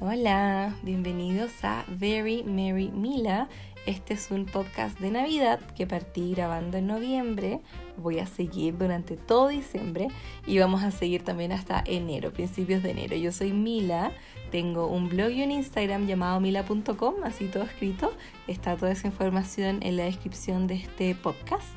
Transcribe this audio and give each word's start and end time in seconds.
Hola, 0.00 0.76
bienvenidos 0.84 1.50
a 1.64 1.84
Very 1.88 2.44
Merry 2.44 2.88
Mila. 2.88 3.48
Este 3.84 4.14
es 4.14 4.30
un 4.30 4.46
podcast 4.46 4.96
de 5.00 5.10
Navidad 5.10 5.58
que 5.74 5.88
partí 5.88 6.34
grabando 6.34 6.76
en 6.76 6.86
noviembre. 6.86 7.62
Voy 7.96 8.20
a 8.20 8.26
seguir 8.26 8.78
durante 8.78 9.16
todo 9.16 9.48
diciembre 9.48 10.06
y 10.46 10.56
vamos 10.60 10.84
a 10.84 10.92
seguir 10.92 11.24
también 11.24 11.50
hasta 11.50 11.82
enero, 11.84 12.32
principios 12.32 12.84
de 12.84 12.92
enero. 12.92 13.16
Yo 13.16 13.32
soy 13.32 13.52
Mila, 13.52 14.12
tengo 14.52 14.86
un 14.86 15.08
blog 15.08 15.32
y 15.32 15.42
un 15.42 15.50
Instagram 15.50 16.06
llamado 16.06 16.38
mila.com, 16.38 17.14
así 17.24 17.46
todo 17.46 17.64
escrito. 17.64 18.12
Está 18.46 18.76
toda 18.76 18.92
esa 18.92 19.08
información 19.08 19.80
en 19.82 19.96
la 19.96 20.04
descripción 20.04 20.68
de 20.68 20.76
este 20.76 21.16
podcast. 21.16 21.74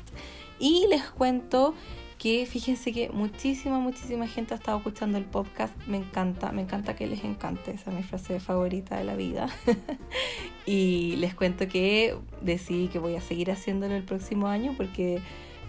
Y 0.60 0.86
les 0.88 1.02
cuento 1.10 1.74
que 2.22 2.46
fíjense 2.46 2.92
que 2.92 3.08
muchísima, 3.08 3.80
muchísima 3.80 4.28
gente 4.28 4.54
ha 4.54 4.56
estado 4.56 4.78
escuchando 4.78 5.18
el 5.18 5.24
podcast. 5.24 5.76
Me 5.88 5.96
encanta, 5.96 6.52
me 6.52 6.62
encanta 6.62 6.94
que 6.94 7.08
les 7.08 7.24
encante. 7.24 7.72
Esa 7.72 7.90
es 7.90 7.96
mi 7.96 8.04
frase 8.04 8.38
favorita 8.38 8.96
de 8.96 9.02
la 9.02 9.16
vida. 9.16 9.48
y 10.64 11.16
les 11.16 11.34
cuento 11.34 11.66
que 11.66 12.16
decidí 12.40 12.86
que 12.86 13.00
voy 13.00 13.16
a 13.16 13.20
seguir 13.20 13.50
haciéndolo 13.50 13.96
el 13.96 14.04
próximo 14.04 14.46
año 14.46 14.72
porque 14.76 15.20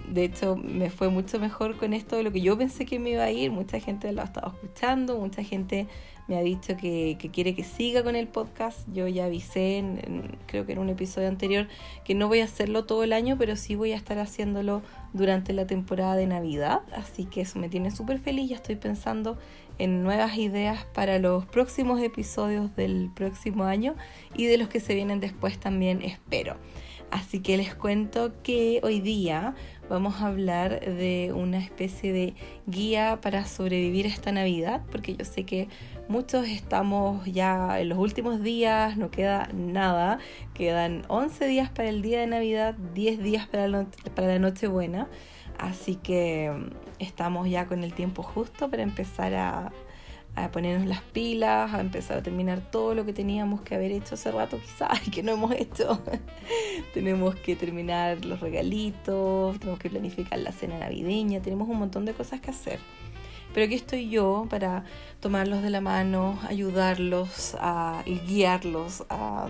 de 0.07 0.25
hecho 0.25 0.55
me 0.55 0.91
fue 0.91 1.09
mucho 1.09 1.39
mejor 1.39 1.75
con 1.75 1.91
esto 1.91 2.17
de 2.17 2.23
lo 2.23 2.31
que 2.31 2.41
yo 2.41 2.55
pensé 2.55 2.85
que 2.85 2.99
me 2.99 3.09
iba 3.09 3.23
a 3.23 3.31
ir. 3.31 3.49
Mucha 3.49 3.79
gente 3.79 4.11
lo 4.11 4.21
ha 4.21 4.25
estado 4.25 4.53
escuchando, 4.53 5.17
mucha 5.17 5.41
gente 5.41 5.87
me 6.27 6.37
ha 6.37 6.41
dicho 6.41 6.77
que, 6.77 7.17
quiere 7.33 7.55
que 7.55 7.63
siga 7.63 8.03
con 8.03 8.15
el 8.15 8.27
podcast. 8.27 8.87
Yo 8.93 9.07
ya 9.07 9.25
avisé, 9.25 9.83
creo 10.45 10.65
que 10.65 10.73
en 10.73 10.79
un 10.79 10.89
episodio 10.89 11.27
anterior, 11.27 11.67
que 12.05 12.15
no 12.15 12.27
voy 12.27 12.39
a 12.39 12.45
hacerlo 12.45 12.85
todo 12.85 13.03
el 13.03 13.13
año, 13.13 13.37
pero 13.37 13.55
sí 13.55 13.75
voy 13.75 13.91
a 13.91 13.95
estar 13.95 14.19
haciéndolo 14.19 14.81
durante 15.13 15.53
la 15.53 15.67
temporada 15.67 16.15
de 16.15 16.27
Navidad. 16.27 16.81
Así 16.95 17.25
que 17.25 17.41
eso 17.41 17.59
me 17.59 17.69
tiene 17.69 17.91
súper 17.91 18.19
feliz. 18.19 18.49
Ya 18.49 18.55
estoy 18.55 18.75
pensando 18.75 19.37
en 19.77 20.03
nuevas 20.03 20.37
ideas 20.37 20.85
para 20.93 21.19
los 21.19 21.45
próximos 21.45 22.01
episodios 22.01 22.75
del 22.75 23.09
próximo 23.13 23.63
año 23.63 23.95
y 24.35 24.45
de 24.45 24.57
los 24.57 24.69
que 24.69 24.79
se 24.79 24.95
vienen 24.95 25.19
después 25.19 25.59
también 25.59 26.01
espero. 26.01 26.57
Así 27.11 27.41
que 27.41 27.57
les 27.57 27.75
cuento 27.75 28.33
que 28.41 28.79
hoy 28.81 28.99
día 28.99 29.53
vamos 29.93 30.21
a 30.21 30.27
hablar 30.27 30.79
de 30.79 31.31
una 31.35 31.59
especie 31.59 32.11
de 32.11 32.33
guía 32.65 33.19
para 33.21 33.45
sobrevivir 33.45 34.07
esta 34.07 34.31
Navidad, 34.31 34.81
porque 34.91 35.15
yo 35.15 35.23
sé 35.23 35.45
que 35.45 35.69
muchos 36.07 36.47
estamos 36.47 37.23
ya 37.25 37.79
en 37.79 37.89
los 37.89 37.99
últimos 37.99 38.41
días, 38.41 38.97
no 38.97 39.11
queda 39.11 39.49
nada, 39.53 40.17
quedan 40.55 41.03
11 41.09 41.45
días 41.45 41.69
para 41.69 41.89
el 41.89 42.01
día 42.01 42.21
de 42.21 42.27
Navidad, 42.27 42.73
10 42.95 43.21
días 43.21 43.47
para 43.47 43.67
la, 43.67 43.85
para 44.15 44.29
la 44.29 44.39
Nochebuena, 44.39 45.07
así 45.59 45.95
que 45.95 46.51
estamos 46.97 47.47
ya 47.47 47.67
con 47.67 47.83
el 47.83 47.93
tiempo 47.93 48.23
justo 48.23 48.71
para 48.71 48.81
empezar 48.81 49.35
a 49.35 49.71
a 50.35 50.51
ponernos 50.51 50.87
las 50.87 51.01
pilas, 51.01 51.73
a 51.73 51.79
empezar 51.79 52.17
a 52.17 52.23
terminar 52.23 52.59
todo 52.71 52.95
lo 52.95 53.05
que 53.05 53.13
teníamos 53.13 53.61
que 53.61 53.75
haber 53.75 53.91
hecho 53.91 54.15
hace 54.15 54.31
rato 54.31 54.59
quizás 54.59 55.07
y 55.07 55.11
que 55.11 55.23
no 55.23 55.33
hemos 55.33 55.51
hecho. 55.53 56.01
tenemos 56.93 57.35
que 57.35 57.55
terminar 57.55 58.25
los 58.25 58.39
regalitos, 58.39 59.59
tenemos 59.59 59.79
que 59.79 59.89
planificar 59.89 60.39
la 60.39 60.51
cena 60.51 60.79
navideña, 60.79 61.41
tenemos 61.41 61.69
un 61.69 61.77
montón 61.77 62.05
de 62.05 62.13
cosas 62.13 62.41
que 62.41 62.51
hacer. 62.51 62.79
Pero 63.53 63.67
aquí 63.67 63.75
estoy 63.75 64.09
yo 64.09 64.47
para 64.49 64.83
tomarlos 65.19 65.61
de 65.61 65.69
la 65.69 65.79
mano, 65.79 66.39
ayudarlos 66.47 67.55
a, 67.59 68.01
y 68.05 68.17
guiarlos 68.19 69.03
a, 69.09 69.47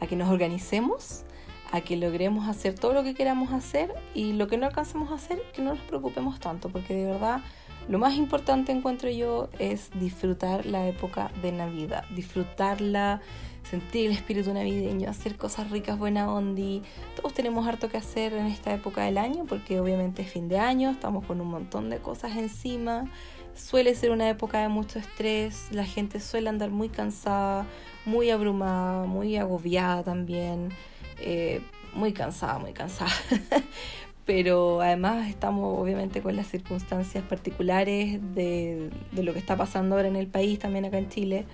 a 0.00 0.06
que 0.08 0.16
nos 0.16 0.28
organicemos, 0.28 1.22
a 1.70 1.80
que 1.80 1.96
logremos 1.96 2.48
hacer 2.48 2.74
todo 2.74 2.92
lo 2.92 3.04
que 3.04 3.14
queramos 3.14 3.52
hacer 3.52 3.94
y 4.14 4.32
lo 4.32 4.48
que 4.48 4.56
no 4.56 4.66
alcancemos 4.66 5.12
a 5.12 5.14
hacer, 5.14 5.40
que 5.52 5.62
no 5.62 5.74
nos 5.74 5.84
preocupemos 5.84 6.40
tanto, 6.40 6.68
porque 6.68 6.94
de 6.94 7.06
verdad 7.06 7.40
lo 7.88 7.98
más 7.98 8.14
importante 8.14 8.72
encuentro 8.72 9.10
yo 9.10 9.48
es 9.58 9.90
disfrutar 10.00 10.66
la 10.66 10.88
época 10.88 11.30
de 11.40 11.52
Navidad, 11.52 12.04
disfrutarla, 12.14 13.20
sentir 13.62 14.06
el 14.06 14.12
espíritu 14.12 14.52
navideño, 14.52 15.08
hacer 15.08 15.36
cosas 15.36 15.70
ricas, 15.70 15.98
buena 15.98 16.32
ondi. 16.32 16.82
Todos 17.14 17.32
tenemos 17.34 17.66
harto 17.66 17.88
que 17.88 17.96
hacer 17.96 18.32
en 18.32 18.46
esta 18.46 18.72
época 18.74 19.04
del 19.04 19.18
año 19.18 19.44
porque 19.48 19.78
obviamente 19.78 20.22
es 20.22 20.30
fin 20.30 20.48
de 20.48 20.58
año, 20.58 20.90
estamos 20.90 21.24
con 21.26 21.40
un 21.40 21.48
montón 21.48 21.88
de 21.88 21.98
cosas 21.98 22.36
encima. 22.36 23.10
Suele 23.54 23.94
ser 23.94 24.10
una 24.10 24.28
época 24.28 24.60
de 24.60 24.68
mucho 24.68 24.98
estrés, 24.98 25.68
la 25.70 25.84
gente 25.84 26.20
suele 26.20 26.48
andar 26.48 26.70
muy 26.70 26.88
cansada, 26.88 27.66
muy 28.04 28.30
abrumada, 28.30 29.06
muy 29.06 29.36
agobiada 29.36 30.02
también. 30.02 30.70
Eh, 31.18 31.62
muy 31.96 32.12
cansada, 32.12 32.58
muy 32.58 32.72
cansada. 32.72 33.10
pero 34.26 34.80
además 34.80 35.28
estamos 35.28 35.80
obviamente 35.80 36.20
con 36.20 36.34
las 36.34 36.48
circunstancias 36.48 37.22
particulares 37.24 38.20
de, 38.34 38.90
lo 39.12 39.32
que 39.32 39.38
está 39.38 39.56
pasando 39.56 39.94
ahora 39.94 40.08
en 40.08 40.16
el 40.16 40.26
país, 40.26 40.58
también 40.58 40.84
acá 40.84 40.98
en 40.98 41.08
Chile. 41.08 41.46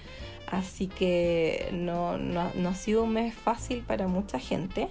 Así 0.50 0.87
que 0.87 1.69
no, 1.72 2.19
no, 2.19 2.41
ha 2.41 2.75
sido 2.75 3.05
un 3.05 3.12
mes 3.12 3.34
fácil 3.34 3.82
para 3.87 4.09
mucha 4.09 4.38
gente 4.38 4.88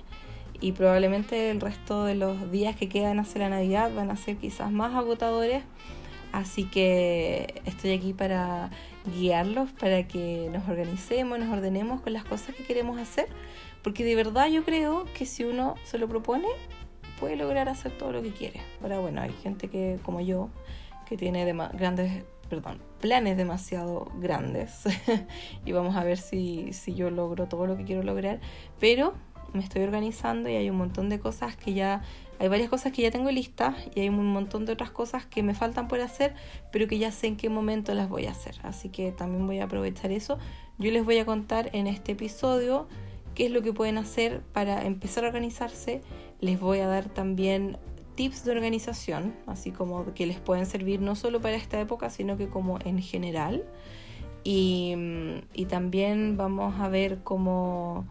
y 0.60 0.74
probablemente 0.74 1.50
el 1.50 1.60
resto 1.60 2.06
de 2.06 2.16
los 2.16 2.52
días 2.52 2.76
que 2.76 2.88
quedan 2.88 3.20
hacia 3.20 3.42
la 3.42 3.50
Navidad 3.50 3.92
van 3.94 4.12
a 4.12 4.16
ser 4.16 4.38
quizás 4.38 4.72
más 4.72 4.96
agotadores. 4.96 5.64
Así 6.32 6.66
que 6.66 7.62
estoy 7.66 7.92
aquí 7.92 8.14
para 8.14 8.70
guiarlos, 9.18 9.72
para 9.72 10.08
que 10.08 10.50
nos 10.54 10.70
organicemos, 10.70 11.40
nos 11.40 11.50
ordenemos 11.50 12.02
con 12.02 12.14
las 12.14 12.24
cosas 12.24 12.56
que 12.56 12.64
queremos 12.64 13.00
hacer, 13.00 13.28
porque 13.84 14.06
de 14.06 14.16
verdad 14.16 14.48
yo 14.50 14.64
creo 14.64 15.06
que 15.16 15.26
si 15.26 15.44
uno 15.44 15.76
se 15.84 15.98
lo 15.98 16.08
propone, 16.08 16.48
puede 17.22 17.38
lograr 17.38 17.70
hacer 17.70 17.98
todo 17.98 18.12
lo 18.12 18.22
que 18.22 18.32
quiere. 18.32 18.60
Ahora, 18.82 19.00
bueno, 19.00 19.22
hay 19.22 19.32
gente 19.32 19.70
que, 19.70 20.00
como 20.04 20.20
yo, 20.20 20.50
que 21.08 21.16
tiene 21.16 21.46
grandes, 21.46 22.24
perdón, 22.50 22.80
planes 23.00 23.38
demasiado 23.38 24.12
grandes. 24.18 24.84
y 25.66 25.72
vamos 25.72 25.96
a 25.96 26.04
ver 26.04 26.18
si, 26.18 26.74
si 26.74 26.96
yo 26.96 27.12
logro 27.12 27.48
todo 27.48 27.68
lo 27.68 27.78
que 27.78 27.86
quiero 27.86 28.02
lograr. 28.02 28.42
Pero 28.80 29.14
me 29.54 29.64
estoy 29.64 29.84
organizando 29.84 30.50
y 30.50 30.56
hay 30.56 30.70
un 30.70 30.78
montón 30.78 31.10
de 31.10 31.20
cosas 31.20 31.56
que 31.56 31.74
ya 31.74 32.02
hay 32.40 32.48
varias 32.48 32.70
cosas 32.70 32.92
que 32.92 33.04
ya 33.04 33.12
tengo 33.12 33.30
listas 33.30 33.76
y 33.94 34.00
hay 34.00 34.10
un 34.10 34.26
montón 34.34 34.66
de 34.66 34.74
otras 34.74 34.90
cosas 34.90 35.28
que 35.28 35.44
me 35.44 35.54
faltan 35.54 35.88
por 35.88 36.02
hacer, 36.02 36.34
pero 36.72 36.88
que 36.88 36.98
ya 36.98 37.12
sé 37.12 37.28
en 37.28 37.38
qué 37.38 37.50
momento 37.50 37.94
las 37.94 38.10
voy 38.10 38.26
a 38.26 38.32
hacer. 38.32 38.56
Así 38.64 38.90
que 38.90 39.12
también 39.12 39.46
voy 39.46 39.60
a 39.60 39.66
aprovechar 39.66 40.12
eso. 40.12 40.40
Yo 40.80 40.90
les 40.90 41.06
voy 41.06 41.20
a 41.20 41.26
contar 41.26 41.70
en 41.74 41.86
este 41.86 42.14
episodio 42.14 42.88
qué 43.36 43.46
es 43.46 43.52
lo 43.52 43.62
que 43.62 43.74
pueden 43.74 44.00
hacer 44.00 44.42
para 44.54 44.86
empezar 44.86 45.24
a 45.24 45.28
organizarse. 45.28 46.02
Les 46.42 46.60
voy 46.60 46.80
a 46.80 46.88
dar 46.88 47.06
también 47.06 47.78
tips 48.16 48.44
de 48.44 48.52
organización, 48.52 49.34
así 49.48 49.72
como 49.72 50.14
que 50.14 50.26
les 50.26 50.40
pueden 50.40 50.66
servir 50.66 51.02
no 51.02 51.16
solo 51.16 51.40
para 51.40 51.56
esta 51.56 51.80
época, 51.80 52.10
sino 52.10 52.38
que 52.38 52.50
como 52.50 52.80
en 52.84 53.02
general. 53.02 53.64
Y, 54.44 54.96
también 55.70 56.36
vamos 56.36 56.80
a 56.82 56.90
ver 56.90 57.20
cómo, 57.24 58.06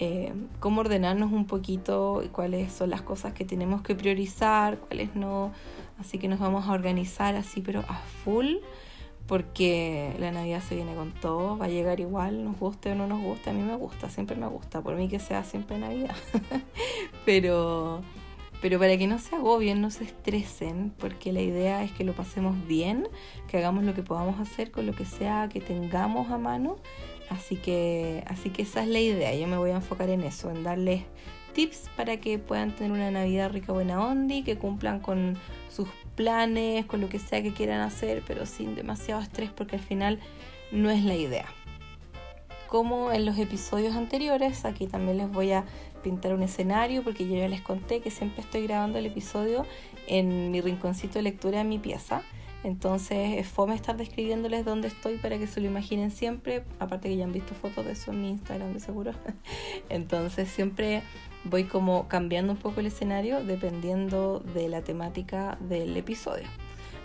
eh, 0.00 0.32
cómo 0.58 0.80
ordenarnos 0.80 1.32
un 1.32 1.46
poquito, 1.46 2.24
cuáles 2.32 2.72
son 2.72 2.90
las 2.90 3.02
cosas 3.02 3.32
que 3.32 3.44
tenemos 3.44 3.82
que 3.82 3.94
priorizar, 3.94 4.78
cuáles 4.78 5.14
no. 5.14 5.52
Así 5.98 6.18
que 6.18 6.28
nos 6.28 6.40
vamos 6.40 6.66
a 6.66 6.72
organizar 6.72 7.36
así, 7.36 7.60
pero 7.60 7.80
a 7.80 7.94
full 8.24 8.56
porque 9.26 10.14
la 10.18 10.30
Navidad 10.30 10.62
se 10.62 10.76
viene 10.76 10.94
con 10.94 11.12
todo, 11.12 11.58
va 11.58 11.66
a 11.66 11.68
llegar 11.68 12.00
igual, 12.00 12.44
nos 12.44 12.58
guste 12.58 12.92
o 12.92 12.94
no 12.94 13.06
nos 13.06 13.20
guste, 13.20 13.50
a 13.50 13.52
mí 13.52 13.62
me 13.62 13.74
gusta, 13.74 14.08
siempre 14.08 14.36
me 14.36 14.46
gusta, 14.46 14.82
por 14.82 14.94
mí 14.94 15.08
que 15.08 15.18
sea 15.18 15.42
siempre 15.44 15.78
Navidad. 15.78 16.14
pero, 17.24 18.02
pero 18.62 18.78
para 18.78 18.96
que 18.96 19.06
no 19.06 19.18
se 19.18 19.34
agobien, 19.34 19.80
no 19.80 19.90
se 19.90 20.04
estresen, 20.04 20.92
porque 20.98 21.32
la 21.32 21.40
idea 21.40 21.82
es 21.82 21.90
que 21.92 22.04
lo 22.04 22.14
pasemos 22.14 22.54
bien, 22.66 23.08
que 23.48 23.58
hagamos 23.58 23.84
lo 23.84 23.94
que 23.94 24.02
podamos 24.02 24.38
hacer 24.38 24.70
con 24.70 24.86
lo 24.86 24.92
que 24.92 25.04
sea 25.04 25.48
que 25.48 25.60
tengamos 25.60 26.30
a 26.30 26.38
mano. 26.38 26.76
Así 27.28 27.56
que, 27.56 28.22
así 28.28 28.50
que 28.50 28.62
esa 28.62 28.84
es 28.84 28.88
la 28.88 29.00
idea, 29.00 29.34
yo 29.34 29.48
me 29.48 29.56
voy 29.56 29.70
a 29.70 29.76
enfocar 29.76 30.10
en 30.10 30.22
eso, 30.22 30.48
en 30.50 30.62
darles 30.62 31.02
tips 31.56 31.88
para 31.96 32.18
que 32.18 32.38
puedan 32.38 32.76
tener 32.76 32.92
una 32.92 33.10
Navidad 33.10 33.50
rica, 33.50 33.72
buena 33.72 34.06
ondi, 34.06 34.42
que 34.42 34.58
cumplan 34.58 35.00
con 35.00 35.38
sus 35.70 35.88
planes, 36.14 36.84
con 36.84 37.00
lo 37.00 37.08
que 37.08 37.18
sea 37.18 37.42
que 37.42 37.54
quieran 37.54 37.80
hacer, 37.80 38.22
pero 38.26 38.44
sin 38.44 38.74
demasiado 38.74 39.22
estrés 39.22 39.50
porque 39.50 39.76
al 39.76 39.82
final 39.82 40.20
no 40.70 40.90
es 40.90 41.02
la 41.02 41.14
idea. 41.14 41.46
Como 42.68 43.10
en 43.10 43.24
los 43.24 43.38
episodios 43.38 43.96
anteriores, 43.96 44.66
aquí 44.66 44.86
también 44.86 45.16
les 45.16 45.30
voy 45.30 45.52
a 45.52 45.64
pintar 46.02 46.34
un 46.34 46.42
escenario 46.42 47.02
porque 47.02 47.26
yo 47.26 47.36
ya 47.36 47.48
les 47.48 47.62
conté 47.62 48.00
que 48.00 48.10
siempre 48.10 48.42
estoy 48.42 48.66
grabando 48.66 48.98
el 48.98 49.06
episodio 49.06 49.64
en 50.08 50.50
mi 50.50 50.60
rinconcito 50.60 51.14
de 51.14 51.22
lectura 51.22 51.58
de 51.58 51.64
mi 51.64 51.78
pieza. 51.78 52.20
Entonces 52.64 53.38
es 53.38 53.46
fome 53.46 53.74
estar 53.74 53.96
describiéndoles 53.96 54.64
dónde 54.64 54.88
estoy 54.88 55.18
para 55.18 55.38
que 55.38 55.46
se 55.46 55.60
lo 55.60 55.68
imaginen 55.68 56.10
siempre. 56.10 56.64
Aparte 56.80 57.08
que 57.08 57.16
ya 57.16 57.24
han 57.24 57.32
visto 57.32 57.54
fotos 57.54 57.86
de 57.86 57.92
eso 57.92 58.10
en 58.10 58.20
mi 58.20 58.28
Instagram 58.28 58.74
de 58.74 58.80
seguro. 58.80 59.12
Entonces 59.88 60.48
siempre 60.48 61.02
voy 61.48 61.64
como 61.64 62.08
cambiando 62.08 62.52
un 62.52 62.58
poco 62.58 62.80
el 62.80 62.86
escenario 62.86 63.44
dependiendo 63.44 64.40
de 64.54 64.68
la 64.68 64.82
temática 64.82 65.56
del 65.60 65.96
episodio. 65.96 66.46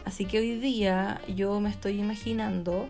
Así 0.06 0.26
que 0.26 0.40
hoy 0.40 0.60
día 0.60 1.22
yo 1.34 1.60
me 1.60 1.70
estoy 1.70 2.00
imaginando 2.00 2.90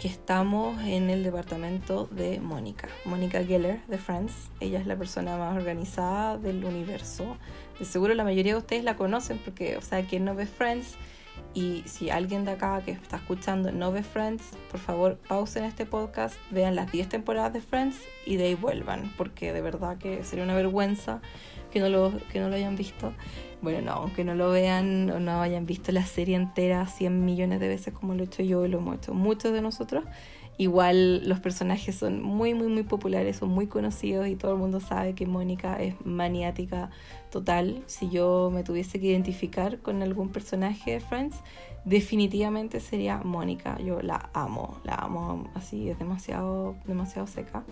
que 0.00 0.08
estamos 0.08 0.80
en 0.82 1.10
el 1.10 1.22
departamento 1.22 2.08
de 2.10 2.40
Mónica, 2.40 2.88
Mónica 3.04 3.44
Geller 3.44 3.84
de 3.86 3.98
Friends. 3.98 4.32
Ella 4.60 4.78
es 4.78 4.86
la 4.86 4.96
persona 4.96 5.36
más 5.36 5.54
organizada 5.56 6.38
del 6.38 6.64
universo. 6.64 7.36
De 7.78 7.84
seguro 7.84 8.14
la 8.14 8.24
mayoría 8.24 8.54
de 8.54 8.58
ustedes 8.58 8.84
la 8.84 8.96
conocen 8.96 9.38
porque, 9.38 9.76
o 9.76 9.82
sea, 9.82 10.02
quien 10.06 10.24
no 10.24 10.34
ve 10.34 10.46
Friends 10.46 10.96
Y 11.52 11.82
si 11.86 12.10
alguien 12.10 12.44
de 12.44 12.52
acá 12.52 12.80
que 12.84 12.92
está 12.92 13.16
escuchando 13.16 13.72
no 13.72 13.90
ve 13.90 14.04
Friends, 14.04 14.50
por 14.70 14.78
favor 14.78 15.18
pausen 15.28 15.64
este 15.64 15.84
podcast, 15.84 16.36
vean 16.50 16.76
las 16.76 16.92
10 16.92 17.08
temporadas 17.08 17.52
de 17.52 17.60
Friends 17.60 17.98
y 18.24 18.36
de 18.36 18.44
ahí 18.44 18.54
vuelvan, 18.54 19.12
porque 19.16 19.52
de 19.52 19.60
verdad 19.60 19.98
que 19.98 20.22
sería 20.22 20.44
una 20.44 20.54
vergüenza 20.54 21.20
que 21.72 21.80
no 21.80 21.88
lo, 21.88 22.12
que 22.32 22.38
no 22.38 22.48
lo 22.48 22.54
hayan 22.54 22.76
visto. 22.76 23.12
Bueno, 23.62 23.80
no, 23.82 23.92
aunque 23.92 24.24
no 24.24 24.34
lo 24.34 24.50
vean 24.50 25.10
o 25.10 25.18
no 25.18 25.42
hayan 25.42 25.66
visto 25.66 25.90
la 25.90 26.06
serie 26.06 26.36
entera 26.36 26.86
100 26.86 27.24
millones 27.24 27.58
de 27.60 27.68
veces 27.68 27.92
como 27.92 28.14
lo 28.14 28.22
he 28.22 28.26
hecho 28.26 28.42
yo 28.44 28.64
y 28.64 28.68
lo 28.68 28.78
hemos 28.78 28.96
hecho 28.96 29.12
muchos 29.12 29.52
de 29.52 29.60
nosotros, 29.60 30.04
Igual 30.60 31.26
los 31.26 31.40
personajes 31.40 31.96
son 31.96 32.22
muy, 32.22 32.52
muy, 32.52 32.68
muy 32.68 32.82
populares, 32.82 33.38
son 33.38 33.48
muy 33.48 33.66
conocidos 33.66 34.28
y 34.28 34.36
todo 34.36 34.52
el 34.52 34.58
mundo 34.58 34.78
sabe 34.78 35.14
que 35.14 35.26
Mónica 35.26 35.80
es 35.80 35.94
maniática 36.04 36.90
total. 37.30 37.82
Si 37.86 38.10
yo 38.10 38.50
me 38.52 38.62
tuviese 38.62 39.00
que 39.00 39.06
identificar 39.06 39.78
con 39.78 40.02
algún 40.02 40.28
personaje 40.28 40.90
de 40.90 41.00
Friends, 41.00 41.36
definitivamente 41.86 42.80
sería 42.80 43.22
Mónica. 43.24 43.78
Yo 43.80 44.02
la 44.02 44.28
amo, 44.34 44.78
la 44.84 44.96
amo 44.96 45.48
así, 45.54 45.88
es 45.88 45.98
demasiado, 45.98 46.74
demasiado 46.84 47.26
seca. 47.26 47.64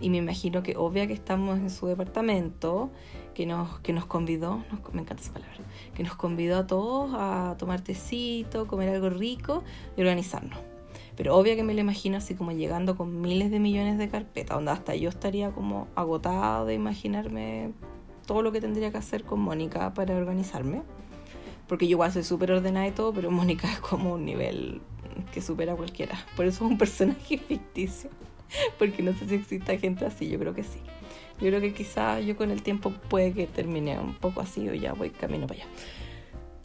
Y 0.00 0.08
me 0.08 0.16
imagino 0.16 0.62
que 0.62 0.74
obvia 0.74 1.06
que 1.06 1.12
estamos 1.12 1.58
en 1.58 1.68
su 1.68 1.86
departamento, 1.86 2.88
que 3.34 3.44
nos, 3.44 3.78
que 3.80 3.92
nos 3.92 4.06
convidó, 4.06 4.64
me 4.94 5.02
encanta 5.02 5.22
esa 5.22 5.34
palabra, 5.34 5.58
que 5.94 6.02
nos 6.02 6.16
convidó 6.16 6.56
a 6.60 6.66
todos 6.66 7.10
a 7.12 7.56
tomar 7.58 7.82
tecito, 7.82 8.66
comer 8.66 8.88
algo 8.88 9.10
rico 9.10 9.64
y 9.98 10.00
organizarnos. 10.00 10.75
Pero 11.16 11.36
obvio 11.36 11.56
que 11.56 11.62
me 11.62 11.74
lo 11.74 11.80
imagino 11.80 12.18
así 12.18 12.34
como 12.34 12.52
llegando 12.52 12.96
con 12.96 13.20
miles 13.20 13.50
de 13.50 13.58
millones 13.58 13.96
de 13.98 14.08
carpetas, 14.08 14.56
donde 14.56 14.70
hasta 14.70 14.94
yo 14.94 15.08
estaría 15.08 15.50
como 15.50 15.88
agotada 15.94 16.64
de 16.64 16.74
imaginarme 16.74 17.72
todo 18.26 18.42
lo 18.42 18.52
que 18.52 18.60
tendría 18.60 18.90
que 18.90 18.98
hacer 18.98 19.24
con 19.24 19.40
Mónica 19.40 19.94
para 19.94 20.14
organizarme. 20.14 20.82
Porque 21.66 21.86
yo 21.86 21.92
igual 21.92 22.12
soy 22.12 22.22
súper 22.22 22.52
ordenada 22.52 22.86
y 22.86 22.90
todo, 22.90 23.12
pero 23.12 23.30
Mónica 23.30 23.72
es 23.72 23.78
como 23.78 24.14
un 24.14 24.24
nivel 24.24 24.80
que 25.32 25.40
supera 25.40 25.72
a 25.72 25.76
cualquiera. 25.76 26.18
Por 26.36 26.44
eso 26.46 26.64
es 26.64 26.70
un 26.70 26.78
personaje 26.78 27.38
ficticio. 27.48 28.10
Porque 28.78 29.02
no 29.02 29.12
sé 29.12 29.26
si 29.26 29.34
exista 29.34 29.76
gente 29.78 30.04
así, 30.04 30.28
yo 30.28 30.38
creo 30.38 30.54
que 30.54 30.62
sí. 30.62 30.78
Yo 31.40 31.48
creo 31.48 31.60
que 31.60 31.72
quizá 31.74 32.20
yo 32.20 32.36
con 32.36 32.50
el 32.50 32.62
tiempo 32.62 32.90
puede 32.90 33.32
que 33.32 33.46
termine 33.46 33.98
un 33.98 34.14
poco 34.14 34.40
así 34.40 34.68
o 34.68 34.74
ya 34.74 34.92
voy 34.92 35.10
camino 35.10 35.46
para 35.46 35.62
allá. 35.62 35.70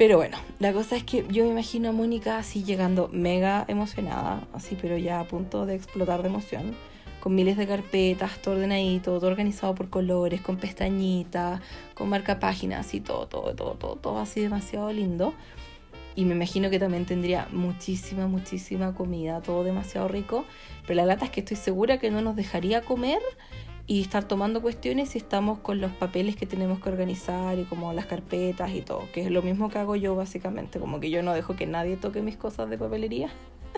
Pero 0.01 0.17
bueno, 0.17 0.39
la 0.57 0.73
cosa 0.73 0.95
es 0.95 1.03
que 1.03 1.27
yo 1.29 1.43
me 1.43 1.51
imagino 1.51 1.89
a 1.89 1.91
Mónica 1.91 2.39
así 2.39 2.63
llegando 2.63 3.07
mega 3.13 3.65
emocionada, 3.67 4.47
así, 4.51 4.75
pero 4.81 4.97
ya 4.97 5.19
a 5.19 5.25
punto 5.25 5.67
de 5.67 5.75
explotar 5.75 6.23
de 6.23 6.29
emoción, 6.29 6.73
con 7.19 7.35
miles 7.35 7.55
de 7.55 7.67
carpetas, 7.67 8.41
todo 8.41 8.55
ordenadito, 8.55 9.19
todo 9.19 9.29
organizado 9.29 9.75
por 9.75 9.91
colores, 9.91 10.41
con 10.41 10.57
pestañitas, 10.57 11.61
con 11.93 12.09
marca 12.09 12.39
páginas 12.39 12.95
y 12.95 12.99
todo, 12.99 13.27
todo, 13.27 13.53
todo, 13.53 13.75
todo, 13.75 13.95
todo 13.97 14.17
así 14.17 14.41
demasiado 14.41 14.91
lindo. 14.91 15.35
Y 16.15 16.25
me 16.25 16.33
imagino 16.33 16.71
que 16.71 16.79
también 16.79 17.05
tendría 17.05 17.47
muchísima, 17.51 18.25
muchísima 18.25 18.95
comida, 18.95 19.43
todo 19.43 19.63
demasiado 19.63 20.07
rico. 20.07 20.45
Pero 20.87 20.95
la 20.95 21.05
lata 21.05 21.25
es 21.25 21.31
que 21.31 21.41
estoy 21.41 21.57
segura 21.57 21.99
que 21.99 22.09
no 22.09 22.23
nos 22.23 22.35
dejaría 22.35 22.81
comer 22.81 23.21
y 23.87 24.01
estar 24.01 24.25
tomando 24.27 24.61
cuestiones 24.61 25.15
y 25.15 25.17
estamos 25.17 25.59
con 25.59 25.81
los 25.81 25.91
papeles 25.91 26.35
que 26.35 26.45
tenemos 26.45 26.79
que 26.79 26.89
organizar 26.89 27.57
y 27.59 27.63
como 27.63 27.93
las 27.93 28.05
carpetas 28.05 28.71
y 28.71 28.81
todo, 28.81 29.07
que 29.13 29.21
es 29.21 29.31
lo 29.31 29.41
mismo 29.41 29.69
que 29.69 29.79
hago 29.79 29.95
yo 29.95 30.15
básicamente, 30.15 30.79
como 30.79 30.99
que 30.99 31.09
yo 31.09 31.23
no 31.23 31.33
dejo 31.33 31.55
que 31.55 31.65
nadie 31.65 31.97
toque 31.97 32.21
mis 32.21 32.37
cosas 32.37 32.69
de 32.69 32.77
papelería 32.77 33.29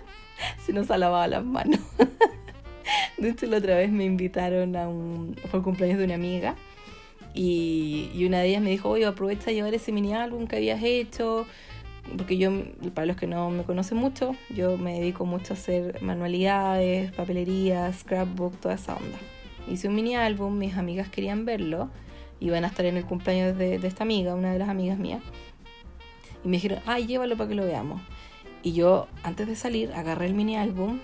si 0.66 0.74
no 0.74 0.84
se 0.84 0.94
ha 0.94 0.98
lavado 0.98 1.28
las 1.28 1.44
manos. 1.44 1.80
de 3.18 3.30
hecho, 3.30 3.46
la 3.48 3.58
otra 3.58 3.76
vez 3.76 3.92
me 3.92 4.06
invitaron 4.06 4.76
a 4.76 4.88
un, 4.88 5.36
fue 5.50 5.60
el 5.60 5.64
cumpleaños 5.64 5.98
de 5.98 6.06
una 6.06 6.16
amiga 6.16 6.56
y, 7.34 8.12
y 8.14 8.26
una 8.26 8.40
de 8.40 8.50
ellas 8.50 8.62
me 8.62 8.70
dijo, 8.70 8.90
oye, 8.90 9.06
aprovecha 9.06 9.50
a 9.50 9.54
llevar 9.54 9.74
ese 9.74 9.92
mini 9.92 10.14
álbum 10.14 10.48
que 10.48 10.58
habías 10.58 10.84
hecho, 10.84 11.48
porque 12.18 12.38
yo, 12.38 12.52
para 12.94 13.08
los 13.08 13.16
que 13.16 13.28
no 13.28 13.50
me 13.50 13.64
conocen 13.64 13.98
mucho, 13.98 14.36
yo 14.50 14.78
me 14.78 15.00
dedico 15.00 15.26
mucho 15.26 15.54
a 15.54 15.58
hacer 15.58 16.02
manualidades, 16.02 17.12
papelería, 17.14 17.92
scrapbook, 17.94 18.60
toda 18.60 18.76
esa 18.76 18.96
onda. 18.96 19.18
Hice 19.68 19.88
un 19.88 19.95
mini 19.95 20.15
álbum, 20.15 20.57
mis 20.57 20.77
amigas 20.77 21.10
querían 21.10 21.45
verlo, 21.45 21.89
iban 22.39 22.65
a 22.65 22.68
estar 22.68 22.86
en 22.86 22.98
el 22.98 23.06
cumpleaños 23.06 23.57
de, 23.57 23.75
esta 23.75 24.04
amiga, 24.04 24.36
una 24.36 24.51
de 24.51 24.60
las 24.60 24.69
amigas 24.69 24.98
mías, 24.98 25.21
y 26.44 26.48
me 26.48 26.57
dijeron, 26.57 26.80
ay, 26.86 27.06
llévalo 27.06 27.38
para 27.38 27.50
que 27.50 27.56
lo 27.56 27.65
veamos. 27.65 28.01
Y 28.62 28.74
yo, 28.74 29.07
antes 29.24 29.48
de 29.48 29.56
salir, 29.56 29.94
agarré 29.94 30.25
el 30.25 30.33
mini 30.33 30.57
álbum 30.57 31.00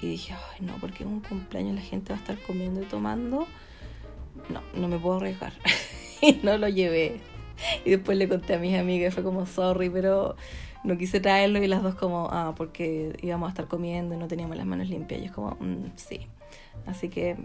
y 0.00 0.08
dije, 0.08 0.34
ay, 0.34 0.64
no, 0.64 0.74
porque 0.80 1.02
en 1.02 1.10
un 1.10 1.20
cumpleaños 1.20 1.74
la 1.74 1.80
gente 1.80 2.12
va 2.12 2.18
a 2.18 2.20
estar 2.20 2.38
comiendo 2.38 2.80
y 2.80 2.84
tomando. 2.84 3.46
No, 4.48 4.62
no 4.74 4.88
me 4.88 4.98
puedo 4.98 5.16
arriesgar. 5.16 5.52
y 6.22 6.40
no 6.44 6.56
lo 6.58 6.68
llevé. 6.68 7.20
Y 7.84 7.90
después 7.90 8.16
le 8.16 8.28
conté 8.28 8.54
a 8.54 8.58
mis 8.58 8.78
amigas, 8.78 9.14
fue 9.14 9.24
como, 9.24 9.46
sorry, 9.46 9.90
pero 9.90 10.36
no 10.84 10.96
quise 10.96 11.18
traerlo. 11.18 11.62
Y 11.62 11.66
las 11.66 11.82
dos, 11.82 11.96
como, 11.96 12.28
ah, 12.30 12.54
porque 12.56 13.16
íbamos 13.22 13.48
a 13.48 13.50
estar 13.50 13.66
comiendo 13.66 14.14
y 14.14 14.18
no 14.18 14.28
teníamos 14.28 14.56
las 14.56 14.66
manos 14.66 14.88
limpias. 14.88 15.20
Y 15.20 15.24
es 15.24 15.32
como, 15.32 15.56
mm, 15.58 15.92
sí. 15.96 16.26
Así 16.86 17.08
que 17.08 17.36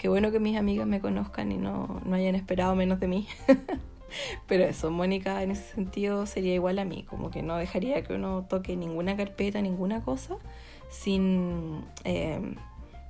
qué 0.00 0.08
bueno 0.08 0.32
que 0.32 0.40
mis 0.40 0.56
amigas 0.56 0.86
me 0.86 0.98
conozcan 0.98 1.52
y 1.52 1.58
no, 1.58 2.00
no 2.06 2.16
hayan 2.16 2.34
esperado 2.34 2.74
menos 2.74 3.00
de 3.00 3.06
mí. 3.06 3.28
Pero 4.48 4.64
eso, 4.64 4.90
Mónica 4.90 5.42
en 5.42 5.50
ese 5.50 5.74
sentido 5.74 6.24
sería 6.24 6.54
igual 6.54 6.78
a 6.78 6.86
mí, 6.86 7.04
como 7.04 7.30
que 7.30 7.42
no 7.42 7.58
dejaría 7.58 8.02
que 8.02 8.14
uno 8.14 8.46
toque 8.48 8.76
ninguna 8.76 9.14
carpeta, 9.14 9.60
ninguna 9.60 10.02
cosa, 10.02 10.36
sin, 10.88 11.84
eh, 12.04 12.40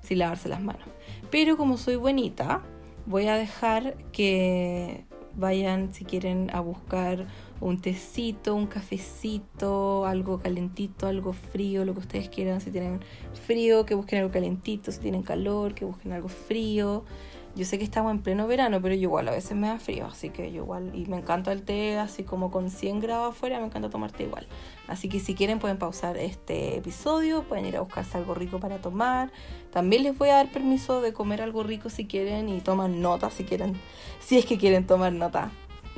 sin 0.02 0.18
lavarse 0.18 0.48
las 0.48 0.60
manos. 0.62 0.82
Pero 1.30 1.56
como 1.56 1.78
soy 1.78 1.94
bonita, 1.94 2.60
voy 3.06 3.28
a 3.28 3.36
dejar 3.36 3.96
que 4.10 5.04
vayan 5.36 5.94
si 5.94 6.04
quieren 6.04 6.50
a 6.52 6.58
buscar 6.58 7.24
un 7.60 7.80
tecito, 7.80 8.54
un 8.54 8.66
cafecito, 8.66 10.06
algo 10.06 10.38
calentito, 10.40 11.06
algo 11.06 11.32
frío, 11.32 11.84
lo 11.84 11.94
que 11.94 12.00
ustedes 12.00 12.28
quieran. 12.28 12.60
Si 12.60 12.70
tienen 12.70 13.00
frío, 13.46 13.84
que 13.84 13.94
busquen 13.94 14.20
algo 14.20 14.32
calentito. 14.32 14.90
Si 14.92 15.00
tienen 15.00 15.22
calor, 15.22 15.74
que 15.74 15.84
busquen 15.84 16.12
algo 16.12 16.28
frío. 16.28 17.04
Yo 17.56 17.64
sé 17.64 17.78
que 17.78 17.84
estamos 17.84 18.12
en 18.12 18.22
pleno 18.22 18.46
verano, 18.46 18.80
pero 18.80 18.94
yo 18.94 19.02
igual 19.02 19.26
a 19.26 19.32
veces 19.32 19.56
me 19.56 19.66
da 19.66 19.80
frío, 19.80 20.06
así 20.06 20.30
que 20.30 20.52
yo 20.52 20.62
igual, 20.62 20.92
y 20.94 21.06
me 21.06 21.16
encanta 21.16 21.50
el 21.50 21.64
té 21.64 21.98
así 21.98 22.22
como 22.22 22.52
con 22.52 22.70
100 22.70 23.00
grados 23.00 23.34
afuera, 23.34 23.58
me 23.58 23.66
encanta 23.66 23.90
tomar 23.90 24.12
té 24.12 24.22
igual. 24.22 24.46
Así 24.86 25.08
que 25.08 25.18
si 25.18 25.34
quieren 25.34 25.58
pueden 25.58 25.76
pausar 25.76 26.16
este 26.16 26.76
episodio, 26.76 27.42
pueden 27.42 27.66
ir 27.66 27.76
a 27.76 27.80
buscarse 27.80 28.16
algo 28.18 28.34
rico 28.34 28.60
para 28.60 28.80
tomar. 28.80 29.32
También 29.72 30.04
les 30.04 30.16
voy 30.16 30.28
a 30.28 30.36
dar 30.36 30.52
permiso 30.52 31.00
de 31.00 31.12
comer 31.12 31.42
algo 31.42 31.64
rico 31.64 31.90
si 31.90 32.06
quieren 32.06 32.48
y 32.48 32.60
toman 32.60 33.02
nota 33.02 33.30
si 33.30 33.42
quieren, 33.42 33.74
si 34.20 34.38
es 34.38 34.46
que 34.46 34.56
quieren 34.56 34.86
tomar 34.86 35.12
nota 35.12 35.50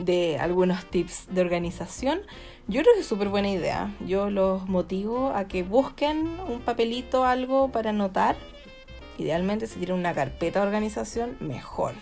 de 0.04 0.38
algunos 0.38 0.84
tips 0.87 1.26
de 1.31 1.40
organización. 1.40 2.20
Yo 2.69 2.82
creo 2.82 2.94
que 2.94 3.00
es 3.00 3.06
súper 3.06 3.28
buena 3.28 3.50
idea. 3.50 3.94
Yo 4.06 4.31
los 4.31 4.69
motivo 4.69 5.30
a 5.30 5.49
que 5.49 5.62
busquen 5.62 6.38
un 6.49 6.61
papelito, 6.61 7.25
algo 7.25 7.71
para 7.71 7.90
anotar. 7.90 8.37
Idealmente 9.18 9.66
si 9.66 9.78
tienen 9.78 9.97
una 9.97 10.14
carpeta 10.14 10.61
de 10.61 10.66
organización, 10.66 11.37
mejor. 11.40 11.94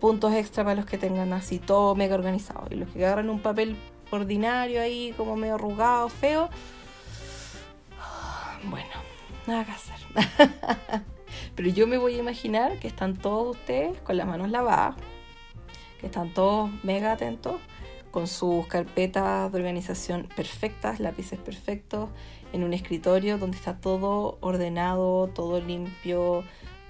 Puntos 0.00 0.32
extra 0.34 0.64
para 0.64 0.76
los 0.76 0.86
que 0.86 0.98
tengan 0.98 1.32
así 1.32 1.58
todo 1.58 1.94
mega 1.94 2.14
organizado. 2.14 2.66
Y 2.70 2.76
los 2.76 2.88
que 2.88 3.04
agarran 3.04 3.28
un 3.28 3.40
papel 3.40 3.76
ordinario 4.10 4.80
ahí, 4.80 5.14
como 5.16 5.36
medio 5.36 5.56
arrugado, 5.56 6.08
feo. 6.08 6.48
Bueno, 8.64 8.90
nada 9.46 9.64
que 9.64 9.72
hacer. 9.72 9.96
Pero 11.54 11.68
yo 11.68 11.86
me 11.86 11.98
voy 11.98 12.14
a 12.14 12.18
imaginar 12.18 12.78
que 12.78 12.88
están 12.88 13.16
todos 13.16 13.56
ustedes 13.56 14.00
con 14.00 14.16
las 14.16 14.26
manos 14.26 14.50
lavadas 14.50 14.96
que 16.00 16.06
están 16.06 16.32
todos 16.32 16.70
mega 16.82 17.12
atentos 17.12 17.60
con 18.10 18.26
sus 18.26 18.66
carpetas 18.66 19.52
de 19.52 19.58
organización 19.58 20.28
perfectas, 20.34 20.98
lápices 20.98 21.38
perfectos, 21.38 22.08
en 22.52 22.64
un 22.64 22.72
escritorio 22.72 23.38
donde 23.38 23.56
está 23.56 23.78
todo 23.78 24.38
ordenado, 24.40 25.28
todo 25.28 25.60
limpio, 25.60 26.42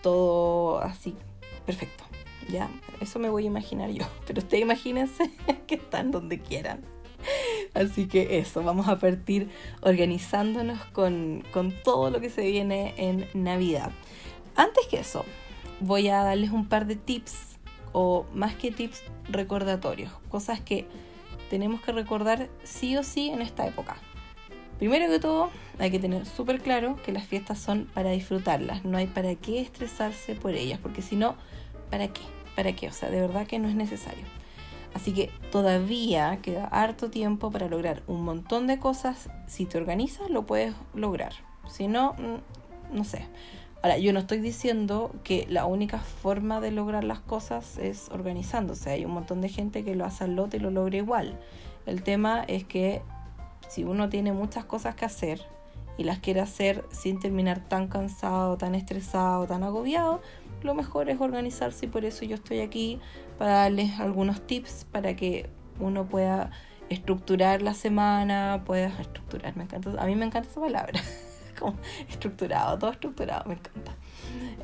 todo 0.03 0.81
así 0.81 1.15
perfecto. 1.67 2.05
Ya, 2.49 2.71
eso 3.01 3.19
me 3.19 3.29
voy 3.29 3.45
a 3.45 3.47
imaginar 3.49 3.91
yo, 3.91 4.07
pero 4.27 4.41
ustedes 4.41 4.63
imagínense 4.63 5.31
que 5.67 5.75
están 5.75 6.11
donde 6.11 6.41
quieran. 6.41 6.81
Así 7.75 8.07
que 8.07 8.39
eso, 8.39 8.63
vamos 8.63 8.89
a 8.89 8.99
partir 8.99 9.51
organizándonos 9.83 10.83
con, 10.87 11.45
con 11.53 11.73
todo 11.85 12.11
lo 12.11 12.21
que 12.21 12.31
se 12.31 12.43
viene 12.51 12.95
en 12.97 13.27
Navidad. 13.35 13.93
Antes 14.57 14.87
que 14.87 15.01
eso, 15.01 15.25
voy 15.81 16.09
a 16.09 16.23
darles 16.23 16.51
un 16.51 16.67
par 16.67 16.87
de 16.87 16.97
tips 16.97 17.50
o 17.93 18.27
más 18.35 18.55
que 18.55 18.71
tips 18.71 19.03
recordatorios, 19.29 20.13
cosas 20.29 20.61
que 20.61 20.87
tenemos 21.49 21.81
que 21.81 21.93
recordar 21.93 22.49
sí 22.63 22.97
o 22.97 23.03
sí 23.03 23.31
en 23.31 23.43
esta 23.43 23.67
época. 23.67 23.97
Primero 24.79 25.09
que 25.09 25.19
todo, 25.19 25.51
hay 25.79 25.91
que 25.91 25.99
tener 25.99 26.25
súper 26.25 26.61
claro 26.61 26.97
que 27.05 27.13
las 27.13 27.27
fiestas 27.27 27.59
son 27.59 27.85
para 27.93 28.11
disfrutarlas, 28.11 28.85
no 28.85 28.97
hay 28.97 29.07
para 29.07 29.35
qué 29.35 29.61
estresarse 29.61 30.35
por 30.35 30.55
ellas, 30.55 30.79
porque 30.83 31.03
si 31.03 31.17
no, 31.17 31.35
¿para 31.91 32.09
qué? 32.09 32.23
¿Para 32.57 32.73
qué? 32.75 32.89
O 32.89 32.93
sea, 32.93 33.11
de 33.11 33.21
verdad 33.21 33.47
que 33.47 33.59
no 33.59 33.69
es 33.69 33.75
necesario. 33.75 34.25
Así 34.95 35.13
que 35.13 35.31
todavía 35.53 36.39
queda 36.43 36.67
harto 36.67 37.11
tiempo 37.11 37.51
para 37.51 37.69
lograr 37.69 38.03
un 38.07 38.25
montón 38.25 38.67
de 38.67 38.79
cosas. 38.79 39.29
Si 39.47 39.67
te 39.67 39.79
organizas, 39.79 40.31
lo 40.31 40.47
puedes 40.47 40.75
lograr. 40.95 41.33
Si 41.69 41.87
no, 41.87 42.15
mm, 42.15 42.97
no 42.97 43.05
sé. 43.05 43.27
Ahora, 43.83 43.97
yo 43.97 44.13
no 44.13 44.19
estoy 44.19 44.41
diciendo 44.41 45.11
que 45.25 45.47
la 45.49 45.65
única 45.65 45.99
forma 45.99 46.61
de 46.61 46.71
lograr 46.71 47.03
las 47.03 47.21
cosas 47.21 47.79
es 47.79 48.11
organizándose. 48.11 48.91
Hay 48.91 49.07
un 49.07 49.13
montón 49.13 49.41
de 49.41 49.49
gente 49.49 49.85
que 49.85 49.95
lo 49.95 50.05
hace 50.05 50.25
al 50.25 50.37
lote 50.37 50.59
y 50.59 50.61
lo 50.61 50.71
logra 50.71 50.99
igual. 50.99 51.39
El 51.87 52.03
tema 52.03 52.45
es 52.47 52.65
que 52.65 53.01
si 53.69 53.85
uno 53.85 54.11
tiene 54.11 54.33
muchas 54.33 54.67
cosas 54.67 54.95
que 54.97 55.07
hacer 55.07 55.41
y 55.97 56.05
las 56.05 56.19
quiere 56.19 56.41
hacer 56.41 56.85
sin 56.91 57.19
terminar 57.21 57.69
tan 57.69 57.89
cansado, 57.89 58.59
tan 58.59 58.75
estresado, 58.75 59.47
tan 59.47 59.63
agobiado, 59.63 60.21
lo 60.63 60.75
mejor 60.75 61.09
es 61.09 61.21
organizarse 61.21 61.87
y 61.87 61.89
por 61.89 62.05
eso 62.05 62.25
yo 62.25 62.35
estoy 62.35 62.61
aquí 62.61 63.01
para 63.39 63.53
darles 63.53 63.99
algunos 63.99 64.47
tips 64.47 64.87
para 64.91 65.17
que 65.17 65.49
uno 65.79 66.07
pueda 66.07 66.51
estructurar 66.91 67.63
la 67.63 67.75
semana, 67.75 68.63
pueda 68.67 68.89
estructurar, 69.01 69.57
me 69.57 69.65
encanta, 69.65 69.91
a 69.99 70.07
mí 70.07 70.17
me 70.17 70.27
encanta 70.27 70.51
esa 70.51 70.61
palabra, 70.61 71.01
como 71.61 71.77
estructurado, 72.09 72.79
todo 72.79 72.91
estructurado, 72.91 73.45
me 73.47 73.55
encanta, 73.55 73.95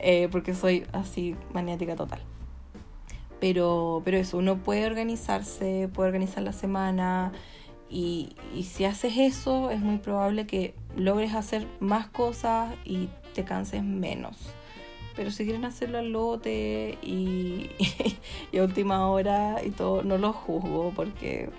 eh, 0.00 0.28
porque 0.32 0.54
soy 0.54 0.84
así 0.92 1.36
maniática 1.52 1.94
total. 1.94 2.20
Pero, 3.38 4.02
pero 4.04 4.16
eso, 4.16 4.38
uno 4.38 4.56
puede 4.56 4.86
organizarse, 4.86 5.88
puede 5.92 6.08
organizar 6.08 6.42
la 6.42 6.52
semana 6.52 7.32
y, 7.88 8.34
y 8.54 8.64
si 8.64 8.84
haces 8.84 9.16
eso 9.16 9.70
es 9.70 9.80
muy 9.80 9.98
probable 9.98 10.46
que 10.46 10.74
logres 10.96 11.34
hacer 11.34 11.66
más 11.78 12.08
cosas 12.08 12.74
y 12.84 13.08
te 13.34 13.44
canses 13.44 13.84
menos. 13.84 14.36
Pero 15.14 15.30
si 15.30 15.44
quieren 15.44 15.64
hacerlo 15.64 15.98
al 15.98 16.10
lote 16.10 16.98
y, 17.02 17.70
y, 18.52 18.58
a 18.58 18.64
última 18.64 19.08
hora 19.08 19.62
y 19.64 19.70
todo, 19.70 20.02
no 20.02 20.18
lo 20.18 20.32
juzgo 20.32 20.92
porque 20.94 21.50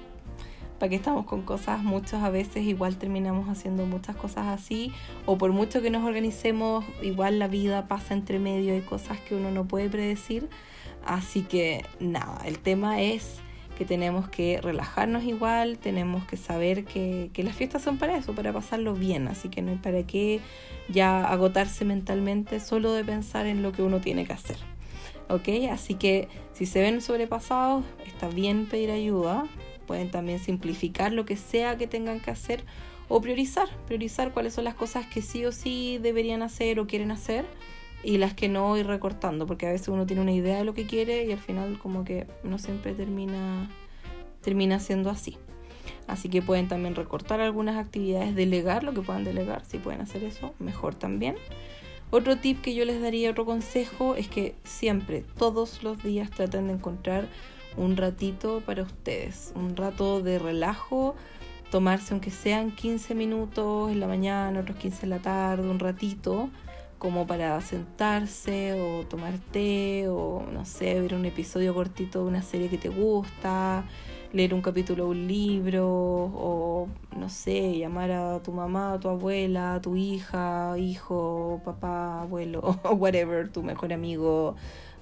para 0.80 0.90
que 0.90 0.96
estamos 0.96 1.26
con 1.26 1.42
cosas, 1.42 1.84
muchas 1.84 2.24
a 2.24 2.30
veces 2.30 2.64
igual 2.64 2.98
terminamos 2.98 3.50
haciendo 3.50 3.86
muchas 3.86 4.16
cosas 4.16 4.48
así, 4.48 4.92
o 5.26 5.38
por 5.38 5.52
mucho 5.52 5.82
que 5.82 5.90
nos 5.90 6.04
organicemos, 6.06 6.86
igual 7.02 7.40
la 7.40 7.48
vida 7.48 7.88
pasa 7.88 8.14
entre 8.14 8.40
medio 8.40 8.78
y 8.78 8.82
cosas 8.82 9.20
que 9.20 9.36
uno 9.36 9.52
no 9.52 9.68
puede 9.68 9.90
predecir. 9.90 10.50
Así 11.06 11.42
que 11.42 11.86
nada, 12.00 12.42
el 12.46 12.60
tema 12.60 13.02
es 13.02 13.40
que 13.78 13.86
tenemos 13.86 14.28
que 14.28 14.60
relajarnos 14.62 15.24
igual, 15.24 15.78
tenemos 15.78 16.26
que 16.26 16.36
saber 16.36 16.84
que, 16.84 17.30
que, 17.34 17.44
las 17.44 17.56
fiestas 17.56 17.84
son 17.84 17.98
para 17.98 18.18
eso, 18.18 18.34
para 18.34 18.52
pasarlo 18.52 18.94
bien, 18.94 19.28
así 19.28 19.50
que 19.50 19.62
no 19.62 19.72
hay 19.72 19.78
para 19.78 20.04
qué 20.04 20.42
ya 20.90 21.24
agotarse 21.26 21.86
mentalmente 21.86 22.60
solo 22.60 22.92
de 22.94 23.04
pensar 23.04 23.46
en 23.46 23.62
lo 23.62 23.72
que 23.72 23.84
uno 23.84 24.02
tiene 24.02 24.26
que 24.26 24.34
hacer. 24.34 24.58
¿Ok? 25.30 25.50
Así 25.72 25.94
que 25.94 26.28
si 26.54 26.66
se 26.66 26.82
ven 26.82 27.02
sobrepasados, 27.02 27.84
está 28.06 28.30
bien 28.30 28.66
pedir 28.66 28.92
ayuda, 28.92 29.46
pueden 29.88 30.12
también 30.12 30.38
simplificar 30.38 31.12
lo 31.12 31.26
que 31.26 31.38
sea 31.38 31.78
que 31.78 31.88
tengan 31.88 32.20
que 32.20 32.30
hacer 32.30 32.64
o 33.08 33.22
priorizar, 33.22 33.70
priorizar 33.88 34.34
cuáles 34.34 34.54
son 34.54 34.66
las 34.66 34.76
cosas 34.76 35.08
que 35.08 35.22
sí 35.22 35.46
o 35.46 35.52
sí 35.52 35.98
deberían 35.98 36.44
hacer 36.44 36.80
o 36.80 36.86
quieren 36.86 37.10
hacer 37.10 37.46
y 38.04 38.18
las 38.18 38.34
que 38.34 38.50
no 38.50 38.78
ir 38.78 38.86
recortando, 38.86 39.48
porque 39.48 39.66
a 39.66 39.72
veces 39.72 39.88
uno 39.88 40.06
tiene 40.06 40.22
una 40.22 40.34
idea 40.34 40.58
de 40.58 40.66
lo 40.66 40.74
que 40.74 40.86
quiere 40.86 41.26
y 41.26 41.32
al 41.32 41.40
final 41.40 41.80
como 41.80 42.04
que 42.04 42.28
no 42.44 42.60
siempre 42.60 42.94
termina, 42.94 43.70
termina 44.42 44.80
siendo 44.80 45.10
así. 45.10 45.38
Así 46.06 46.30
que 46.30 46.42
pueden 46.42 46.68
también 46.68 46.96
recortar 46.96 47.42
algunas 47.42 47.78
actividades, 47.78 48.36
delegar 48.36 48.84
lo 48.84 48.94
que 48.94 49.02
puedan 49.02 49.24
delegar, 49.24 49.66
si 49.66 49.78
pueden 49.78 50.02
hacer 50.02 50.24
eso, 50.24 50.54
mejor 50.60 50.96
también. 50.96 51.36
Otro 52.10 52.38
tip 52.38 52.62
que 52.62 52.74
yo 52.74 52.86
les 52.86 53.02
daría, 53.02 53.32
otro 53.32 53.46
consejo, 53.46 54.16
es 54.16 54.30
que 54.30 54.56
siempre, 54.64 55.26
todos 55.38 55.84
los 55.84 56.02
días 56.02 56.30
traten 56.30 56.68
de 56.68 56.74
encontrar 56.74 57.28
un 57.78 57.96
ratito 57.96 58.62
para 58.66 58.84
ustedes, 58.84 59.54
un 59.56 59.76
rato 59.76 60.22
de 60.22 60.40
relajo, 60.40 61.16
tomarse 61.72 62.14
aunque 62.14 62.32
sean 62.32 62.72
15 62.72 63.16
minutos 63.16 63.92
en 63.92 64.00
la 64.00 64.08
mañana, 64.08 64.60
otros 64.60 64.78
15 64.78 65.06
en 65.06 65.10
la 65.12 65.20
tarde, 65.20 65.70
un 65.70 65.80
ratito 65.80 66.50
como 66.98 67.28
para 67.28 67.60
sentarse 67.62 68.74
o 68.74 69.06
tomar 69.06 69.38
té 69.52 70.08
o 70.10 70.44
no 70.52 70.66
sé, 70.66 71.00
ver 71.00 71.14
un 71.14 71.26
episodio 71.26 71.74
cortito 71.74 72.24
de 72.24 72.26
una 72.26 72.42
serie 72.42 72.70
que 72.70 72.78
te 72.78 72.90
gusta, 72.90 73.86
leer 74.34 74.54
un 74.54 74.62
capítulo 74.62 75.06
de 75.06 75.10
un 75.12 75.28
libro 75.28 75.88
o 75.88 76.88
no 77.18 77.30
sé, 77.30 77.78
llamar 77.78 78.12
a 78.12 78.42
tu 78.44 78.52
mamá, 78.52 78.94
a 78.94 79.00
tu 79.00 79.10
abuela, 79.10 79.76
a 79.76 79.82
tu 79.82 79.96
hija, 79.96 80.78
hijo, 80.78 81.62
papá, 81.64 82.22
abuelo 82.22 82.80
whatever, 82.98 83.50
tu 83.50 83.64
mejor 83.64 83.94
amigo, 83.94 84.56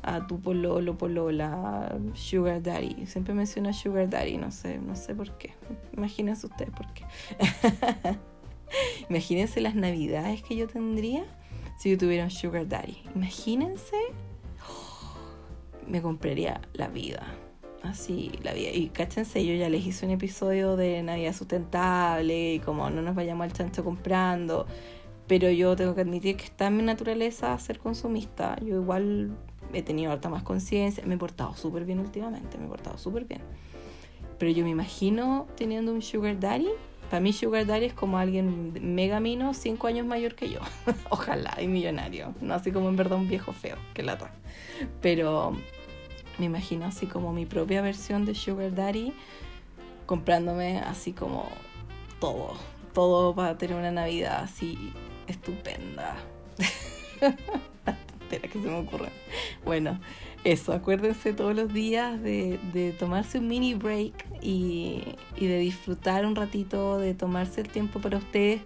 a 0.04 0.26
tu 0.28 0.40
pololo, 0.40 0.98
polola, 0.98 1.98
sugar 2.14 2.62
daddy. 2.62 3.06
Siempre 3.08 3.34
menciona 3.34 3.74
sugar 3.74 4.10
daddy, 4.10 4.38
no 4.38 4.52
sé, 4.52 4.78
no 4.80 4.96
sé 4.96 5.16
por 5.16 5.32
qué. 5.38 5.54
Imagínense 5.94 6.46
ustedes 6.46 6.72
por 6.72 6.92
qué. 6.94 7.06
Imagínense 9.10 9.62
las 9.62 9.76
navidades 9.76 10.42
que 10.44 10.56
yo 10.56 10.68
tendría 10.68 11.24
si 11.78 11.92
yo 11.92 11.98
tuviera 11.98 12.24
un 12.24 12.32
sugar 12.32 12.68
daddy. 12.68 12.98
Imagínense, 13.16 13.98
me 15.88 16.02
compraría 16.02 16.62
la 16.74 16.88
vida. 16.88 17.26
Así, 17.86 18.32
la 18.44 18.54
vida. 18.54 18.70
Y 18.72 18.90
cáchense, 18.90 19.46
yo 19.46 19.54
ya 19.54 19.70
les 19.70 19.86
hice 19.86 20.06
un 20.06 20.12
episodio 20.12 20.76
de 20.76 21.04
Navidad 21.04 21.34
sustentable 21.34 22.56
y 22.56 22.60
como 22.60 22.90
no 22.90 23.02
nos 23.02 23.16
vayamos 23.16 23.46
al 23.46 23.54
chancho 23.54 23.84
comprando. 23.84 24.66
Pero 25.28 25.50
yo 25.50 25.76
tengo 25.76 25.96
que 25.96 26.02
admitir 26.02 26.38
que 26.38 26.46
está 26.46 26.68
en 26.68 26.78
mi 26.78 26.84
naturaleza 26.84 27.58
ser 27.60 27.80
consumista. 27.80 28.58
Yo 28.62 28.76
igual 28.76 29.36
he 29.74 29.82
tenido 29.82 30.12
harta 30.12 30.30
más 30.30 30.44
conciencia. 30.44 31.04
Me 31.06 31.16
he 31.16 31.18
portado 31.18 31.56
súper 31.56 31.86
bien 31.86 32.00
últimamente, 32.00 32.58
me 32.58 32.66
he 32.66 32.68
portado 32.68 32.98
súper 32.98 33.26
bien. 33.26 33.42
Pero 34.38 34.52
yo 34.52 34.64
me 34.64 34.72
imagino 34.72 35.48
teniendo 35.56 35.94
un 35.94 36.02
sugar 36.02 36.40
daddy 36.40 36.70
para 37.10 37.20
mí 37.20 37.34
Sugar 37.34 37.66
Daddy 37.66 37.86
es 37.86 37.94
como 37.94 38.18
alguien 38.18 38.74
mega 38.96 39.20
mino, 39.20 39.54
cinco 39.54 39.88
años 39.88 40.06
mayor 40.06 40.36
que 40.36 40.50
yo. 40.50 40.60
Ojalá, 41.10 41.56
y 41.62 41.68
millonario. 41.68 42.34
No 42.42 42.54
así 42.56 42.72
como 42.72 42.90
en 42.90 42.96
verdad 42.96 43.18
un 43.18 43.28
viejo 43.28 43.54
feo, 43.54 43.78
que 43.94 44.04
lata. 44.04 44.32
Pero 45.02 45.56
me 46.38 46.46
imagino 46.46 46.86
así 46.86 47.06
como 47.06 47.34
mi 47.34 47.46
propia 47.46 47.82
versión 47.82 48.26
de 48.26 48.36
Sugar 48.36 48.74
Daddy, 48.74 49.14
comprándome 50.06 50.80
así 50.80 51.14
como 51.14 51.50
todo. 52.20 52.54
Todo 52.94 53.36
para 53.36 53.58
tener 53.58 53.76
una 53.76 53.92
Navidad 53.92 54.44
así 54.44 54.94
estupenda. 55.28 56.16
Espera 58.22 58.48
que 58.48 58.62
se 58.62 58.68
me 58.68 58.80
ocurre. 58.80 59.10
Bueno, 59.64 60.00
eso, 60.44 60.74
acuérdense 60.74 61.34
todos 61.34 61.56
los 61.56 61.74
días 61.74 62.22
de, 62.22 62.96
tomarse 63.00 63.40
un 63.40 63.48
mini 63.48 63.74
break 63.74 64.14
y, 64.42 65.04
de 65.40 65.60
disfrutar 65.60 66.26
un 66.26 66.36
ratito, 66.36 67.00
de 67.00 67.14
tomarse 67.14 67.62
el 67.62 67.70
tiempo 67.70 68.00
para 68.00 68.18
ustedes. 68.18 68.62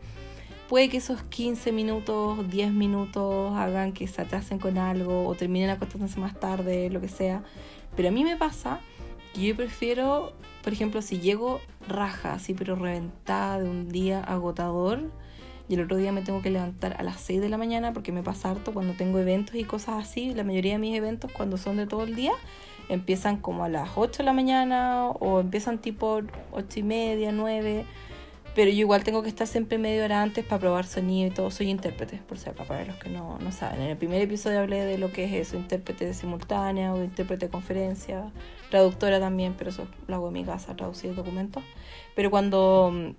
Puede 0.70 0.88
que 0.88 0.98
esos 0.98 1.24
15 1.24 1.72
minutos, 1.72 2.48
10 2.48 2.74
minutos 2.74 3.58
hagan 3.58 3.92
que 3.92 4.08
se 4.08 4.22
atrasen 4.22 4.60
con 4.60 4.78
algo 4.78 5.28
o 5.28 5.34
terminen 5.34 5.72
acostándose 5.72 6.20
más 6.20 6.40
tarde, 6.40 6.92
lo 6.92 7.02
que 7.02 7.08
sea. 7.08 7.42
Pero 7.96 8.10
a 8.10 8.12
mí 8.12 8.24
me 8.24 8.38
pasa 8.38 8.80
que 9.34 9.48
yo 9.48 9.56
prefiero, 9.56 10.32
por 10.64 10.72
ejemplo, 10.72 11.02
si 11.02 11.20
llego 11.20 11.60
raja, 11.88 12.34
así 12.34 12.54
pero 12.54 12.76
reventada 12.76 13.60
de 13.60 13.68
un 13.68 13.90
día 13.90 14.22
agotador, 14.22 15.10
y 15.68 15.74
el 15.74 15.82
otro 15.82 15.98
día 15.98 16.12
me 16.12 16.22
tengo 16.22 16.44
que 16.44 16.52
levantar 16.52 16.96
a 17.00 17.04
las 17.04 17.20
6 17.22 17.42
de 17.42 17.50
la 17.50 17.58
mañana 17.58 17.92
porque 17.92 18.12
me 18.12 18.22
pasa 18.22 18.52
harto 18.52 18.72
cuando 18.72 18.94
tengo 18.94 19.18
eventos 19.18 19.56
y 19.56 19.64
cosas 19.64 20.04
así. 20.04 20.36
La 20.36 20.44
mayoría 20.44 20.74
de 20.74 20.80
mis 20.80 20.96
eventos 20.96 21.32
cuando 21.32 21.58
son 21.58 21.78
de 21.78 21.88
todo 21.88 22.04
el 22.04 22.16
día 22.16 22.34
empiezan 22.90 23.38
como 23.38 23.64
a 23.64 23.70
las 23.70 23.92
8 23.96 24.20
de 24.20 24.24
la 24.24 24.34
mañana 24.34 25.08
o 25.10 25.40
empiezan 25.40 25.80
tipo 25.80 26.22
8 26.52 26.80
y 26.80 26.84
media, 26.84 27.32
9. 27.32 27.86
Pero 28.56 28.72
yo 28.72 28.80
igual 28.80 29.04
tengo 29.04 29.22
que 29.24 29.30
estar 29.30 29.48
siempre 29.48 29.78
media 29.78 30.04
hora 30.04 30.22
antes 30.22 30.44
para 30.44 30.60
probar 30.60 30.86
sonido 30.86 31.28
y 31.28 31.32
todo. 31.32 31.52
Soy 31.52 31.70
intérprete, 31.70 32.18
por 32.28 32.38
ser 32.38 32.54
para 32.54 32.84
los 32.86 32.98
que 32.98 33.10
no, 33.10 33.38
no 33.40 33.52
saben. 33.52 33.82
En 33.82 33.90
el 33.90 33.98
primer 33.98 34.22
episodio 34.22 34.60
hablé 34.60 34.84
de 34.86 34.98
lo 34.98 35.12
que 35.12 35.26
es 35.26 35.34
eso, 35.34 35.56
intérprete 35.56 36.14
simultánea 36.14 36.94
o 36.94 37.04
intérprete 37.04 37.46
de 37.46 37.52
conferencia, 37.52 38.32
traductora 38.70 39.20
también, 39.20 39.56
pero 39.58 39.70
eso 39.70 39.88
lo 40.08 40.16
hago 40.16 40.28
en 40.28 40.34
mi 40.34 40.44
casa, 40.44 40.76
traducir 40.76 41.14
documentos. 41.16 41.64
Pero 42.16 42.32
cuando 42.32 43.16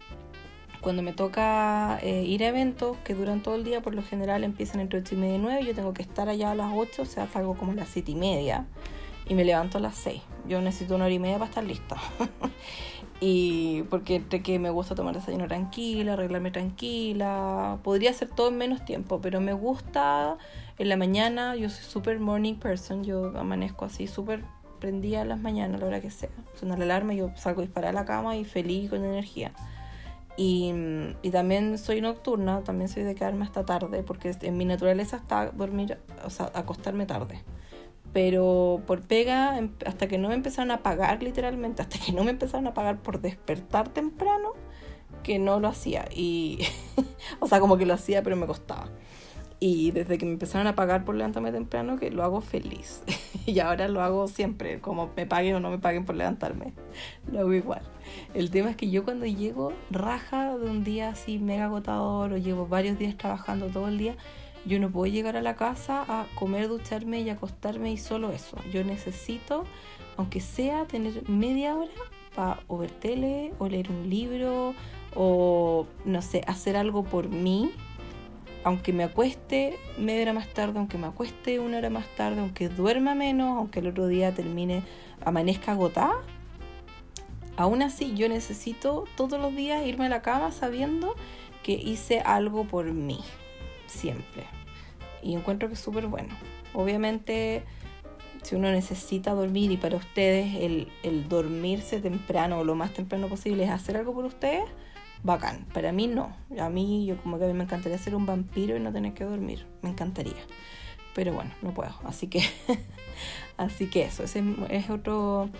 cuando 0.80 1.02
me 1.02 1.12
toca 1.12 1.98
eh, 2.02 2.22
ir 2.24 2.42
a 2.42 2.48
eventos 2.48 2.96
que 3.04 3.14
duran 3.14 3.42
todo 3.42 3.54
el 3.54 3.64
día, 3.64 3.82
por 3.82 3.94
lo 3.94 4.02
general 4.02 4.44
empiezan 4.44 4.80
entre 4.80 5.00
8 5.00 5.14
y 5.14 5.18
media 5.18 5.34
y 5.36 5.38
9, 5.38 5.64
yo 5.66 5.74
tengo 5.74 5.92
que 5.92 6.02
estar 6.02 6.28
allá 6.28 6.52
a 6.52 6.54
las 6.54 6.72
8, 6.74 7.02
o 7.02 7.04
sea, 7.04 7.28
salgo 7.28 7.54
como 7.54 7.72
a 7.72 7.74
las 7.74 7.88
7 7.88 8.10
y 8.10 8.14
media 8.14 8.66
y 9.28 9.34
me 9.34 9.44
levanto 9.44 9.78
a 9.78 9.80
las 9.80 9.96
6. 9.96 10.22
Yo 10.48 10.60
necesito 10.60 10.96
una 10.96 11.04
hora 11.04 11.14
y 11.14 11.18
media 11.18 11.38
para 11.38 11.48
estar 11.48 11.64
lista. 11.64 11.96
y 13.20 13.82
porque 13.90 14.22
que 14.24 14.58
me 14.58 14.70
gusta 14.70 14.94
tomar 14.94 15.14
desayuno 15.14 15.46
tranquila, 15.46 16.14
arreglarme 16.14 16.50
tranquila, 16.50 17.78
podría 17.82 18.10
hacer 18.10 18.28
todo 18.28 18.48
en 18.48 18.56
menos 18.56 18.84
tiempo, 18.84 19.20
pero 19.20 19.40
me 19.40 19.52
gusta 19.52 20.38
en 20.78 20.88
la 20.88 20.96
mañana, 20.96 21.54
yo 21.54 21.68
soy 21.68 21.84
super 21.84 22.18
morning 22.18 22.54
person, 22.54 23.04
yo 23.04 23.38
amanezco 23.38 23.84
así 23.84 24.06
súper 24.06 24.42
prendida 24.80 25.20
en 25.20 25.28
las 25.28 25.38
mañanas, 25.38 25.76
a 25.76 25.80
la 25.82 25.86
hora 25.86 26.00
que 26.00 26.10
sea. 26.10 26.30
Suena 26.54 26.76
la 26.78 26.84
alarma, 26.84 27.12
yo 27.12 27.30
salgo 27.36 27.60
a 27.60 27.64
disparar 27.64 27.90
a 27.90 27.92
la 27.92 28.06
cama 28.06 28.36
y 28.36 28.44
feliz 28.44 28.88
con 28.88 29.04
energía. 29.04 29.52
Y, 30.36 30.72
también 31.30 31.76
soy 31.76 32.00
nocturna, 32.00 32.62
también 32.64 32.88
soy 32.88 33.02
de 33.02 33.14
quedarme 33.14 33.44
hasta 33.44 33.66
tarde, 33.66 34.02
porque 34.02 34.34
en 34.40 34.56
mi 34.56 34.64
naturaleza 34.64 35.18
está 35.18 35.50
dormir, 35.50 35.98
o 36.24 36.30
sea, 36.30 36.50
acostarme 36.54 37.04
tarde. 37.04 37.42
Pero 38.12 38.82
por 38.86 39.02
pega, 39.02 39.60
hasta 39.86 40.08
que 40.08 40.18
no 40.18 40.28
me 40.28 40.34
empezaron 40.34 40.70
a 40.70 40.82
pagar 40.82 41.22
literalmente, 41.22 41.82
hasta 41.82 41.98
que 41.98 42.12
no 42.12 42.24
me 42.24 42.30
empezaron 42.30 42.66
a 42.66 42.74
pagar 42.74 43.00
por 43.02 43.20
despertar 43.20 43.88
temprano, 43.88 44.52
que 45.22 45.38
no 45.38 45.60
lo 45.60 45.68
hacía. 45.68 46.08
Y, 46.14 46.58
o 47.40 47.46
sea, 47.46 47.60
como 47.60 47.76
que 47.76 47.86
lo 47.86 47.94
hacía, 47.94 48.22
pero 48.22 48.36
me 48.36 48.46
costaba. 48.46 48.88
Y 49.62 49.90
desde 49.90 50.16
que 50.16 50.24
me 50.24 50.32
empezaron 50.32 50.66
a 50.66 50.74
pagar 50.74 51.04
por 51.04 51.14
levantarme 51.14 51.52
temprano, 51.52 51.98
que 51.98 52.10
lo 52.10 52.24
hago 52.24 52.40
feliz. 52.40 53.02
y 53.46 53.60
ahora 53.60 53.88
lo 53.88 54.02
hago 54.02 54.26
siempre, 54.26 54.80
como 54.80 55.10
me 55.14 55.26
paguen 55.26 55.54
o 55.54 55.60
no 55.60 55.70
me 55.70 55.78
paguen 55.78 56.06
por 56.06 56.16
levantarme. 56.16 56.72
Lo 57.30 57.40
hago 57.40 57.52
igual. 57.52 57.82
El 58.32 58.50
tema 58.50 58.70
es 58.70 58.76
que 58.76 58.90
yo 58.90 59.04
cuando 59.04 59.26
llego 59.26 59.72
raja 59.90 60.56
de 60.56 60.64
un 60.64 60.82
día 60.82 61.10
así 61.10 61.38
mega 61.38 61.66
agotador 61.66 62.32
o 62.32 62.38
llevo 62.38 62.66
varios 62.66 62.98
días 62.98 63.16
trabajando 63.18 63.66
todo 63.66 63.88
el 63.88 63.98
día, 63.98 64.16
yo 64.66 64.78
no 64.78 64.90
puedo 64.90 65.12
llegar 65.12 65.36
a 65.36 65.42
la 65.42 65.56
casa 65.56 66.04
a 66.08 66.26
comer, 66.34 66.68
ducharme 66.68 67.20
y 67.20 67.30
acostarme 67.30 67.92
y 67.92 67.96
solo 67.96 68.30
eso. 68.30 68.56
Yo 68.72 68.84
necesito, 68.84 69.64
aunque 70.16 70.40
sea, 70.40 70.86
tener 70.86 71.28
media 71.28 71.74
hora 71.76 71.90
para 72.34 72.60
ver 72.68 72.90
tele 72.90 73.52
o 73.58 73.68
leer 73.68 73.90
un 73.90 74.08
libro 74.08 74.74
o 75.14 75.86
no 76.04 76.22
sé, 76.22 76.42
hacer 76.46 76.76
algo 76.76 77.04
por 77.04 77.28
mí 77.28 77.72
aunque 78.64 78.92
me 78.92 79.04
acueste 79.04 79.78
media 79.98 80.22
hora 80.22 80.32
más 80.34 80.48
tarde, 80.48 80.78
aunque 80.78 80.98
me 80.98 81.06
acueste 81.06 81.58
una 81.58 81.78
hora 81.78 81.90
más 81.90 82.06
tarde, 82.16 82.40
aunque 82.40 82.68
duerma 82.68 83.14
menos, 83.14 83.56
aunque 83.56 83.80
el 83.80 83.88
otro 83.88 84.06
día 84.06 84.34
termine, 84.34 84.82
amanezca 85.24 85.72
agotada, 85.72 86.16
aún 87.56 87.82
así 87.82 88.14
yo 88.14 88.28
necesito 88.28 89.04
todos 89.16 89.40
los 89.40 89.54
días 89.54 89.86
irme 89.86 90.06
a 90.06 90.08
la 90.08 90.22
cama 90.22 90.52
sabiendo 90.52 91.14
que 91.62 91.72
hice 91.72 92.20
algo 92.20 92.64
por 92.64 92.92
mí, 92.92 93.20
siempre. 93.90 94.44
Y 95.22 95.34
encuentro 95.34 95.68
que 95.68 95.74
es 95.74 95.80
súper 95.80 96.06
bueno. 96.06 96.34
Obviamente, 96.72 97.64
si 98.42 98.54
uno 98.54 98.70
necesita 98.70 99.32
dormir 99.34 99.70
y 99.70 99.76
para 99.76 99.96
ustedes 99.96 100.54
el, 100.56 100.88
el 101.02 101.28
dormirse 101.28 102.00
temprano 102.00 102.60
o 102.60 102.64
lo 102.64 102.74
más 102.74 102.92
temprano 102.92 103.28
posible 103.28 103.64
es 103.64 103.70
hacer 103.70 103.96
algo 103.96 104.14
por 104.14 104.24
ustedes, 104.24 104.64
bacán. 105.22 105.66
Para 105.72 105.92
mí 105.92 106.06
no. 106.06 106.34
A 106.58 106.68
mí, 106.68 107.06
yo 107.06 107.16
como 107.18 107.38
que 107.38 107.44
a 107.44 107.48
mí 107.48 107.54
me 107.54 107.64
encantaría 107.64 107.98
ser 107.98 108.14
un 108.14 108.26
vampiro 108.26 108.76
y 108.76 108.80
no 108.80 108.92
tener 108.92 109.14
que 109.14 109.24
dormir. 109.24 109.66
Me 109.82 109.90
encantaría. 109.90 110.42
Pero 111.14 111.32
bueno, 111.32 111.50
no 111.62 111.74
puedo. 111.74 111.92
Así 112.04 112.28
que, 112.28 112.42
así 113.56 113.88
que 113.88 114.02
eso, 114.02 114.22
ese 114.22 114.42
es 114.70 114.90
otro, 114.90 115.50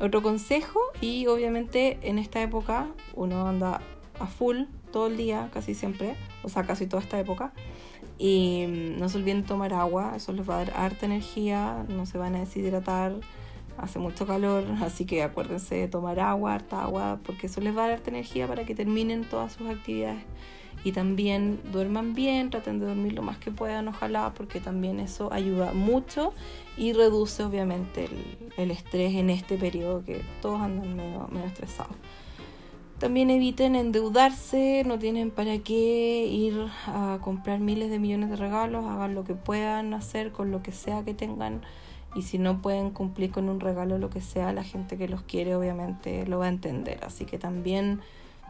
otro 0.00 0.22
consejo. 0.22 0.80
Y 1.00 1.26
obviamente 1.26 1.98
en 2.02 2.18
esta 2.18 2.40
época 2.42 2.88
uno 3.14 3.46
anda 3.46 3.80
a 4.18 4.26
full 4.26 4.64
todo 4.92 5.08
el 5.08 5.16
día, 5.16 5.50
casi 5.52 5.74
siempre. 5.74 6.16
O 6.42 6.48
sea, 6.48 6.64
casi 6.64 6.86
toda 6.86 7.02
esta 7.02 7.18
época. 7.18 7.52
Y 8.22 8.66
no 8.98 9.08
se 9.08 9.16
olviden 9.16 9.44
tomar 9.44 9.72
agua, 9.72 10.12
eso 10.14 10.34
les 10.34 10.46
va 10.46 10.56
a 10.56 10.64
dar 10.66 10.74
harta 10.76 11.06
energía, 11.06 11.86
no 11.88 12.04
se 12.04 12.18
van 12.18 12.34
a 12.34 12.40
deshidratar 12.40 13.14
hace 13.78 13.98
mucho 13.98 14.26
calor, 14.26 14.64
así 14.82 15.06
que 15.06 15.22
acuérdense 15.22 15.76
de 15.76 15.88
tomar 15.88 16.20
agua, 16.20 16.52
harta 16.52 16.82
agua, 16.82 17.18
porque 17.24 17.46
eso 17.46 17.62
les 17.62 17.74
va 17.74 17.86
a 17.86 17.88
dar 17.88 18.02
energía 18.04 18.46
para 18.46 18.66
que 18.66 18.74
terminen 18.74 19.24
todas 19.24 19.54
sus 19.54 19.66
actividades. 19.70 20.22
Y 20.84 20.92
también 20.92 21.60
duerman 21.72 22.12
bien, 22.12 22.50
traten 22.50 22.78
de 22.78 22.86
dormir 22.86 23.14
lo 23.14 23.22
más 23.22 23.38
que 23.38 23.50
puedan, 23.50 23.88
ojalá, 23.88 24.34
porque 24.34 24.60
también 24.60 25.00
eso 25.00 25.32
ayuda 25.32 25.72
mucho 25.72 26.34
y 26.76 26.92
reduce 26.92 27.42
obviamente 27.42 28.06
el, 28.58 28.70
estrés 28.70 29.14
en 29.14 29.30
este 29.30 29.56
periodo 29.56 30.04
que 30.04 30.20
todos 30.42 30.60
andan 30.60 30.94
medio, 30.94 31.26
medio 31.32 31.46
estresados. 31.46 31.96
También 33.00 33.30
eviten 33.30 33.76
endeudarse, 33.76 34.84
no 34.86 34.98
tienen 34.98 35.30
para 35.30 35.56
qué 35.58 36.26
ir 36.26 36.66
a 36.86 37.18
comprar 37.22 37.58
miles 37.58 37.88
de 37.88 37.98
millones 37.98 38.28
de 38.28 38.36
regalos, 38.36 38.84
hagan 38.84 39.14
lo 39.14 39.24
que 39.24 39.34
puedan 39.34 39.94
hacer 39.94 40.32
con 40.32 40.50
lo 40.50 40.62
que 40.62 40.70
sea 40.70 41.02
que 41.02 41.14
tengan 41.14 41.62
y 42.14 42.22
si 42.22 42.36
no 42.36 42.60
pueden 42.60 42.90
cumplir 42.90 43.30
con 43.30 43.48
un 43.48 43.58
regalo 43.58 43.96
lo 43.96 44.10
que 44.10 44.20
sea, 44.20 44.52
la 44.52 44.64
gente 44.64 44.98
que 44.98 45.08
los 45.08 45.22
quiere 45.22 45.54
obviamente 45.56 46.26
lo 46.26 46.40
va 46.40 46.44
a 46.44 46.50
entender. 46.50 47.02
Así 47.02 47.24
que 47.24 47.38
también 47.38 48.00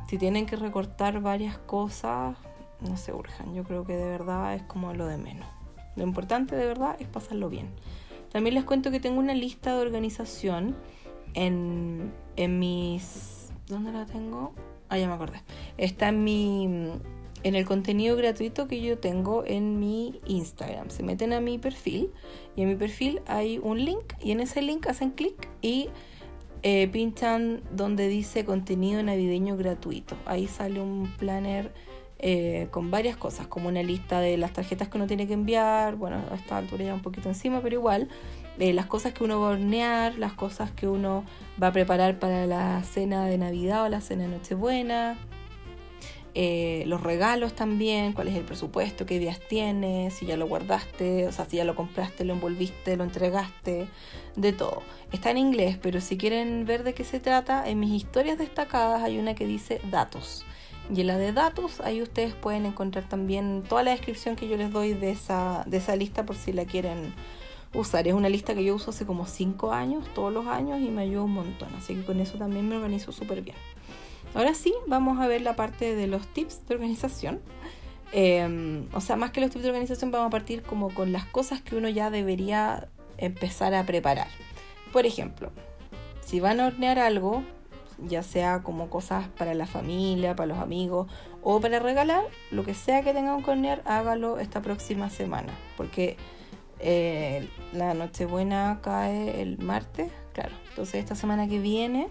si 0.08 0.18
tienen 0.18 0.46
que 0.46 0.56
recortar 0.56 1.20
varias 1.20 1.56
cosas, 1.58 2.36
no 2.80 2.96
se 2.96 3.12
urjan. 3.12 3.54
Yo 3.54 3.62
creo 3.62 3.84
que 3.84 3.96
de 3.96 4.06
verdad 4.06 4.54
es 4.54 4.62
como 4.64 4.92
lo 4.94 5.06
de 5.06 5.16
menos. 5.16 5.46
Lo 5.94 6.02
importante 6.02 6.56
de 6.56 6.66
verdad 6.66 6.96
es 6.98 7.06
pasarlo 7.06 7.50
bien. 7.50 7.68
También 8.32 8.54
les 8.54 8.64
cuento 8.64 8.90
que 8.90 8.98
tengo 8.98 9.20
una 9.20 9.34
lista 9.34 9.76
de 9.76 9.80
organización 9.80 10.76
en, 11.34 12.12
en 12.34 12.58
mis... 12.58 13.39
¿Dónde 13.70 13.92
la 13.92 14.04
tengo? 14.04 14.52
Ah, 14.88 14.98
ya 14.98 15.06
me 15.06 15.14
acordé. 15.14 15.40
Está 15.78 16.08
en 16.08 16.24
mi 16.24 16.90
en 17.42 17.54
el 17.54 17.64
contenido 17.64 18.16
gratuito 18.16 18.68
que 18.68 18.82
yo 18.82 18.98
tengo 18.98 19.44
en 19.46 19.78
mi 19.78 20.20
Instagram. 20.26 20.90
Se 20.90 21.02
meten 21.02 21.32
a 21.32 21.40
mi 21.40 21.56
perfil 21.56 22.10
y 22.56 22.62
en 22.62 22.68
mi 22.68 22.74
perfil 22.74 23.22
hay 23.26 23.58
un 23.58 23.82
link 23.82 24.12
y 24.20 24.32
en 24.32 24.40
ese 24.40 24.60
link 24.60 24.86
hacen 24.88 25.12
clic 25.12 25.48
y 25.62 25.88
eh, 26.62 26.88
pinchan 26.88 27.62
donde 27.70 28.08
dice 28.08 28.44
contenido 28.44 29.02
navideño 29.02 29.56
gratuito. 29.56 30.16
Ahí 30.26 30.48
sale 30.48 30.80
un 30.80 31.10
planner 31.16 31.72
eh, 32.18 32.68
con 32.70 32.90
varias 32.90 33.16
cosas, 33.16 33.46
como 33.46 33.68
una 33.68 33.82
lista 33.82 34.20
de 34.20 34.36
las 34.36 34.52
tarjetas 34.52 34.88
que 34.88 34.98
uno 34.98 35.06
tiene 35.06 35.26
que 35.26 35.32
enviar. 35.32 35.96
Bueno, 35.96 36.22
a 36.30 36.34
esta 36.34 36.58
altura 36.58 36.84
ya 36.84 36.94
un 36.94 37.02
poquito 37.02 37.28
encima, 37.28 37.60
pero 37.62 37.76
igual. 37.76 38.08
Eh, 38.60 38.72
las 38.72 38.86
cosas 38.86 39.12
que 39.12 39.24
uno 39.24 39.40
va 39.40 39.48
a 39.48 39.50
hornear, 39.52 40.18
las 40.18 40.34
cosas 40.34 40.70
que 40.70 40.86
uno 40.86 41.24
va 41.60 41.68
a 41.68 41.72
preparar 41.72 42.18
para 42.18 42.46
la 42.46 42.82
cena 42.84 43.26
de 43.26 43.38
Navidad 43.38 43.84
o 43.84 43.88
la 43.88 44.00
cena 44.00 44.24
de 44.24 44.28
Nochebuena 44.28 45.18
eh, 46.34 46.84
los 46.86 47.02
regalos 47.02 47.54
también, 47.54 48.12
cuál 48.12 48.28
es 48.28 48.36
el 48.36 48.44
presupuesto, 48.44 49.04
qué 49.04 49.18
días 49.18 49.40
tienes, 49.40 50.14
si 50.14 50.26
ya 50.26 50.36
lo 50.36 50.46
guardaste, 50.46 51.26
o 51.26 51.32
sea, 51.32 51.44
si 51.44 51.56
ya 51.56 51.64
lo 51.64 51.74
compraste, 51.74 52.24
lo 52.24 52.34
envolviste, 52.34 52.96
lo 52.96 53.02
entregaste, 53.02 53.88
de 54.36 54.52
todo. 54.52 54.82
Está 55.10 55.30
en 55.30 55.38
inglés, 55.38 55.76
pero 55.82 56.00
si 56.00 56.16
quieren 56.16 56.66
ver 56.66 56.84
de 56.84 56.94
qué 56.94 57.02
se 57.02 57.18
trata, 57.18 57.68
en 57.68 57.80
mis 57.80 57.90
historias 57.90 58.38
destacadas 58.38 59.02
hay 59.02 59.18
una 59.18 59.34
que 59.34 59.46
dice 59.46 59.80
datos. 59.90 60.44
Y 60.94 61.00
en 61.00 61.08
la 61.08 61.18
de 61.18 61.32
datos, 61.32 61.80
ahí 61.80 62.00
ustedes 62.00 62.34
pueden 62.34 62.64
encontrar 62.64 63.08
también 63.08 63.64
toda 63.68 63.82
la 63.82 63.90
descripción 63.90 64.36
que 64.36 64.48
yo 64.48 64.56
les 64.56 64.72
doy 64.72 64.92
de 64.92 65.10
esa, 65.10 65.64
de 65.66 65.78
esa 65.78 65.96
lista 65.96 66.24
por 66.26 66.36
si 66.36 66.52
la 66.52 66.64
quieren 66.64 67.12
usar. 67.74 68.08
Es 68.08 68.14
una 68.14 68.28
lista 68.28 68.54
que 68.54 68.64
yo 68.64 68.74
uso 68.74 68.90
hace 68.90 69.06
como 69.06 69.26
5 69.26 69.72
años, 69.72 70.04
todos 70.14 70.32
los 70.32 70.46
años, 70.46 70.80
y 70.80 70.88
me 70.88 71.02
ayuda 71.02 71.22
un 71.22 71.34
montón. 71.34 71.74
Así 71.76 71.94
que 71.94 72.04
con 72.04 72.20
eso 72.20 72.38
también 72.38 72.68
me 72.68 72.76
organizo 72.76 73.12
súper 73.12 73.42
bien. 73.42 73.56
Ahora 74.34 74.54
sí, 74.54 74.72
vamos 74.86 75.20
a 75.20 75.26
ver 75.26 75.42
la 75.42 75.56
parte 75.56 75.94
de 75.94 76.06
los 76.06 76.26
tips 76.28 76.66
de 76.66 76.74
organización. 76.74 77.40
Em, 78.12 78.86
o 78.92 79.00
sea, 79.00 79.16
más 79.16 79.30
que 79.30 79.40
los 79.40 79.50
tips 79.50 79.62
de 79.62 79.70
organización, 79.70 80.10
vamos 80.10 80.28
a 80.28 80.30
partir 80.30 80.62
como 80.62 80.92
con 80.94 81.12
las 81.12 81.24
cosas 81.26 81.60
que 81.60 81.76
uno 81.76 81.88
ya 81.88 82.10
debería 82.10 82.88
empezar 83.18 83.74
a 83.74 83.84
preparar. 83.84 84.28
Por 84.92 85.06
ejemplo, 85.06 85.52
si 86.20 86.40
van 86.40 86.60
a 86.60 86.66
hornear 86.66 86.98
algo, 86.98 87.42
ya 87.98 88.22
sea 88.22 88.62
como 88.62 88.88
cosas 88.88 89.28
para 89.36 89.54
la 89.54 89.66
familia, 89.66 90.34
para 90.34 90.46
los 90.46 90.58
amigos 90.58 91.10
o 91.42 91.60
para 91.60 91.78
regalar, 91.78 92.24
lo 92.50 92.64
que 92.64 92.74
sea 92.74 93.02
que 93.02 93.12
tengan 93.12 93.42
que 93.42 93.50
hornear, 93.50 93.82
hágalo 93.84 94.38
esta 94.38 94.62
próxima 94.62 95.10
semana. 95.10 95.52
Porque 95.76 96.16
eh, 96.82 97.48
la 97.72 97.94
Nochebuena 97.94 98.80
cae 98.82 99.42
el 99.42 99.58
martes, 99.58 100.10
claro. 100.32 100.54
Entonces 100.70 100.96
esta 100.96 101.14
semana 101.14 101.48
que 101.48 101.58
viene 101.58 102.08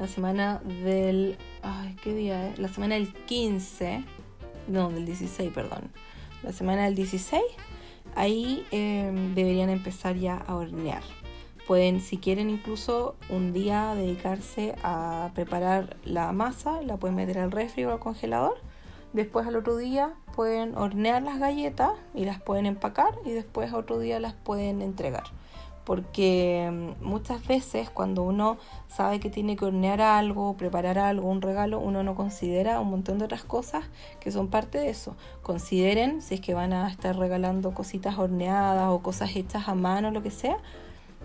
la 0.00 0.08
semana 0.08 0.62
del... 0.64 1.36
Ay, 1.62 1.94
¿qué 2.02 2.14
día 2.14 2.48
es? 2.48 2.58
La 2.58 2.68
semana 2.68 2.94
del 2.94 3.12
15, 3.12 4.02
no, 4.68 4.88
del 4.88 5.04
16, 5.04 5.52
perdón. 5.52 5.90
La 6.42 6.52
semana 6.52 6.84
del 6.84 6.94
16, 6.94 7.42
ahí 8.14 8.64
em, 8.70 9.34
deberían 9.34 9.68
empezar 9.68 10.16
ya 10.16 10.38
a 10.38 10.56
hornear. 10.56 11.02
Pueden, 11.66 12.00
si 12.00 12.16
quieren, 12.16 12.48
incluso 12.48 13.14
un 13.28 13.52
día 13.52 13.94
dedicarse 13.94 14.74
a 14.82 15.32
preparar 15.34 15.98
la 16.04 16.32
masa, 16.32 16.80
la 16.80 16.96
pueden 16.96 17.14
meter 17.14 17.38
al 17.38 17.50
refri 17.50 17.84
o 17.84 17.92
al 17.92 17.98
congelador. 17.98 18.56
Después 19.12 19.46
al 19.46 19.56
otro 19.56 19.76
día 19.76 20.14
pueden 20.34 20.76
hornear 20.76 21.22
las 21.22 21.38
galletas 21.38 21.92
y 22.14 22.24
las 22.24 22.40
pueden 22.40 22.66
empacar 22.66 23.14
y 23.24 23.30
después 23.30 23.72
otro 23.72 23.98
día 23.98 24.20
las 24.20 24.34
pueden 24.34 24.82
entregar 24.82 25.24
porque 25.90 26.70
mm, 26.70 27.04
muchas 27.04 27.44
veces 27.48 27.90
cuando 27.90 28.22
uno 28.22 28.58
sabe 28.86 29.18
que 29.18 29.30
tiene 29.30 29.56
que 29.56 29.64
hornear 29.64 30.00
algo, 30.00 30.56
preparar 30.56 30.98
algo, 30.98 31.28
un 31.28 31.42
regalo, 31.42 31.80
uno 31.80 32.04
no 32.04 32.14
considera 32.14 32.80
un 32.80 32.90
montón 32.90 33.18
de 33.18 33.24
otras 33.24 33.42
cosas 33.42 33.86
que 34.20 34.30
son 34.30 34.46
parte 34.46 34.78
de 34.78 34.90
eso. 34.90 35.16
Consideren 35.42 36.22
si 36.22 36.34
es 36.34 36.40
que 36.40 36.54
van 36.54 36.72
a 36.72 36.88
estar 36.88 37.16
regalando 37.16 37.74
cositas 37.74 38.18
horneadas 38.18 38.88
o 38.88 39.00
cosas 39.00 39.34
hechas 39.34 39.68
a 39.68 39.74
mano, 39.74 40.12
lo 40.12 40.22
que 40.22 40.30
sea. 40.30 40.58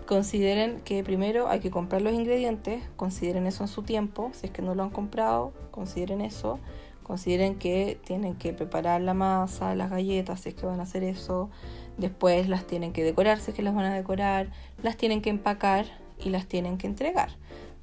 Consideren 0.06 0.80
que 0.80 1.04
primero 1.04 1.48
hay 1.48 1.60
que 1.60 1.70
comprar 1.70 2.02
los 2.02 2.12
ingredientes, 2.12 2.82
consideren 2.96 3.46
eso 3.46 3.62
en 3.62 3.68
su 3.68 3.84
tiempo, 3.84 4.30
si 4.34 4.46
es 4.46 4.52
que 4.52 4.62
no 4.62 4.74
lo 4.74 4.84
han 4.84 4.90
comprado, 4.90 5.52
consideren 5.70 6.20
eso, 6.20 6.60
consideren 7.06 7.56
que 7.56 8.00
tienen 8.04 8.34
que 8.34 8.52
preparar 8.52 9.00
la 9.00 9.14
masa, 9.14 9.76
las 9.76 9.90
galletas, 9.90 10.40
si 10.40 10.48
es 10.48 10.54
que 10.56 10.66
van 10.66 10.80
a 10.80 10.82
hacer 10.82 11.04
eso, 11.04 11.50
Después 11.96 12.48
las 12.48 12.66
tienen 12.66 12.92
que 12.92 13.02
decorar, 13.02 13.38
si 13.40 13.50
es 13.50 13.56
que 13.56 13.62
las 13.62 13.74
van 13.74 13.86
a 13.86 13.94
decorar, 13.94 14.50
las 14.82 14.96
tienen 14.96 15.22
que 15.22 15.30
empacar 15.30 15.86
y 16.18 16.28
las 16.28 16.46
tienen 16.46 16.76
que 16.76 16.86
entregar. 16.86 17.30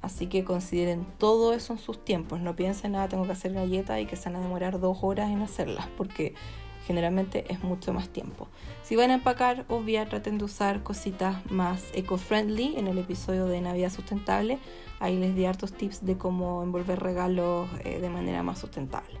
Así 0.02 0.26
que 0.26 0.44
consideren 0.44 1.06
todo 1.18 1.52
eso 1.52 1.72
en 1.72 1.78
sus 1.78 2.04
tiempos. 2.04 2.40
No 2.40 2.54
piensen, 2.54 2.92
nada, 2.92 3.08
tengo 3.08 3.24
que 3.24 3.32
hacer 3.32 3.52
galletas 3.52 4.00
y 4.00 4.06
que 4.06 4.16
se 4.16 4.28
van 4.28 4.36
a 4.36 4.40
demorar 4.40 4.78
dos 4.78 4.98
horas 5.02 5.30
en 5.30 5.42
hacerlas, 5.42 5.88
porque 5.96 6.34
generalmente 6.86 7.44
es 7.48 7.64
mucho 7.64 7.92
más 7.92 8.08
tiempo. 8.10 8.46
Si 8.82 8.94
van 8.94 9.10
a 9.10 9.14
empacar, 9.14 9.64
obvia, 9.68 10.08
traten 10.08 10.38
de 10.38 10.44
usar 10.44 10.82
cositas 10.82 11.44
más 11.50 11.82
eco-friendly. 11.94 12.76
En 12.76 12.86
el 12.86 12.98
episodio 12.98 13.46
de 13.46 13.60
Navidad 13.62 13.90
Sustentable, 13.90 14.58
ahí 15.04 15.18
les 15.18 15.34
di 15.34 15.44
hartos 15.44 15.72
tips 15.72 16.04
de 16.04 16.16
cómo 16.16 16.62
envolver 16.62 17.00
regalos 17.00 17.68
eh, 17.84 18.00
de 18.00 18.08
manera 18.08 18.42
más 18.42 18.58
sustentable. 18.58 19.18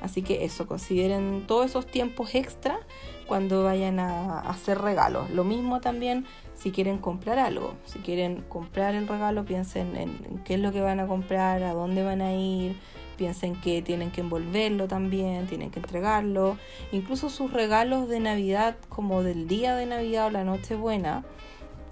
Así 0.00 0.22
que 0.22 0.44
eso, 0.44 0.66
consideren 0.66 1.44
todos 1.46 1.66
esos 1.66 1.86
tiempos 1.86 2.34
extra 2.34 2.80
cuando 3.28 3.62
vayan 3.62 4.00
a 4.00 4.40
hacer 4.40 4.78
regalos. 4.78 5.30
Lo 5.30 5.44
mismo 5.44 5.80
también 5.80 6.26
si 6.62 6.70
quieren 6.70 6.98
comprar 6.98 7.38
algo. 7.38 7.74
Si 7.86 7.98
quieren 7.98 8.42
comprar 8.48 8.94
el 8.94 9.08
regalo, 9.08 9.44
piensen 9.44 9.96
en, 9.96 10.42
qué 10.44 10.54
es 10.54 10.60
lo 10.60 10.72
que 10.72 10.80
van 10.80 11.00
a 11.00 11.06
comprar, 11.06 11.62
a 11.62 11.72
dónde 11.72 12.04
van 12.04 12.20
a 12.20 12.34
ir, 12.34 12.76
piensen 13.16 13.56
que 13.56 13.82
tienen 13.82 14.12
que 14.12 14.20
envolverlo 14.20 14.86
también, 14.86 15.46
tienen 15.46 15.70
que 15.70 15.80
entregarlo. 15.80 16.58
Incluso 16.92 17.30
sus 17.30 17.52
regalos 17.52 18.08
de 18.08 18.20
Navidad, 18.20 18.76
como 18.88 19.22
del 19.22 19.48
día 19.48 19.74
de 19.74 19.86
Navidad 19.86 20.26
o 20.26 20.30
la 20.30 20.44
noche 20.44 20.76
buena, 20.76 21.24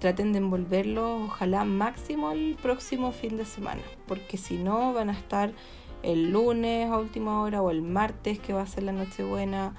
traten 0.01 0.33
de 0.33 0.39
envolverlos 0.39 1.29
ojalá 1.29 1.63
máximo 1.63 2.31
el 2.31 2.57
próximo 2.59 3.11
fin 3.11 3.37
de 3.37 3.45
semana, 3.45 3.83
porque 4.07 4.35
si 4.35 4.57
no 4.57 4.93
van 4.93 5.11
a 5.11 5.13
estar 5.13 5.53
el 6.01 6.31
lunes 6.31 6.89
a 6.89 6.97
última 6.97 7.39
hora 7.39 7.61
o 7.61 7.69
el 7.69 7.83
martes 7.83 8.39
que 8.39 8.51
va 8.51 8.63
a 8.63 8.65
ser 8.65 8.81
la 8.81 8.93
Nochebuena 8.93 9.75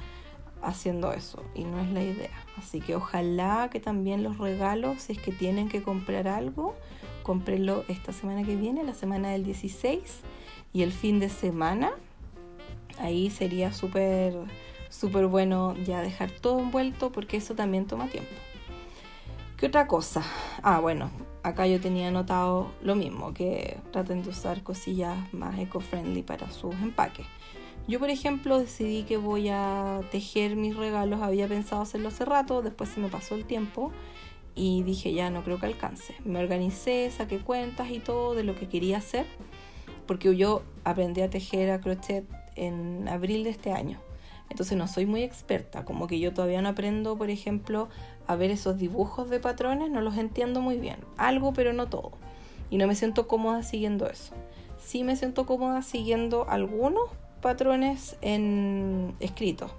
haciendo 0.62 1.12
eso 1.12 1.42
y 1.56 1.64
no 1.64 1.80
es 1.80 1.90
la 1.90 2.04
idea. 2.04 2.30
Así 2.56 2.80
que 2.80 2.94
ojalá 2.94 3.68
que 3.68 3.80
también 3.80 4.22
los 4.22 4.38
regalos, 4.38 5.02
si 5.02 5.14
es 5.14 5.18
que 5.18 5.32
tienen 5.32 5.68
que 5.68 5.82
comprar 5.82 6.28
algo, 6.28 6.76
cómprenlo 7.24 7.84
esta 7.88 8.12
semana 8.12 8.44
que 8.44 8.54
viene, 8.54 8.84
la 8.84 8.94
semana 8.94 9.30
del 9.30 9.42
16 9.42 10.20
y 10.72 10.82
el 10.82 10.92
fin 10.92 11.18
de 11.18 11.30
semana. 11.30 11.90
Ahí 13.00 13.28
sería 13.28 13.72
súper 13.72 14.36
súper 14.88 15.26
bueno 15.26 15.74
ya 15.84 16.00
dejar 16.00 16.30
todo 16.30 16.60
envuelto 16.60 17.10
porque 17.10 17.38
eso 17.38 17.56
también 17.56 17.86
toma 17.86 18.06
tiempo. 18.06 18.30
¿Qué 19.62 19.68
otra 19.68 19.86
cosa? 19.86 20.24
Ah, 20.64 20.80
bueno, 20.80 21.08
acá 21.44 21.68
yo 21.68 21.80
tenía 21.80 22.08
anotado 22.08 22.72
lo 22.82 22.96
mismo, 22.96 23.32
que 23.32 23.78
traten 23.92 24.24
de 24.24 24.30
usar 24.30 24.64
cosillas 24.64 25.16
más 25.32 25.56
eco-friendly 25.56 26.24
para 26.24 26.50
sus 26.50 26.74
empaques. 26.82 27.26
Yo, 27.86 28.00
por 28.00 28.10
ejemplo, 28.10 28.58
decidí 28.58 29.04
que 29.04 29.18
voy 29.18 29.50
a 29.50 30.00
tejer 30.10 30.56
mis 30.56 30.74
regalos. 30.74 31.22
Había 31.22 31.46
pensado 31.46 31.80
hacerlo 31.80 32.08
hace 32.08 32.24
rato, 32.24 32.60
después 32.60 32.90
se 32.90 32.98
me 32.98 33.06
pasó 33.06 33.36
el 33.36 33.44
tiempo 33.44 33.92
y 34.56 34.82
dije, 34.82 35.12
ya 35.12 35.30
no 35.30 35.44
creo 35.44 35.60
que 35.60 35.66
alcance. 35.66 36.16
Me 36.24 36.40
organicé, 36.40 37.08
saqué 37.12 37.38
cuentas 37.38 37.88
y 37.92 38.00
todo 38.00 38.34
de 38.34 38.42
lo 38.42 38.56
que 38.56 38.66
quería 38.68 38.96
hacer, 38.96 39.26
porque 40.08 40.36
yo 40.36 40.64
aprendí 40.82 41.20
a 41.20 41.30
tejer 41.30 41.70
a 41.70 41.80
crochet 41.80 42.28
en 42.56 43.06
abril 43.06 43.44
de 43.44 43.50
este 43.50 43.70
año. 43.70 44.00
Entonces 44.52 44.76
no 44.76 44.86
soy 44.86 45.06
muy 45.06 45.22
experta, 45.22 45.86
como 45.86 46.06
que 46.06 46.18
yo 46.20 46.34
todavía 46.34 46.60
no 46.60 46.68
aprendo, 46.68 47.16
por 47.16 47.30
ejemplo, 47.30 47.88
a 48.26 48.36
ver 48.36 48.50
esos 48.50 48.78
dibujos 48.78 49.30
de 49.30 49.40
patrones, 49.40 49.90
no 49.90 50.00
los 50.00 50.16
entiendo 50.16 50.60
muy 50.60 50.78
bien. 50.78 50.96
Algo, 51.16 51.52
pero 51.52 51.72
no 51.72 51.88
todo. 51.88 52.12
Y 52.70 52.78
no 52.78 52.86
me 52.86 52.94
siento 52.94 53.26
cómoda 53.26 53.62
siguiendo 53.62 54.08
eso. 54.08 54.34
Sí 54.78 55.04
me 55.04 55.16
siento 55.16 55.46
cómoda 55.46 55.82
siguiendo 55.82 56.48
algunos, 56.48 57.10
patrones 57.40 58.16
en 58.22 59.14
escritos. 59.20 59.70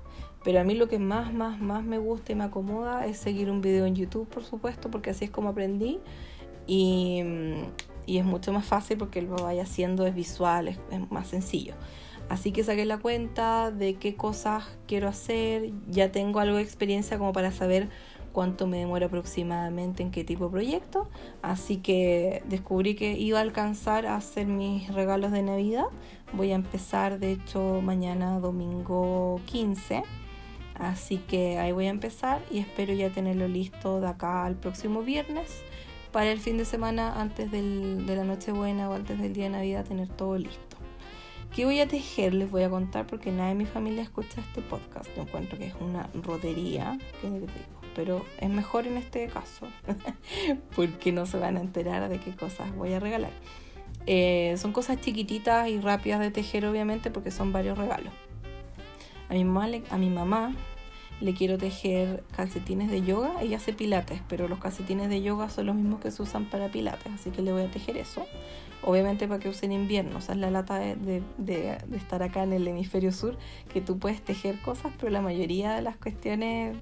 Pero 0.44 0.60
a 0.60 0.64
mí 0.64 0.76
lo 0.76 0.90
que 0.90 1.00
más, 1.00 1.34
más, 1.34 1.60
más 1.60 1.84
me 1.84 1.98
gusta 1.98 2.34
y 2.34 2.36
me 2.36 2.44
acomoda 2.44 3.06
es 3.06 3.18
seguir 3.18 3.50
un 3.50 3.62
video 3.62 3.86
en 3.86 3.96
YouTube, 3.96 4.28
por 4.28 4.44
supuesto, 4.44 4.92
porque 4.92 5.10
así 5.10 5.26
es 5.26 5.32
como 5.32 5.50
aprendí. 5.50 6.00
Y, 6.68 7.24
y 8.06 8.18
es 8.18 8.26
mucho 8.26 8.52
más 8.52 8.66
fácil 8.66 8.98
porque 8.98 9.22
lo 9.22 9.38
vaya 9.38 9.64
haciendo, 9.64 10.06
es 10.06 10.14
visual, 10.14 10.68
es 10.68 10.78
más 11.12 11.28
sencillo. 11.28 11.76
Así 12.30 12.52
que 12.52 12.64
saqué 12.64 12.86
la 12.86 12.98
cuenta 12.98 13.72
de 13.72 13.96
qué 13.96 14.16
cosas 14.16 14.64
quiero 14.88 15.08
hacer. 15.08 15.72
Ya 15.88 16.12
tengo 16.12 16.40
algo 16.40 16.58
de 16.58 16.64
experiencia 16.64 17.18
como 17.18 17.34
para 17.34 17.52
saber 17.52 17.90
cuánto 18.34 18.68
me 18.68 18.80
demora 18.80 19.06
aproximadamente 19.06 20.04
en 20.04 20.12
qué 20.12 20.26
tipo 20.26 20.46
de 20.46 20.52
proyecto. 20.52 21.08
Así 21.42 21.78
que 21.78 22.44
descubrí 22.50 22.96
que 22.96 23.14
iba 23.14 23.40
a 23.40 23.42
alcanzar 23.42 24.06
a 24.06 24.18
hacer 24.18 24.48
mis 24.48 24.94
regalos 24.94 25.32
de 25.32 25.44
Navidad. 25.44 25.86
Voy 26.34 26.52
a 26.52 26.56
empezar, 26.56 27.20
de 27.20 27.32
hecho, 27.32 27.80
mañana 27.82 28.40
domingo 28.40 29.40
15. 29.46 30.04
Así 30.76 31.18
que 31.20 31.60
ahí 31.60 31.72
voy 31.72 31.86
a 31.86 31.92
empezar 31.92 32.42
y 32.52 32.58
espero 32.58 32.94
ya 32.94 33.10
tenerlo 33.12 33.48
listo 33.48 34.02
de 34.02 34.08
acá 34.08 34.44
al 34.44 34.56
próximo 34.56 35.04
viernes 35.04 35.62
para 36.12 36.32
el 36.32 36.40
fin 36.40 36.58
de 36.58 36.66
semana 36.66 37.22
antes 37.22 37.52
de 37.52 37.62
la 38.16 38.24
Nochebuena 38.24 38.90
o 38.90 38.94
antes 38.94 39.20
del 39.20 39.34
día 39.34 39.46
de 39.46 39.52
Navidad 39.52 39.86
tener 39.86 40.10
todo 40.10 40.38
listo. 40.38 40.78
¿Qué 41.56 41.66
voy 41.66 41.80
a 41.80 41.88
tejer? 41.88 42.34
Les 42.34 42.50
voy 42.50 42.64
a 42.64 42.70
contar 42.70 43.06
porque 43.06 43.32
nadie 43.32 43.50
de 43.50 43.56
mi 43.56 43.66
familia 43.66 44.02
escucha 44.02 44.42
este 44.42 44.62
podcast. 44.62 45.08
Yo 45.16 45.22
encuentro 45.22 45.60
que 45.60 45.68
es 45.68 45.76
una 45.80 46.10
rodería. 46.24 46.98
¿Qué 47.22 47.30
digo? 47.30 47.83
Pero 47.96 48.26
es 48.40 48.50
mejor 48.50 48.88
en 48.88 48.98
este 48.98 49.28
caso 49.28 49.68
porque 50.76 51.12
no 51.12 51.26
se 51.26 51.38
van 51.38 51.58
a 51.58 51.62
enterar 51.62 52.10
de 52.10 52.20
qué 52.20 52.36
cosas 52.36 52.76
voy 52.76 52.94
a 52.94 53.00
regalar. 53.00 53.32
Eh, 54.06 54.56
son 54.58 54.74
cosas 54.74 55.00
chiquititas 55.00 55.70
y 55.70 55.80
rápidas 55.80 56.20
de 56.20 56.30
tejer 56.30 56.66
obviamente 56.66 57.10
porque 57.10 57.32
son 57.32 57.54
varios 57.54 57.78
regalos. 57.78 58.14
A 59.30 59.98
mi 59.98 60.10
mamá 60.12 60.54
le, 61.20 61.34
quiero 61.34 61.58
tejer 61.58 62.24
calcetines 62.36 62.92
de 62.92 63.02
yoga. 63.02 63.42
Ella 63.42 63.58
hace 63.58 63.74
pilates, 63.74 64.22
pero 64.28 64.48
los 64.48 64.60
calcetines 64.60 65.10
de 65.10 65.24
yoga 65.24 65.50
son 65.50 65.66
los 65.68 65.76
mismos 65.76 66.02
que 66.02 66.12
se 66.12 66.22
usan 66.22 66.46
para 66.46 66.70
pilates, 66.70 67.12
así 67.12 67.32
que 67.32 67.42
le 67.42 67.52
voy 67.52 67.64
a 67.64 67.72
tejer 67.72 67.98
eso. 67.98 68.28
Obviamente 68.84 69.28
para 69.28 69.40
que 69.40 69.50
use 69.50 69.66
en 69.66 69.72
invierno, 69.72 70.18
o 70.18 70.22
sea, 70.22 70.36
es 70.36 70.42
la 70.42 70.52
lata 70.52 70.78
de, 70.78 71.24
estar 71.96 72.22
acá 72.22 72.44
en 72.44 72.54
el 72.54 72.68
hemisferio 72.68 73.12
sur, 73.12 73.38
que 73.74 73.82
tú 73.82 73.98
puedes 73.98 74.22
tejer 74.22 74.60
cosas, 74.62 74.92
pero 75.00 75.12
la 75.12 75.22
mayoría 75.22 75.74
de 75.74 75.82
las 75.82 75.96
cuestiones 75.96 76.76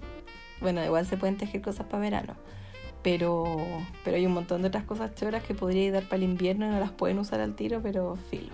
bueno, 0.61 0.83
igual 0.83 1.05
se 1.05 1.17
pueden 1.17 1.37
tejer 1.37 1.61
cosas 1.61 1.87
para 1.87 2.01
verano. 2.01 2.35
Pero, 3.03 3.57
pero 4.03 4.17
hay 4.17 4.25
un 4.25 4.33
montón 4.33 4.61
de 4.61 4.67
otras 4.67 4.83
cosas 4.83 5.15
choras 5.15 5.43
que 5.43 5.55
podría 5.55 5.91
dar 5.91 6.03
para 6.03 6.17
el 6.17 6.23
invierno 6.23 6.67
y 6.67 6.69
no 6.69 6.79
las 6.79 6.91
pueden 6.91 7.17
usar 7.17 7.39
al 7.39 7.55
tiro, 7.55 7.81
pero 7.81 8.15
filo. 8.29 8.53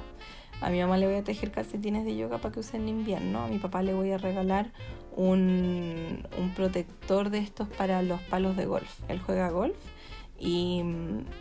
A 0.61 0.69
mi 0.69 0.79
mamá 0.79 0.97
le 0.97 1.05
voy 1.05 1.15
a 1.15 1.23
tejer 1.23 1.51
calcetines 1.51 2.05
de 2.05 2.15
yoga 2.15 2.39
para 2.39 2.53
que 2.53 2.61
usen 2.61 2.83
en 2.83 2.89
invierno. 2.89 3.43
A 3.43 3.47
mi 3.47 3.59
papá 3.59 3.83
le 3.83 3.93
voy 3.93 4.11
a 4.11 4.17
regalar 4.17 4.71
un, 5.15 6.25
un 6.37 6.53
protector 6.55 7.29
de 7.29 7.39
estos 7.39 7.67
para 7.67 8.01
los 8.01 8.21
palos 8.21 8.55
de 8.55 8.65
golf. 8.65 8.89
Él 9.09 9.19
juega 9.19 9.49
golf 9.49 9.77
y, 10.39 10.83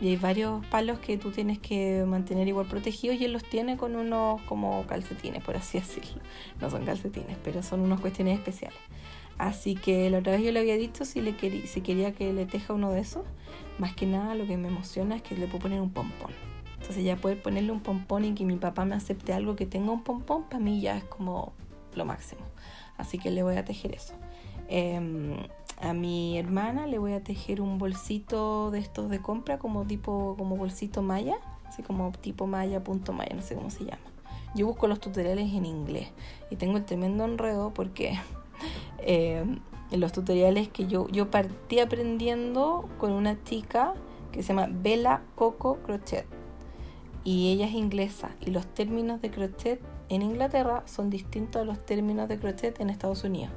y, 0.01 0.09
hay 0.09 0.17
varios 0.17 0.65
palos 0.67 0.99
que 0.99 1.17
tú 1.17 1.31
tienes 1.31 1.59
que 1.59 2.03
mantener 2.07 2.47
igual 2.47 2.65
protegidos 2.65 3.17
y 3.17 3.25
él 3.25 3.33
los 3.33 3.43
tiene 3.43 3.77
con 3.77 3.95
unos 3.95 4.41
como 4.43 4.85
calcetines, 4.87 5.43
por 5.43 5.55
así 5.55 5.79
decirlo. 5.79 6.21
No 6.59 6.69
son 6.69 6.85
calcetines, 6.85 7.37
pero 7.43 7.61
son 7.63 7.81
unas 7.81 7.99
cuestiones 7.99 8.37
especiales. 8.37 8.79
Así 9.37 9.75
que 9.75 10.09
la 10.09 10.19
otra 10.19 10.33
vez 10.33 10.43
yo 10.43 10.51
le 10.51 10.59
había 10.59 10.77
dicho 10.77 11.05
si, 11.05 11.21
le 11.21 11.35
quería, 11.35 12.11
que 12.13 12.33
le 12.33 12.45
teja 12.45 12.73
uno 12.73 12.91
de 12.91 13.01
esos. 13.01 13.23
Más 13.77 13.95
que 13.95 14.07
nada 14.07 14.33
lo 14.35 14.47
que 14.47 14.57
me 14.57 14.67
emociona 14.67 15.15
es 15.15 15.21
que 15.21 15.35
le 15.35 15.47
puedo 15.47 15.59
poner 15.59 15.81
un 15.81 15.91
pompón. 15.91 16.31
Entonces 16.79 17.03
ya 17.03 17.15
poder 17.17 17.41
ponerle 17.41 17.71
un 17.71 17.81
pompón 17.81 18.25
y 18.25 18.33
que 18.33 18.45
mi 18.45 18.55
papá 18.55 18.85
me 18.85 18.95
acepte 18.95 19.33
algo 19.33 19.55
que 19.55 19.65
tenga 19.65 19.91
un 19.91 20.03
pompón, 20.03 20.43
para 20.43 20.59
mí 20.59 20.81
ya 20.81 20.97
es 20.97 21.03
como 21.03 21.53
lo 21.95 22.05
máximo. 22.05 22.41
Así 22.97 23.19
que 23.19 23.29
le 23.29 23.43
voy 23.43 23.55
a 23.57 23.65
tejer 23.65 23.93
eso. 23.93 24.13
Em, 24.69 25.35
a 25.79 25.93
mi 25.93 26.37
hermana 26.37 26.87
le 26.87 26.97
voy 26.97 27.13
a 27.13 27.23
tejer 27.23 27.61
un 27.61 27.77
bolsito 27.77 28.71
de 28.71 28.79
estos 28.79 29.09
de 29.09 29.21
compra 29.21 29.59
como 29.59 29.85
tipo 29.85 30.35
como 30.37 30.55
bolsito 30.55 31.01
maya, 31.01 31.37
así 31.67 31.83
como 31.83 32.11
tipo 32.11 32.47
maya, 32.47 32.83
punto 32.83 33.13
maya, 33.13 33.35
no 33.35 33.41
sé 33.41 33.55
cómo 33.55 33.69
se 33.69 33.85
llama. 33.85 34.01
Yo 34.55 34.65
busco 34.65 34.87
los 34.87 34.99
tutoriales 34.99 35.53
en 35.53 35.65
inglés 35.65 36.09
y 36.49 36.55
tengo 36.55 36.77
el 36.77 36.85
tremendo 36.85 37.25
enredo 37.25 37.73
porque 37.73 38.17
eh, 38.99 39.43
en 39.91 39.99
los 39.99 40.11
tutoriales 40.11 40.67
que 40.67 40.87
yo, 40.87 41.07
yo 41.09 41.31
partí 41.31 41.79
aprendiendo 41.79 42.89
con 42.97 43.11
una 43.11 43.41
chica 43.43 43.93
que 44.31 44.43
se 44.43 44.49
llama 44.49 44.67
Bella 44.69 45.21
Coco 45.35 45.77
Crochet. 45.77 46.25
Y 47.23 47.51
ella 47.51 47.65
es 47.65 47.73
inglesa 47.73 48.31
y 48.45 48.51
los 48.51 48.65
términos 48.67 49.21
de 49.21 49.31
crochet 49.31 49.81
en 50.09 50.21
Inglaterra 50.21 50.83
son 50.85 51.09
distintos 51.09 51.61
a 51.61 51.65
los 51.65 51.85
términos 51.85 52.29
de 52.29 52.39
crochet 52.39 52.79
en 52.79 52.89
Estados 52.89 53.23
Unidos. 53.23 53.51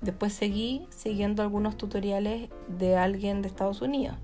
Después 0.00 0.32
seguí 0.32 0.86
siguiendo 0.90 1.42
algunos 1.42 1.76
tutoriales 1.76 2.50
de 2.66 2.96
alguien 2.96 3.40
de 3.40 3.48
Estados 3.48 3.80
Unidos 3.80 4.16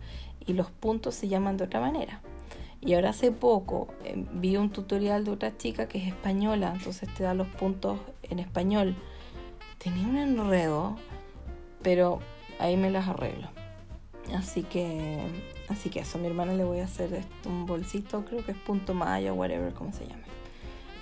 y 0.44 0.54
los 0.54 0.70
puntos 0.70 1.14
se 1.14 1.28
llaman 1.28 1.56
de 1.56 1.64
otra 1.64 1.80
manera. 1.80 2.20
Y 2.80 2.94
ahora 2.94 3.10
hace 3.10 3.30
poco 3.30 3.88
eh, 4.04 4.24
vi 4.34 4.56
un 4.56 4.70
tutorial 4.70 5.24
de 5.24 5.30
otra 5.32 5.56
chica 5.56 5.86
que 5.86 5.98
es 5.98 6.08
española, 6.08 6.72
entonces 6.74 7.12
te 7.14 7.22
da 7.24 7.34
los 7.34 7.48
puntos 7.48 7.98
en 8.22 8.38
español 8.38 8.96
tenía 9.78 10.06
un 10.06 10.18
enredo, 10.18 10.96
pero 11.82 12.20
ahí 12.58 12.76
me 12.76 12.90
las 12.90 13.08
arreglo. 13.08 13.48
Así 14.34 14.62
que, 14.62 15.18
así 15.68 15.88
que 15.88 16.00
eso, 16.00 16.18
a 16.18 16.20
mi 16.20 16.26
hermana 16.26 16.52
le 16.52 16.64
voy 16.64 16.80
a 16.80 16.84
hacer 16.84 17.24
un 17.46 17.64
bolsito, 17.66 18.24
creo 18.24 18.44
que 18.44 18.52
es 18.52 18.58
punto 18.58 18.92
mayo, 18.92 19.34
whatever, 19.34 19.72
como 19.72 19.92
se 19.92 20.06
llame. 20.06 20.24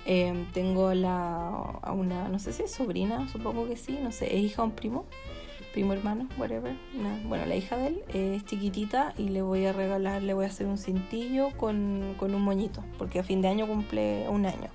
Em, 0.05 0.45
tengo 0.53 0.93
la, 0.93 1.49
a 1.81 1.91
una, 1.91 2.29
no 2.29 2.39
sé 2.39 2.53
si 2.53 2.63
es 2.63 2.71
sobrina, 2.71 3.27
supongo 3.29 3.67
que 3.67 3.75
sí, 3.75 3.99
no 4.01 4.13
sé, 4.13 4.37
es 4.37 4.41
hija 4.41 4.61
de 4.61 4.69
un 4.69 4.73
primo, 4.73 5.05
primo 5.73 5.91
hermano, 5.91 6.29
whatever. 6.37 6.73
bueno, 7.25 7.45
la 7.45 7.55
hija 7.57 7.75
de 7.75 7.87
él 7.87 8.03
es 8.13 8.45
chiquitita 8.45 9.13
y 9.17 9.29
le 9.29 9.41
voy 9.41 9.65
a 9.65 9.73
regalar, 9.73 10.23
le 10.23 10.33
voy 10.33 10.45
a 10.45 10.47
hacer 10.47 10.65
un 10.67 10.77
cintillo 10.77 11.49
con, 11.57 12.15
con 12.17 12.33
un 12.33 12.41
moñito, 12.41 12.85
porque 12.97 13.19
a 13.19 13.23
fin 13.23 13.41
de 13.41 13.49
año 13.49 13.67
cumple 13.67 14.29
un 14.29 14.45
año. 14.45 14.69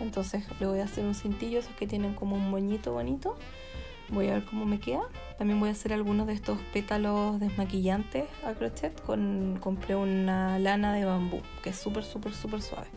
Entonces 0.00 0.44
le 0.58 0.66
voy 0.66 0.80
a 0.80 0.84
hacer 0.84 1.04
un 1.04 1.14
cintillo, 1.14 1.58
esos 1.58 1.74
que 1.74 1.86
tienen 1.86 2.14
como 2.14 2.36
un 2.36 2.50
moñito 2.50 2.92
bonito. 2.92 3.36
Voy 4.08 4.28
a 4.28 4.34
ver 4.34 4.44
cómo 4.44 4.66
me 4.66 4.80
queda. 4.80 5.02
También 5.38 5.60
voy 5.60 5.68
a 5.68 5.72
hacer 5.72 5.92
algunos 5.92 6.26
de 6.26 6.32
estos 6.32 6.58
pétalos 6.72 7.38
desmaquillantes 7.38 8.24
a 8.44 8.54
crochet. 8.54 9.00
Con, 9.02 9.58
compré 9.60 9.94
una 9.94 10.58
lana 10.58 10.92
de 10.92 11.04
bambú, 11.04 11.40
que 11.62 11.70
es 11.70 11.76
súper, 11.76 12.04
súper, 12.04 12.34
súper 12.34 12.60
suave. 12.60 12.88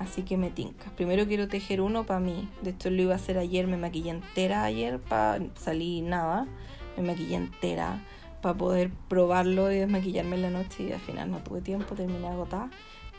Así 0.00 0.22
que 0.22 0.36
me 0.36 0.50
tinca. 0.50 0.90
Primero 0.96 1.26
quiero 1.26 1.46
tejer 1.46 1.80
uno 1.80 2.04
para 2.04 2.20
mí. 2.20 2.48
De 2.62 2.70
hecho 2.70 2.90
lo 2.90 3.02
iba 3.02 3.12
a 3.12 3.16
hacer 3.16 3.38
ayer, 3.38 3.66
me 3.66 3.76
maquillé 3.76 4.10
entera 4.10 4.64
ayer 4.64 4.98
para 4.98 5.40
salir 5.54 6.02
nada. 6.02 6.48
Me 6.96 7.04
maquillé 7.04 7.36
entera 7.36 8.02
para 8.40 8.56
poder 8.56 8.90
probarlo 9.08 9.70
y 9.70 9.76
desmaquillarme 9.76 10.36
en 10.36 10.42
la 10.42 10.50
noche 10.50 10.84
y 10.84 10.92
al 10.92 11.00
final 11.00 11.30
no 11.30 11.38
tuve 11.42 11.60
tiempo, 11.60 11.94
terminé 11.94 12.26
agotada. 12.26 12.70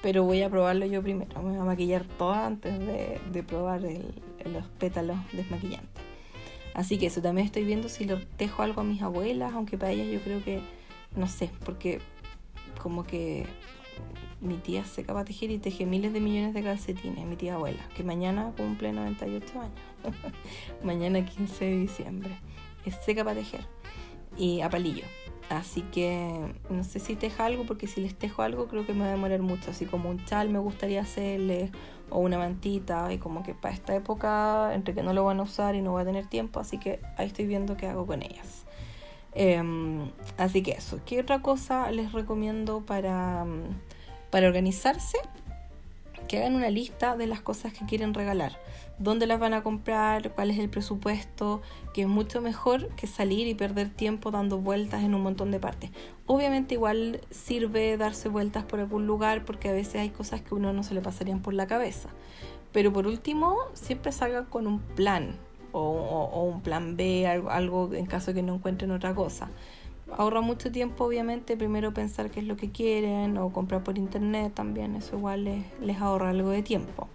Pero 0.02 0.24
voy 0.24 0.42
a 0.42 0.50
probarlo 0.50 0.86
yo 0.86 1.02
primero. 1.02 1.42
Me 1.42 1.52
voy 1.52 1.60
a 1.60 1.64
maquillar 1.64 2.04
toda 2.04 2.48
antes 2.48 2.80
de, 2.80 3.44
probar 3.44 3.82
los 3.82 4.68
pétalos 4.80 5.18
desmaquillantes. 5.32 6.04
Así 6.74 6.98
que 6.98 7.08
eso, 7.08 7.22
también 7.22 7.46
estoy 7.46 7.66
viendo 7.66 7.90
si 7.90 8.06
lo 8.06 8.20
tejo 8.38 8.64
algo 8.64 8.82
a 8.82 8.84
mis 8.84 9.02
abuelas, 9.02 9.54
aunque 9.54 9.78
para 9.78 9.92
ellas 9.92 10.08
yo 10.08 10.22
creo 10.22 10.44
que, 10.44 10.62
no 11.16 11.28
sé, 11.28 11.50
porque 11.66 12.00
como 12.82 13.04
que 13.04 13.46
mi 14.40 14.56
tía 14.56 14.84
se 14.86 15.04
de 15.04 15.24
tejer 15.24 15.52
y 15.52 15.60
teje 15.60 15.86
miles 15.86 16.14
de 16.14 16.20
millones 16.20 16.54
de 16.54 16.64
calcetines, 16.64 17.26
mi 17.26 17.36
tía 17.36 17.56
abuela, 17.56 17.88
que 17.96 18.04
mañana 18.04 18.52
cumple 18.58 18.92
98 18.92 19.62
años, 19.62 19.74
mañana 20.84 21.24
15 21.24 21.66
de 21.66 21.78
diciembre, 21.78 22.32
es 22.86 22.96
seca 23.06 23.24
para 23.24 23.36
tejer 23.36 23.62
y 24.38 24.62
a 24.62 24.70
palillo. 24.70 25.04
Así 25.52 25.82
que 25.82 26.54
no 26.70 26.86
sé 26.86 27.00
si 27.00 27.16
teja 27.16 27.46
algo, 27.46 27.66
porque 27.66 27.86
si 27.86 28.00
les 28.00 28.16
tejo 28.16 28.42
algo 28.42 28.68
creo 28.68 28.86
que 28.86 28.94
me 28.94 29.02
va 29.02 29.08
a 29.08 29.12
demorar 29.12 29.42
mucho. 29.42 29.72
Así 29.72 29.86
como 29.86 30.10
un 30.10 30.24
chal 30.24 30.48
me 30.50 30.60
gustaría 30.60 31.02
hacerle, 31.02 31.72
o 32.10 32.20
una 32.20 32.38
mantita, 32.38 33.12
y 33.12 33.18
como 33.18 33.44
que 33.44 33.54
para 33.54 33.74
esta 33.74 33.94
época, 33.94 34.74
entre 34.74 34.94
que 34.94 35.04
no 35.04 35.12
lo 35.12 35.26
van 35.26 35.42
a 35.42 35.44
usar 35.44 35.76
y 35.76 35.82
no 35.82 35.92
voy 35.92 36.04
a 36.04 36.06
tener 36.06 36.28
tiempo, 36.28 36.62
así 36.62 36.78
que 36.78 37.02
ahí 37.18 37.28
estoy 37.28 37.48
viendo 37.48 37.76
qué 37.76 37.88
hago 37.88 38.08
con 38.08 38.24
ellas. 38.24 38.64
Em, 39.34 40.10
así 40.38 40.64
que 40.64 40.72
eso, 40.72 41.00
¿qué 41.06 41.20
otra 41.20 41.42
cosa 41.42 41.92
les 41.92 42.14
recomiendo 42.14 42.82
para, 42.86 43.46
para 44.30 44.48
organizarse? 44.48 45.18
Que 46.30 46.38
hagan 46.38 46.56
una 46.56 46.70
lista 46.70 47.18
de 47.18 47.28
las 47.28 47.42
cosas 47.42 47.74
que 47.74 47.86
quieren 47.86 48.14
regalar 48.14 48.58
dónde 49.02 49.26
las 49.26 49.40
van 49.40 49.54
a 49.54 49.64
comprar, 49.64 50.32
cuál 50.34 50.52
es 50.52 50.60
el 50.60 50.70
presupuesto, 50.70 51.62
que 51.94 52.04
es 52.04 52.08
mucho 52.08 52.42
mejor 52.42 52.90
que 52.96 53.08
salir 53.08 53.48
y 53.48 53.56
perder 53.56 53.90
tiempo 53.90 54.32
dando 54.32 54.60
vueltas 54.60 55.04
en 55.04 55.16
un 55.16 55.22
montón 55.22 55.52
de 55.52 55.60
partes. 55.60 55.90
Obviamente 56.28 56.76
igual 56.76 57.22
sirve 57.32 57.98
darse 57.98 58.30
vueltas 58.30 58.64
por 58.64 58.80
algún 58.80 59.08
lugar 59.08 59.44
porque 59.44 59.70
a 59.70 59.74
veces 59.74 59.96
hay 59.96 60.10
cosas 60.10 60.42
que 60.42 60.54
uno 60.54 60.72
no 60.72 60.84
se 60.84 60.94
le 60.94 61.02
pasarían 61.02 61.42
por 61.42 61.54
la 61.54 61.68
cabeza. 61.68 62.10
Pero 62.72 62.94
por 62.94 63.08
último, 63.08 63.58
siempre 63.74 64.12
salga 64.12 64.46
con 64.46 64.68
un 64.68 64.80
plan 64.80 65.36
o, 65.74 66.52
un 66.54 66.62
plan 66.62 66.96
B, 66.96 67.28
algo, 67.28 67.94
en 67.94 68.06
caso 68.06 68.32
de 68.32 68.36
que 68.36 68.44
no 68.44 68.56
encuentren 68.56 68.92
otra 68.92 69.16
cosa 69.16 69.50
ahorra 70.18 70.42
mucho 70.42 70.74
tiempo, 70.74 71.06
obviamente, 71.06 71.56
primero 71.56 71.94
pensar 71.94 72.32
qué 72.32 72.42
es 72.42 72.46
lo 72.46 72.58
que 72.58 72.70
quieren 72.70 73.38
o 73.38 73.52
comprar 73.54 73.82
por 73.82 73.98
internet 73.98 74.54
también, 74.54 74.96
eso 74.96 75.16
igual 75.16 75.48
les 75.82 76.02
ahorra 76.02 76.32
algo 76.32 76.50
de 76.50 76.64
tiempo. 76.64 77.08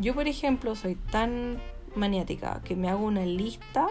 Yo, 0.00 0.14
por 0.14 0.28
ejemplo, 0.28 0.74
soy 0.76 0.94
tan 0.94 1.60
maniática 1.94 2.62
que 2.64 2.74
me 2.74 2.88
hago 2.88 3.04
una 3.04 3.26
lista 3.26 3.86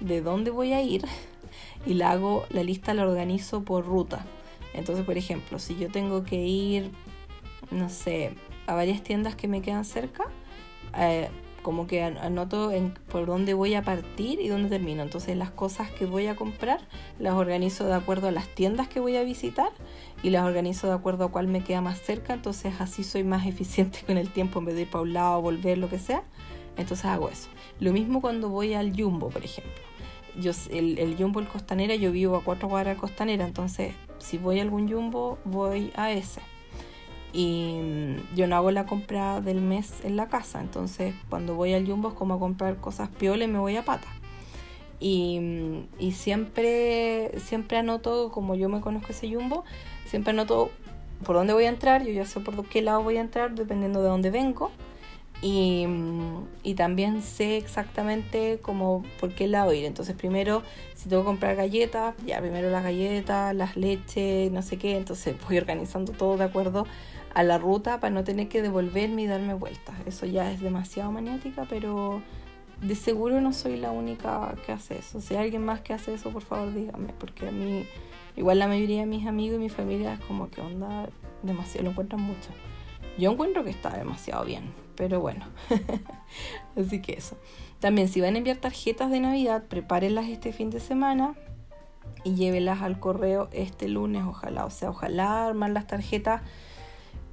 de 0.00 0.20
dónde 0.20 0.50
voy 0.50 0.72
a 0.72 0.82
ir 0.82 1.04
y 1.86 1.94
la 1.94 2.10
hago, 2.10 2.44
la 2.50 2.64
lista 2.64 2.94
la 2.94 3.04
organizo 3.04 3.62
por 3.62 3.86
ruta. 3.86 4.26
Entonces, 4.74 5.04
por 5.04 5.16
ejemplo, 5.16 5.60
si 5.60 5.76
yo 5.76 5.88
tengo 5.88 6.24
que 6.24 6.44
ir, 6.44 6.90
no 7.70 7.88
sé, 7.88 8.34
a 8.66 8.74
varias 8.74 9.04
tiendas 9.04 9.36
que 9.36 9.46
me 9.46 9.62
quedan 9.62 9.84
cerca, 9.84 10.24
eh, 10.98 11.28
como 11.62 11.86
que 11.86 12.02
anoto 12.02 12.72
en, 12.72 12.92
por 13.08 13.26
dónde 13.26 13.54
voy 13.54 13.74
a 13.74 13.82
partir 13.82 14.40
y 14.40 14.48
dónde 14.48 14.68
termino. 14.68 15.02
Entonces 15.02 15.36
las 15.36 15.50
cosas 15.50 15.90
que 15.92 16.06
voy 16.06 16.26
a 16.26 16.34
comprar 16.34 16.80
las 17.20 17.34
organizo 17.34 17.84
de 17.86 17.94
acuerdo 17.94 18.26
a 18.26 18.32
las 18.32 18.48
tiendas 18.48 18.88
que 18.88 18.98
voy 18.98 19.16
a 19.16 19.22
visitar 19.22 19.70
y 20.22 20.30
las 20.30 20.44
organizo 20.44 20.86
de 20.86 20.94
acuerdo 20.94 21.24
a 21.24 21.28
cuál 21.30 21.48
me 21.48 21.62
queda 21.62 21.80
más 21.80 22.00
cerca. 22.00 22.34
Entonces 22.34 22.74
así 22.80 23.04
soy 23.04 23.24
más 23.24 23.46
eficiente 23.48 24.00
con 24.06 24.18
el 24.18 24.30
tiempo 24.30 24.58
en 24.58 24.66
vez 24.66 24.74
de 24.74 24.82
ir 24.82 24.90
para 24.90 25.02
un 25.02 25.12
lado, 25.12 25.42
volver, 25.42 25.78
lo 25.78 25.88
que 25.88 25.98
sea. 25.98 26.22
Entonces 26.76 27.04
hago 27.06 27.28
eso. 27.28 27.48
Lo 27.80 27.92
mismo 27.92 28.20
cuando 28.20 28.48
voy 28.48 28.74
al 28.74 28.94
Jumbo, 28.94 29.28
por 29.28 29.44
ejemplo. 29.44 29.82
Yo, 30.40 30.52
el, 30.70 30.98
el 30.98 31.16
Jumbo, 31.16 31.40
el 31.40 31.48
Costanera, 31.48 31.94
yo 31.94 32.10
vivo 32.10 32.36
a 32.36 32.44
cuatro 32.44 32.68
cuadras 32.68 32.96
Costanera. 32.96 33.44
Entonces 33.46 33.94
si 34.18 34.38
voy 34.38 34.60
a 34.60 34.62
algún 34.62 34.90
Jumbo, 34.90 35.38
voy 35.44 35.92
a 35.96 36.12
ese 36.12 36.40
y 37.32 37.78
mm, 37.80 38.36
yo 38.36 38.46
no 38.46 38.56
hago 38.56 38.70
la 38.70 38.86
compra 38.86 39.40
del 39.40 39.60
mes 39.60 40.04
en 40.04 40.16
la 40.16 40.28
casa, 40.28 40.60
entonces 40.60 41.14
cuando 41.28 41.54
voy 41.54 41.72
al 41.72 41.86
Jumbo 41.86 42.10
es 42.10 42.14
como 42.14 42.34
a 42.34 42.38
comprar 42.38 42.76
cosas 42.76 43.08
pioles 43.08 43.48
me 43.48 43.58
voy 43.58 43.76
a 43.76 43.84
pata. 43.84 44.08
Y, 45.00 45.40
mm, 45.40 45.88
y, 45.98 46.12
siempre, 46.12 47.32
siempre 47.40 47.78
anoto, 47.78 48.30
como 48.30 48.54
yo 48.54 48.68
me 48.68 48.80
conozco 48.80 49.10
ese 49.10 49.34
Jumbo, 49.34 49.64
siempre 50.12 50.32
anoto 50.32 50.70
por 51.24 51.36
dónde 51.36 51.54
voy 51.54 51.64
a 51.64 51.70
entrar, 51.70 52.04
yo 52.04 52.12
ya 52.12 52.26
sé 52.26 52.38
por 52.40 52.66
qué 52.66 52.82
lado 52.82 53.02
voy 53.02 53.16
a 53.16 53.22
entrar 53.22 53.54
dependiendo 53.54 54.02
de 54.02 54.10
dónde 54.10 54.30
vengo. 54.30 54.70
Y, 55.40 55.86
mm, 55.86 56.48
y, 56.62 56.74
también 56.74 57.22
sé 57.22 57.56
exactamente 57.56 58.58
como 58.60 59.04
por 59.18 59.34
qué 59.34 59.48
lado 59.48 59.72
ir. 59.72 59.86
Entonces 59.86 60.14
primero, 60.14 60.62
si 60.94 61.08
tengo 61.08 61.22
que 61.22 61.26
comprar 61.26 61.56
galletas, 61.56 62.14
ya 62.26 62.40
primero 62.40 62.68
las 62.70 62.84
galletas, 62.84 63.54
las 63.56 63.74
leches, 63.74 64.52
no 64.52 64.60
sé 64.60 64.76
qué, 64.76 64.98
entonces 64.98 65.34
voy 65.48 65.56
organizando 65.56 66.12
todo 66.12 66.36
de 66.36 66.44
acuerdo 66.44 66.86
a 67.34 67.42
la 67.42 67.56
ruta 67.56 67.98
para 67.98 68.12
no 68.12 68.22
tener 68.22 68.48
que 68.48 68.60
devolverme 68.60 69.22
y 69.22 69.26
darme 69.26 69.54
vueltas. 69.54 69.94
Eso 70.06 70.26
ya 70.26 70.52
es 70.52 70.60
demasiado 70.60 71.10
maniática, 71.10 71.66
pero 71.70 72.22
de 72.82 72.94
seguro 72.96 73.40
no 73.40 73.54
soy 73.54 73.78
la 73.78 73.90
única 73.90 74.54
que 74.66 74.72
hace 74.72 74.98
eso. 74.98 75.22
Si 75.22 75.34
hay 75.34 75.44
alguien 75.44 75.64
más 75.64 75.80
que 75.80 75.94
hace 75.94 76.12
eso, 76.12 76.30
por 76.30 76.42
favor 76.42 76.74
dígame, 76.74 77.14
porque 77.18 77.48
a 77.48 77.50
mí, 77.50 77.86
igual 78.36 78.58
la 78.58 78.68
mayoría 78.68 79.00
de 79.00 79.06
mis 79.06 79.26
amigos 79.26 79.56
y 79.56 79.60
mi 79.60 79.68
familia 79.68 80.14
es 80.14 80.20
como 80.20 80.50
que 80.50 80.60
onda 80.60 81.08
demasiado, 81.42 81.84
lo 81.84 81.90
encuentran 81.90 82.22
mucho. 82.22 82.50
Yo 83.18 83.30
encuentro 83.30 83.64
que 83.64 83.70
está 83.70 83.90
demasiado 83.96 84.44
bien, 84.44 84.72
pero 84.96 85.20
bueno. 85.20 85.44
Así 86.76 87.02
que 87.02 87.12
eso. 87.14 87.36
También 87.80 88.08
si 88.08 88.20
van 88.20 88.34
a 88.34 88.38
enviar 88.38 88.56
tarjetas 88.56 89.10
de 89.10 89.20
Navidad, 89.20 89.64
prepárenlas 89.68 90.28
este 90.28 90.52
fin 90.52 90.70
de 90.70 90.80
semana 90.80 91.34
y 92.24 92.34
llévelas 92.34 92.80
al 92.82 92.98
correo 93.00 93.48
este 93.52 93.88
lunes, 93.88 94.24
ojalá. 94.26 94.64
O 94.64 94.70
sea, 94.70 94.90
ojalá 94.90 95.46
armar 95.46 95.70
las 95.70 95.86
tarjetas 95.86 96.42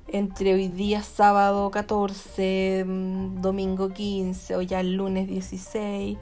entre 0.07 0.53
hoy 0.53 0.67
día 0.67 1.03
sábado 1.03 1.69
14, 1.71 2.83
mm, 2.85 3.41
domingo 3.41 3.89
15 3.89 4.55
o 4.55 4.61
ya 4.61 4.79
el 4.79 4.95
lunes 4.95 5.27
16, 5.27 6.17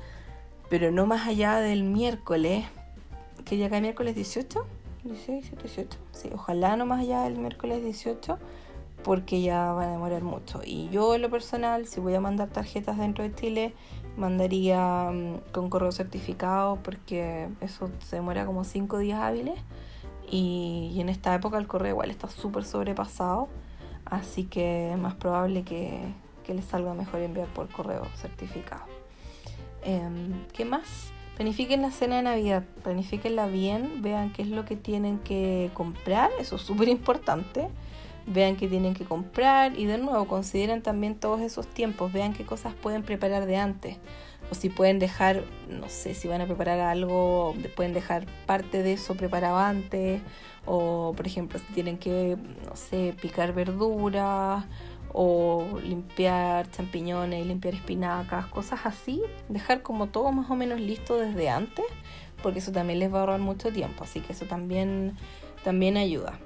pero 0.70 0.92
no 0.92 1.06
más 1.06 1.28
allá 1.28 1.58
del 1.58 1.84
miércoles, 1.84 2.66
que 3.48 3.58
ya 3.58 3.70
cae 3.70 3.80
miércoles 3.80 4.14
18, 4.14 4.66
16, 5.06 5.52
18, 5.62 5.98
sí, 6.12 6.30
ojalá 6.34 6.76
no 6.76 6.86
más 6.86 7.00
allá 7.00 7.22
del 7.22 7.38
miércoles 7.38 7.82
18, 7.82 8.38
porque 9.04 9.42
ya 9.42 9.72
va 9.72 9.84
a 9.84 9.88
demorar 9.88 10.22
mucho. 10.22 10.60
Y 10.66 10.90
yo 10.90 11.16
en 11.16 11.22
lo 11.22 11.30
personal, 11.30 11.88
si 11.88 12.02
voy 12.02 12.14
a 12.14 12.20
mandar 12.20 12.50
tarjetas 12.50 12.98
dentro 12.98 13.24
de 13.24 13.34
Chile, 13.34 13.74
mandaría 14.18 15.10
mm, 15.12 15.52
con 15.54 15.70
correo 15.70 15.94
certificado, 15.94 16.78
porque 16.84 17.48
eso 17.62 17.90
se 18.00 18.18
demora 18.18 18.46
como 18.46 18.66
5 18.66 18.98
días 18.98 19.22
hábiles. 19.22 19.58
Y, 20.30 20.98
en 21.00 21.08
esta 21.08 21.34
época 21.34 21.58
el 21.58 21.68
correo 21.68 21.92
igual 21.92 22.12
está 22.12 22.28
súper 22.28 22.66
sobrepasado. 22.66 23.48
Así 24.04 24.44
que 24.44 24.92
es 24.92 24.98
más 24.98 25.16
probable 25.16 25.64
que, 25.64 26.02
les 26.48 26.66
salga 26.66 26.94
mejor 26.94 27.22
enviar 27.22 27.48
por 27.48 27.70
correo 27.70 28.06
certificado. 28.16 28.86
Em, 29.84 30.46
¿Qué 30.54 30.64
más? 30.64 31.12
Planifiquen 31.38 31.84
la 31.84 31.92
cena 31.92 32.16
de 32.16 32.24
Navidad, 32.24 32.64
planifiquenla 32.84 33.46
bien, 33.46 34.02
vean 34.02 34.34
qué 34.34 34.42
es 34.42 34.48
lo 34.48 34.66
que 34.66 34.76
tienen 34.76 35.20
que 35.20 35.70
comprar, 35.76 36.32
eso 36.40 36.56
es 36.56 36.64
súper 36.64 36.90
importante. 36.90 37.68
Vean 38.26 38.58
qué 38.58 38.68
tienen 38.68 38.94
que 38.94 39.06
comprar 39.06 39.80
y 39.80 39.86
de 39.86 40.00
nuevo 40.00 40.28
consideren 40.28 40.82
también 40.82 41.16
todos 41.16 41.40
esos 41.40 41.66
tiempos, 41.66 42.12
vean 42.12 42.34
qué 42.34 42.44
cosas 42.44 42.74
pueden 42.74 43.04
preparar 43.04 43.46
de 43.46 43.56
antes 43.56 43.98
o 44.52 44.56
si 44.56 44.70
pueden 44.70 45.00
dejar, 45.00 45.44
no 45.70 45.90
sé, 45.90 46.14
si 46.14 46.28
van 46.28 46.42
a 46.42 46.46
preparar 46.46 46.80
algo, 46.80 47.54
pueden 47.76 47.94
dejar 47.94 48.26
parte 48.46 48.84
de 48.84 48.94
eso 48.94 49.16
preparado 49.16 49.58
antes, 49.58 50.22
o 50.66 51.14
por 51.16 51.28
ejemplo, 51.28 51.60
si 51.60 51.74
tienen 51.74 51.98
que, 51.98 52.38
no 52.66 52.76
sé, 52.76 53.16
picar 53.22 53.54
verduras, 53.54 54.66
o 55.20 55.80
limpiar 55.84 56.70
champiñones, 56.70 57.44
limpiar 57.48 57.74
espinacas, 57.74 58.46
cosas 58.46 58.82
así, 58.84 59.20
dejar 59.50 59.82
como 59.82 60.10
todo 60.10 60.32
más 60.32 60.52
o 60.52 60.56
menos 60.56 60.80
listo 60.80 61.18
desde 61.18 61.50
antes, 61.50 61.86
porque 62.44 62.60
eso 62.60 62.72
también 62.72 63.00
les 63.00 63.12
va 63.12 63.18
a 63.18 63.20
ahorrar 63.22 63.40
mucho 63.40 63.74
tiempo, 63.74 64.04
así 64.04 64.20
que 64.20 64.34
eso 64.34 64.46
también, 64.46 65.18
también 65.64 65.98
ayuda. 65.98 66.38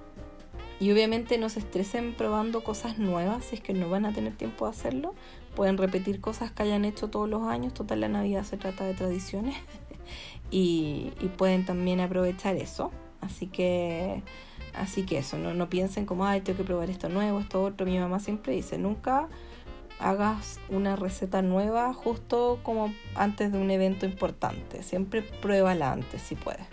Y 0.80 0.90
obviamente 0.90 1.38
no 1.38 1.50
se 1.50 1.60
estresen 1.60 2.14
probando 2.14 2.64
cosas 2.64 2.98
nuevas 2.98 3.44
si 3.44 3.56
es 3.56 3.62
que 3.62 3.74
no 3.74 3.90
van 3.90 4.06
a 4.06 4.14
tener 4.14 4.38
tiempo 4.38 4.64
de 4.64 4.72
hacerlo. 4.72 5.16
Pueden 5.54 5.78
repetir 5.78 6.22
cosas 6.22 6.54
que 6.54 6.64
hayan 6.64 6.86
hecho 6.86 7.10
todos 7.10 7.30
los 7.30 7.44
años. 7.44 7.74
Total, 7.74 8.00
la 8.00 8.08
Navidad 8.08 8.44
se 8.46 8.56
trata 8.56 8.86
de 8.86 8.94
tradiciones. 8.94 9.58
y, 10.50 11.12
pueden 11.38 11.66
también 11.66 12.00
aprovechar 12.00 12.56
eso. 12.56 12.90
Así 13.20 13.48
que, 13.48 14.24
así 14.74 15.06
que 15.06 15.18
eso, 15.18 15.38
no, 15.38 15.54
no 15.54 15.70
piensen 15.70 16.06
como, 16.06 16.26
ay, 16.26 16.42
tengo 16.42 16.58
que 16.58 16.64
probar 16.64 16.90
esto 16.90 17.10
nuevo, 17.10 17.40
esto 17.40 17.64
otro. 17.64 17.86
Mi 17.86 18.00
mamá 18.00 18.20
siempre 18.20 18.54
dice, 18.54 18.78
nunca 18.78 19.28
hagas 20.00 20.60
una 20.70 20.96
receta 20.96 21.42
nueva 21.42 21.94
justo 21.94 22.60
como 22.64 22.94
antes 23.16 23.52
de 23.52 23.58
un 23.58 23.72
evento 23.72 24.06
importante. 24.06 24.84
Siempre 24.84 25.22
pruébala 25.22 25.92
antes 25.92 26.22
si 26.22 26.36
puedes. 26.36 26.66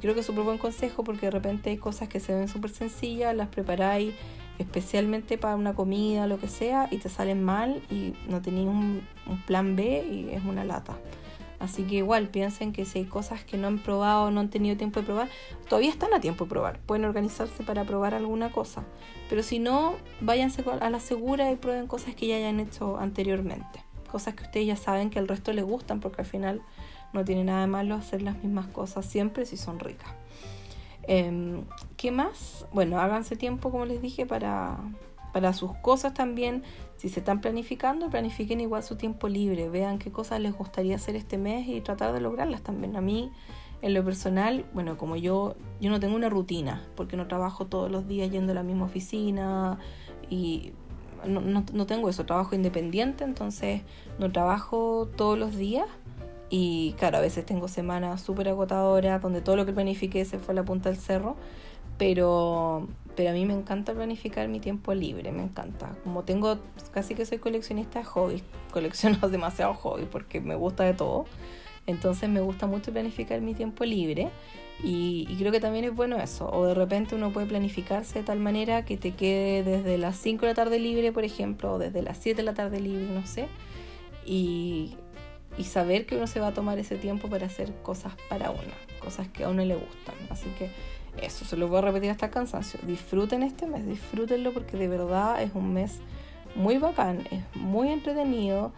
Creo 0.00 0.14
que 0.14 0.20
es 0.20 0.26
súper 0.26 0.44
buen 0.44 0.58
consejo 0.58 1.02
porque 1.02 1.26
de 1.26 1.30
repente 1.32 1.70
hay 1.70 1.76
cosas 1.76 2.08
que 2.08 2.20
se 2.20 2.32
ven 2.34 2.48
súper 2.48 2.70
sencillas, 2.70 3.34
las 3.34 3.48
preparáis 3.48 4.14
especialmente 4.58 5.38
para 5.38 5.56
una 5.56 5.74
comida, 5.74 6.26
lo 6.26 6.38
que 6.38 6.48
sea, 6.48 6.88
y 6.90 6.98
te 6.98 7.08
salen 7.08 7.42
mal 7.42 7.80
y 7.90 8.14
no 8.28 8.42
tenías 8.42 8.68
un, 8.68 9.06
plan 9.46 9.76
B 9.76 10.06
y 10.10 10.34
es 10.34 10.44
una 10.44 10.64
lata. 10.64 10.98
Así 11.58 11.82
que 11.82 11.96
igual 11.96 12.28
piensen 12.28 12.72
que 12.72 12.84
si 12.84 13.00
hay 13.00 13.04
cosas 13.04 13.42
que 13.42 13.56
no 13.56 13.66
han 13.66 13.78
probado, 13.80 14.30
no 14.30 14.40
han 14.40 14.50
tenido 14.50 14.76
tiempo 14.76 15.00
de 15.00 15.06
probar, 15.06 15.28
todavía 15.68 15.90
están 15.90 16.14
a 16.14 16.20
tiempo 16.20 16.44
de 16.44 16.50
probar. 16.50 16.78
Pueden 16.80 17.04
organizarse 17.04 17.64
para 17.64 17.84
probar 17.84 18.14
alguna 18.14 18.52
cosa. 18.52 18.84
Pero 19.28 19.42
si 19.42 19.58
no, 19.58 19.94
váyanse 20.20 20.64
a 20.80 20.90
la 20.90 21.00
segura 21.00 21.50
y 21.50 21.56
prueben 21.56 21.88
cosas 21.88 22.14
que 22.14 22.28
ya 22.28 22.36
hayan 22.36 22.60
hecho 22.60 22.98
anteriormente. 22.98 23.84
Cosas 24.10 24.34
que 24.34 24.44
ustedes 24.44 24.66
ya 24.66 24.76
saben 24.76 25.10
que 25.10 25.18
al 25.18 25.26
resto 25.26 25.52
les 25.52 25.64
gustan 25.64 26.00
porque 26.00 26.22
al 26.22 26.26
final 26.26 26.62
no 27.12 27.24
tiene 27.24 27.44
nada 27.44 27.62
de 27.62 27.66
malo 27.66 27.94
hacer 27.94 28.22
las 28.22 28.36
mismas 28.42 28.66
cosas 28.68 29.04
siempre 29.04 29.44
si 29.44 29.56
son 29.56 29.80
ricas. 29.80 30.10
Em, 31.02 31.64
¿Qué 31.96 32.10
más? 32.10 32.66
Bueno, 32.72 33.00
háganse 33.00 33.34
tiempo, 33.34 33.70
como 33.70 33.86
les 33.86 34.00
dije, 34.00 34.26
para, 34.26 34.78
para 35.32 35.52
sus 35.52 35.74
cosas 35.78 36.14
también. 36.14 36.62
Si 36.98 37.08
se 37.08 37.20
están 37.20 37.40
planificando, 37.40 38.10
planifiquen 38.10 38.60
igual 38.60 38.82
su 38.82 38.96
tiempo 38.96 39.28
libre. 39.28 39.68
Vean 39.68 39.98
qué 39.98 40.10
cosas 40.10 40.40
les 40.40 40.52
gustaría 40.52 40.96
hacer 40.96 41.14
este 41.14 41.38
mes 41.38 41.66
y 41.68 41.80
tratar 41.80 42.12
de 42.12 42.20
lograrlas 42.20 42.60
también. 42.62 42.96
A 42.96 43.00
mí, 43.00 43.30
en 43.82 43.94
lo 43.94 44.04
personal, 44.04 44.66
bueno, 44.74 44.98
como 44.98 45.14
yo, 45.14 45.54
yo 45.80 45.90
no 45.90 46.00
tengo 46.00 46.16
una 46.16 46.28
rutina, 46.28 46.84
porque 46.96 47.16
no 47.16 47.28
trabajo 47.28 47.66
todos 47.66 47.88
los 47.88 48.08
días 48.08 48.30
yendo 48.30 48.50
a 48.50 48.56
la 48.56 48.64
misma 48.64 48.86
oficina 48.86 49.78
y 50.28 50.72
no, 51.24 51.40
no, 51.40 51.64
no 51.72 51.86
tengo 51.86 52.08
eso, 52.08 52.26
trabajo 52.26 52.56
independiente, 52.56 53.22
entonces 53.22 53.82
no 54.18 54.32
trabajo 54.32 55.08
todos 55.16 55.38
los 55.38 55.56
días 55.56 55.86
y 56.50 56.94
claro, 56.98 57.18
a 57.18 57.20
veces 57.20 57.44
tengo 57.44 57.68
semanas 57.68 58.22
súper 58.22 58.48
agotadoras 58.48 59.20
donde 59.20 59.40
todo 59.40 59.56
lo 59.56 59.66
que 59.66 59.72
planifiqué 59.72 60.24
se 60.24 60.38
fue 60.38 60.52
a 60.52 60.56
la 60.56 60.64
punta 60.64 60.88
del 60.88 60.98
cerro, 60.98 61.36
pero, 61.98 62.88
pero 63.16 63.30
a 63.30 63.32
mí 63.32 63.44
me 63.44 63.54
encanta 63.54 63.92
planificar 63.92 64.48
mi 64.48 64.60
tiempo 64.60 64.94
libre, 64.94 65.32
me 65.32 65.42
encanta. 65.42 65.96
Como 66.04 66.22
tengo, 66.24 66.58
casi 66.92 67.14
que 67.14 67.26
soy 67.26 67.38
coleccionista 67.38 67.98
de 67.98 68.04
hobbies, 68.04 68.42
colecciono 68.72 69.28
demasiado 69.28 69.74
hobbies 69.74 70.08
porque 70.08 70.40
me 70.40 70.54
gusta 70.54 70.84
de 70.84 70.94
todo. 70.94 71.26
Entonces 71.86 72.28
me 72.28 72.40
gusta 72.40 72.66
mucho 72.66 72.92
planificar 72.92 73.40
mi 73.40 73.54
tiempo 73.54 73.84
libre 73.84 74.30
y, 74.82 75.26
creo 75.38 75.50
que 75.50 75.58
también 75.58 75.84
es 75.86 75.94
bueno 75.94 76.18
eso. 76.18 76.48
O 76.52 76.66
de 76.66 76.74
repente 76.74 77.14
uno 77.14 77.32
puede 77.32 77.46
planificarse 77.46 78.20
de 78.20 78.24
tal 78.24 78.38
manera 78.38 78.84
que 78.84 78.96
te 78.96 79.12
quede 79.12 79.64
desde 79.64 79.98
las 79.98 80.16
5 80.16 80.42
de 80.42 80.52
la 80.52 80.54
tarde 80.54 80.78
libre, 80.78 81.12
por 81.12 81.24
ejemplo, 81.24 81.72
o 81.72 81.78
desde 81.78 82.02
las 82.02 82.18
7 82.18 82.36
de 82.36 82.42
la 82.42 82.54
tarde 82.54 82.80
libre, 82.80 83.06
no 83.12 83.26
sé. 83.26 83.48
Y, 84.26 84.96
y 85.56 85.64
saber 85.64 86.04
que 86.04 86.16
uno 86.16 86.26
se 86.26 86.40
va 86.40 86.48
a 86.48 86.54
tomar 86.54 86.78
ese 86.78 86.96
tiempo 86.96 87.28
para 87.28 87.46
hacer 87.46 87.72
cosas 87.82 88.12
para 88.28 88.50
uno, 88.50 88.74
cosas 89.00 89.26
que 89.28 89.44
a 89.44 89.48
uno 89.48 89.64
le 89.64 89.74
gustan. 89.74 90.14
Así 90.28 90.48
que 90.58 90.70
eso, 91.20 91.44
se 91.44 91.56
lo 91.56 91.68
voy 91.68 91.78
a 91.78 91.82
repetir 91.82 92.10
hasta 92.10 92.26
el 92.26 92.32
cansancio. 92.32 92.80
Disfruten 92.86 93.42
este 93.42 93.66
mes, 93.66 93.86
disfrútenlo 93.86 94.52
porque 94.52 94.76
de 94.76 94.88
verdad 94.88 95.42
es 95.42 95.54
un 95.54 95.72
mes 95.72 96.00
muy 96.54 96.78
bacán, 96.78 97.26
es 97.30 97.42
muy 97.54 97.88
entretenido 97.88 98.72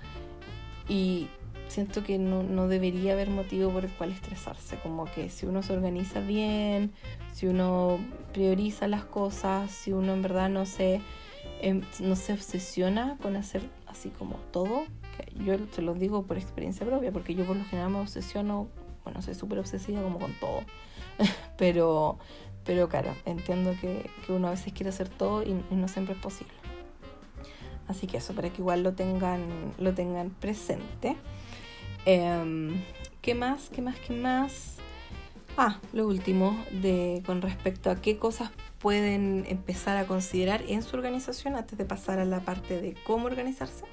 y 0.89 1.29
siento 1.69 2.03
que 2.03 2.19
no, 2.19 2.43
no 2.43 2.69
debería 2.69 3.13
haber 3.13 3.31
motivo 3.31 3.71
por 3.71 3.85
el 3.85 3.91
cual 3.93 4.11
estresarse. 4.11 4.77
Como 4.83 5.05
que 5.07 5.31
si 5.31 5.47
uno 5.47 5.63
se 5.63 5.73
organiza 5.73 6.21
bien, 6.21 6.93
si 7.33 7.47
uno 7.47 7.99
prioriza 8.33 8.89
las 8.89 9.05
cosas, 9.05 9.71
si 9.71 9.93
uno 9.93 10.13
en 10.13 10.23
verdad 10.23 10.49
no 10.49 10.67
se, 10.67 11.01
em, 11.61 11.83
no 12.01 12.17
se 12.17 12.33
obsesiona 12.33 13.17
con 13.23 13.37
hacer 13.37 13.63
así 13.87 14.11
como 14.11 14.37
todo, 14.51 14.85
yo 15.45 15.59
te 15.59 15.83
lo 15.83 15.95
digo 15.95 16.23
por 16.25 16.37
experiencia 16.37 16.87
propia, 16.87 17.13
porque 17.13 17.35
yo 17.35 17.45
por 17.45 17.57
lo 17.57 17.65
general 17.65 17.91
me 17.91 17.99
obsesiono, 17.99 18.69
bueno, 19.05 19.23
soy 19.23 19.35
súper 19.35 19.59
obsesiva 19.59 20.03
como 20.03 20.19
con 20.19 20.33
todo, 20.35 20.63
pero, 21.57 22.19
pero 22.65 22.89
claro, 22.89 23.15
entiendo 23.25 23.75
que, 23.81 24.11
uno 24.29 24.49
a 24.49 24.51
veces 24.51 24.73
quiere 24.73 24.91
hacer 24.91 25.09
todo 25.09 25.43
y, 25.43 25.55
no 25.71 25.89
siempre 25.89 26.15
es 26.15 26.21
posible. 26.21 26.53
Así 27.89 28.07
que 28.07 28.19
eso, 28.19 28.35
para 28.35 28.51
que 28.51 28.59
igual 28.59 28.83
lo 28.83 28.93
tengan, 28.93 29.43
lo 29.79 29.93
tengan 29.95 30.31
presente. 30.31 31.17
Em, 32.05 32.83
¿Qué 33.21 33.35
más? 33.35 33.69
¿Qué 33.69 33.83
más? 33.83 33.97
¿Qué 33.99 34.15
más? 34.15 34.77
Ah, 35.57 35.81
lo 35.93 36.07
último, 36.07 36.57
de, 36.71 37.23
con 37.27 37.43
respecto 37.43 37.91
a 37.91 37.97
qué 37.97 38.17
cosas 38.17 38.51
pueden 38.79 39.45
empezar 39.49 39.97
a 39.97 40.07
considerar 40.07 40.63
en 40.69 40.83
su 40.83 40.97
organización 40.97 41.57
antes 41.57 41.77
de 41.77 41.85
pasar 41.85 42.19
a 42.19 42.25
la 42.25 42.41
parte 42.41 42.81
de 42.81 42.95
cómo 43.05 43.27
organizarse 43.27 43.85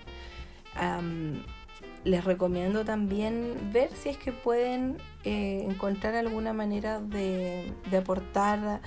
les 2.08 2.24
recomiendo 2.24 2.86
también 2.86 3.70
ver 3.74 3.90
si 3.94 4.10
es 4.10 4.18
que 4.18 4.32
pueden 4.32 4.98
eh, 5.26 5.66
encontrar 5.70 6.16
alguna 6.16 6.54
manera 6.54 7.02
de, 7.02 7.74
aportar 7.98 8.82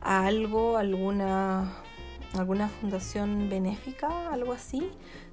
a 0.00 0.26
algo, 0.26 0.78
alguna, 0.78 1.70
alguna 2.34 2.68
fundación 2.68 3.50
benéfica, 3.50 4.32
algo 4.32 4.52
así. 4.52 4.90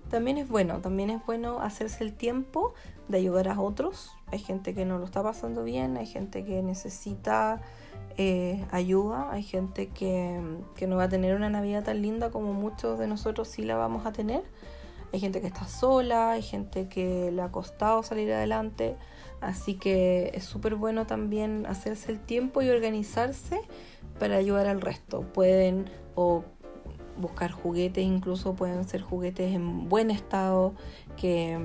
También 0.10 0.38
es 0.38 0.50
bueno, 0.50 0.80
también 0.82 1.12
es 1.12 1.26
bueno 1.26 1.62
hacerse 1.62 2.04
el 2.04 2.14
tiempo 2.14 2.74
de 3.08 3.20
ayudar 3.20 3.48
a 3.48 3.62
otros. 3.62 4.12
Hay 4.28 4.40
gente 4.40 4.74
que 4.74 4.84
no 4.84 4.98
lo 4.98 5.06
está 5.06 5.24
pasando 5.24 5.64
bien, 5.64 5.96
hay 5.98 6.08
gente 6.08 6.44
que 6.44 6.62
necesita 6.62 7.62
eh, 8.18 8.66
ayuda, 8.72 9.32
hay 9.32 9.44
gente 9.44 9.88
que, 9.88 10.42
que 10.76 10.88
no 10.88 10.98
va 10.98 11.04
a 11.04 11.10
tener 11.10 11.36
una 11.36 11.50
Navidad 11.50 11.86
tan 11.86 12.02
linda 12.02 12.32
como 12.32 12.54
muchos 12.54 13.00
de 13.00 13.08
nosotros 13.08 13.48
sí 13.48 13.64
la 13.64 13.78
vamos 13.78 14.06
a 14.06 14.12
tener. 14.12 14.44
Hay 15.12 15.20
gente 15.20 15.42
que 15.42 15.48
está 15.48 15.68
sola, 15.68 16.32
hay 16.32 16.42
gente 16.42 16.88
que 16.88 17.32
le 17.32 17.42
ha 17.42 17.52
costado 17.52 18.04
salir 18.04 18.32
adelante. 18.32 18.96
Así 19.42 19.76
que 19.76 20.32
es 20.34 20.44
súper 20.44 20.76
bueno 20.76 21.08
también 21.08 21.66
hacerse 21.66 22.12
el 22.12 22.20
tiempo 22.20 22.62
y 22.62 22.70
organizarse 22.70 23.62
para 24.20 24.36
ayudar 24.36 24.68
al 24.68 24.82
resto. 24.82 25.22
Pueden 25.22 25.90
o 26.16 26.44
buscar 27.20 27.52
juguetes, 27.52 28.04
incluso 28.04 28.56
pueden 28.56 28.88
ser 28.88 29.02
juguetes 29.02 29.54
en 29.54 29.90
buen 29.90 30.10
estado, 30.10 30.74
que, 31.18 31.58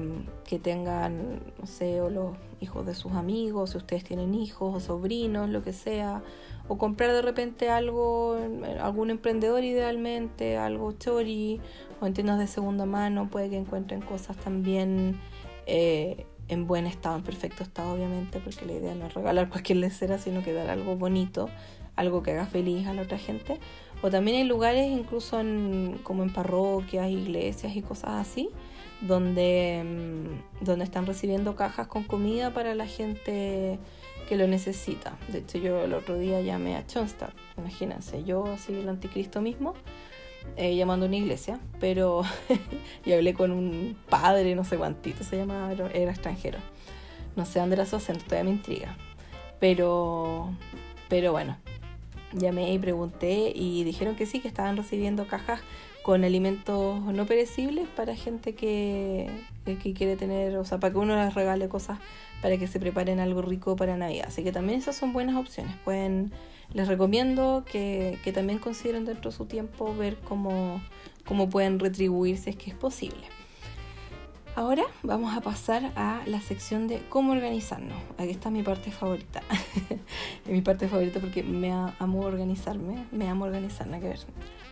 que, 0.45 0.59
tengan, 0.59 1.41
no 1.59 1.67
sé, 1.67 2.01
o 2.01 2.11
los 2.11 2.37
hijos 2.61 2.85
de 2.87 2.95
sus 2.95 3.13
amigos, 3.13 3.71
si 3.71 3.77
ustedes 3.79 4.05
tienen 4.05 4.35
hijos 4.35 4.75
o 4.75 4.81
sobrinos, 4.81 5.49
lo 5.49 5.63
que 5.63 5.73
sea, 5.73 6.23
o 6.69 6.79
comprar 6.79 7.13
de 7.13 7.23
repente 7.23 7.69
algo, 7.69 8.39
algún 8.81 9.11
emprendedor 9.11 9.65
idealmente, 9.65 10.57
algo 10.57 10.93
chori, 10.93 11.61
o 12.01 12.07
en 12.07 12.15
tiendas 12.15 12.39
de 12.39 12.47
segunda 12.47 12.87
mano, 12.87 13.29
puede 13.31 13.51
que 13.51 13.57
encuentren 13.57 14.01
cosas 14.01 14.37
también 14.37 15.21
eh, 15.67 16.27
en 16.49 16.67
buen 16.67 16.87
estado, 16.87 17.17
en 17.17 17.23
perfecto 17.23 17.63
estado 17.63 17.95
obviamente, 17.95 18.41
porque 18.41 18.65
la 18.65 18.73
idea 18.73 18.95
no 18.95 19.07
es 19.07 19.15
regalar 19.15 19.49
cualquier 19.51 19.79
lecera, 19.79 20.19
sino 20.19 20.43
que 20.43 20.53
dar 20.53 20.71
algo 20.71 20.97
bonito, 20.97 21.49
algo 21.97 22.23
que 22.23 22.33
haga 22.33 22.47
feliz 22.47 22.87
a 22.87 22.95
la 22.95 23.03
otra 23.03 23.19
gente. 23.19 23.61
O 24.03 24.11
también 24.11 24.39
hay 24.39 24.45
lugares, 24.45 24.91
incluso 24.91 25.41
en, 25.41 26.01
como 26.03 26.23
en 26.23 26.33
parroquias, 26.33 27.11
iglesias 27.11 27.77
y 27.77 27.83
cosas 27.83 28.27
así, 28.27 28.51
donde, 29.01 29.83
mm, 29.85 30.65
donde 30.65 30.85
están 30.85 31.07
recibiendo 31.07 31.57
cajas 31.57 31.87
con 31.87 32.05
comida 32.05 32.53
para 32.53 32.75
la 32.75 32.87
gente 32.87 33.79
que 34.29 34.37
lo 34.37 34.47
necesita. 34.47 35.17
De 35.29 35.39
hecho, 35.39 35.59
yo 35.59 35.83
el 35.85 35.95
otro 35.95 36.19
día 36.19 36.41
llamé 36.41 36.77
a 36.77 36.87
Chonstad, 36.87 37.31
imagínense, 37.57 38.25
yo 38.25 38.47
así 38.47 38.73
el 38.75 38.89
anticristo 38.89 39.41
mismo, 39.41 39.75
eh, 40.57 40.77
llamando 40.77 41.07
a 41.07 41.09
una 41.09 41.17
iglesia, 41.17 41.59
pero 41.81 42.23
y 43.05 43.13
hablé 43.13 43.35
con 43.35 43.51
un 43.51 43.97
padre, 44.09 44.55
no 44.55 44.65
sé 44.65 44.77
cuántito 44.77 45.25
se 45.25 45.37
llamaba, 45.37 45.73
era 45.73 46.11
extranjero. 46.11 46.59
No 47.37 47.45
sé 47.45 47.59
dónde 47.59 47.75
era 47.75 47.87
su 47.87 47.97
acento, 47.97 48.25
todavía 48.25 48.45
me 48.45 48.57
intriga. 48.57 48.97
Pero, 49.59 50.51
pero 51.09 51.33
bueno, 51.33 51.57
llamé 52.33 52.73
y 52.73 52.79
pregunté 52.79 53.53
y 53.55 53.85
dijeron 53.85 54.15
que 54.15 54.27
sí, 54.27 54.41
que 54.41 54.49
estaban 54.49 54.77
recibiendo 54.77 55.27
cajas 55.27 55.61
con 56.03 56.23
alimentos 56.23 57.01
no 57.01 57.25
perecibles 57.25 57.89
para 57.89 58.15
gente 58.15 58.55
que, 58.55 59.31
que 59.65 59.95
quiere 59.95 60.17
tener, 60.17 60.57
o 60.59 60.65
sea, 60.65 60.79
para 60.79 60.93
que 60.93 60.99
uno 60.99 61.17
les 61.17 61.35
regale 61.35 61.69
cosas 61.69 61.99
para 62.45 62.59
que 62.59 62.67
se 62.67 62.79
preparen 62.79 63.21
algo 63.21 63.41
rico 63.41 63.75
para 63.75 63.97
Navidad. 63.97 64.27
Así 64.29 64.45
que 64.45 64.53
también 64.53 64.79
esas 64.79 64.95
son 64.95 65.15
buenas 65.15 65.35
opciones. 65.37 65.75
Pueden, 65.83 66.31
les 66.75 66.87
recomiendo 66.89 67.65
que, 67.65 68.19
que 68.23 68.35
también 68.35 68.59
consideren 68.59 69.07
dentro 69.07 69.31
de 69.31 69.37
su 69.39 69.47
tiempo 69.47 69.97
ver 69.97 70.19
cómo, 70.19 70.83
cómo 71.25 71.49
pueden 71.49 71.79
retribuir 71.79 72.37
si 72.37 72.51
es 72.51 72.57
que 72.57 72.69
es 72.69 72.77
posible. 72.77 73.23
Ahora 74.57 74.83
vamos 75.03 75.35
a 75.35 75.41
pasar 75.41 75.91
a 75.97 76.21
la 76.27 76.43
sección 76.43 76.87
de 76.87 77.01
cómo 77.09 77.33
organizarnos. 77.33 77.97
Aquí 78.19 78.33
está 78.33 78.51
mi 78.51 78.63
parte 78.63 78.91
favorita. 78.91 79.41
mi 80.47 80.61
parte 80.61 80.87
favorita 80.87 81.21
porque 81.21 81.43
me 81.43 81.73
amo 81.73 82.21
organizarme. 82.21 83.07
Me 83.11 83.27
amo 83.27 83.47
organizarme, 83.47 84.01
que 84.01 84.09
ver. 84.09 84.21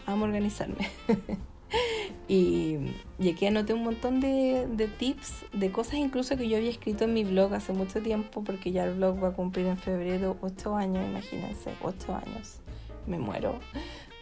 Amo 0.04 0.26
organizarme. 0.26 0.90
y, 2.28 2.78
y, 3.18 3.30
aquí 3.30 3.46
anoté 3.46 3.74
un 3.74 3.84
montón 3.84 4.20
de, 4.20 4.66
de, 4.66 4.88
tips, 4.88 5.46
de 5.52 5.70
cosas 5.70 5.94
incluso 5.94 6.36
que 6.36 6.48
yo 6.48 6.56
había 6.56 6.70
escrito 6.70 7.04
en 7.04 7.14
mi 7.14 7.24
blog 7.24 7.54
hace 7.54 7.72
mucho 7.72 8.02
tiempo, 8.02 8.44
porque 8.44 8.72
ya 8.72 8.84
el 8.84 8.94
blog 8.94 9.22
va 9.22 9.28
a 9.28 9.32
cumplir 9.32 9.66
en 9.66 9.76
febrero 9.76 10.36
8 10.40 10.76
años, 10.76 11.08
imagínense, 11.08 11.72
8 11.82 12.14
años. 12.14 12.60
Me 13.06 13.18
muero. 13.18 13.58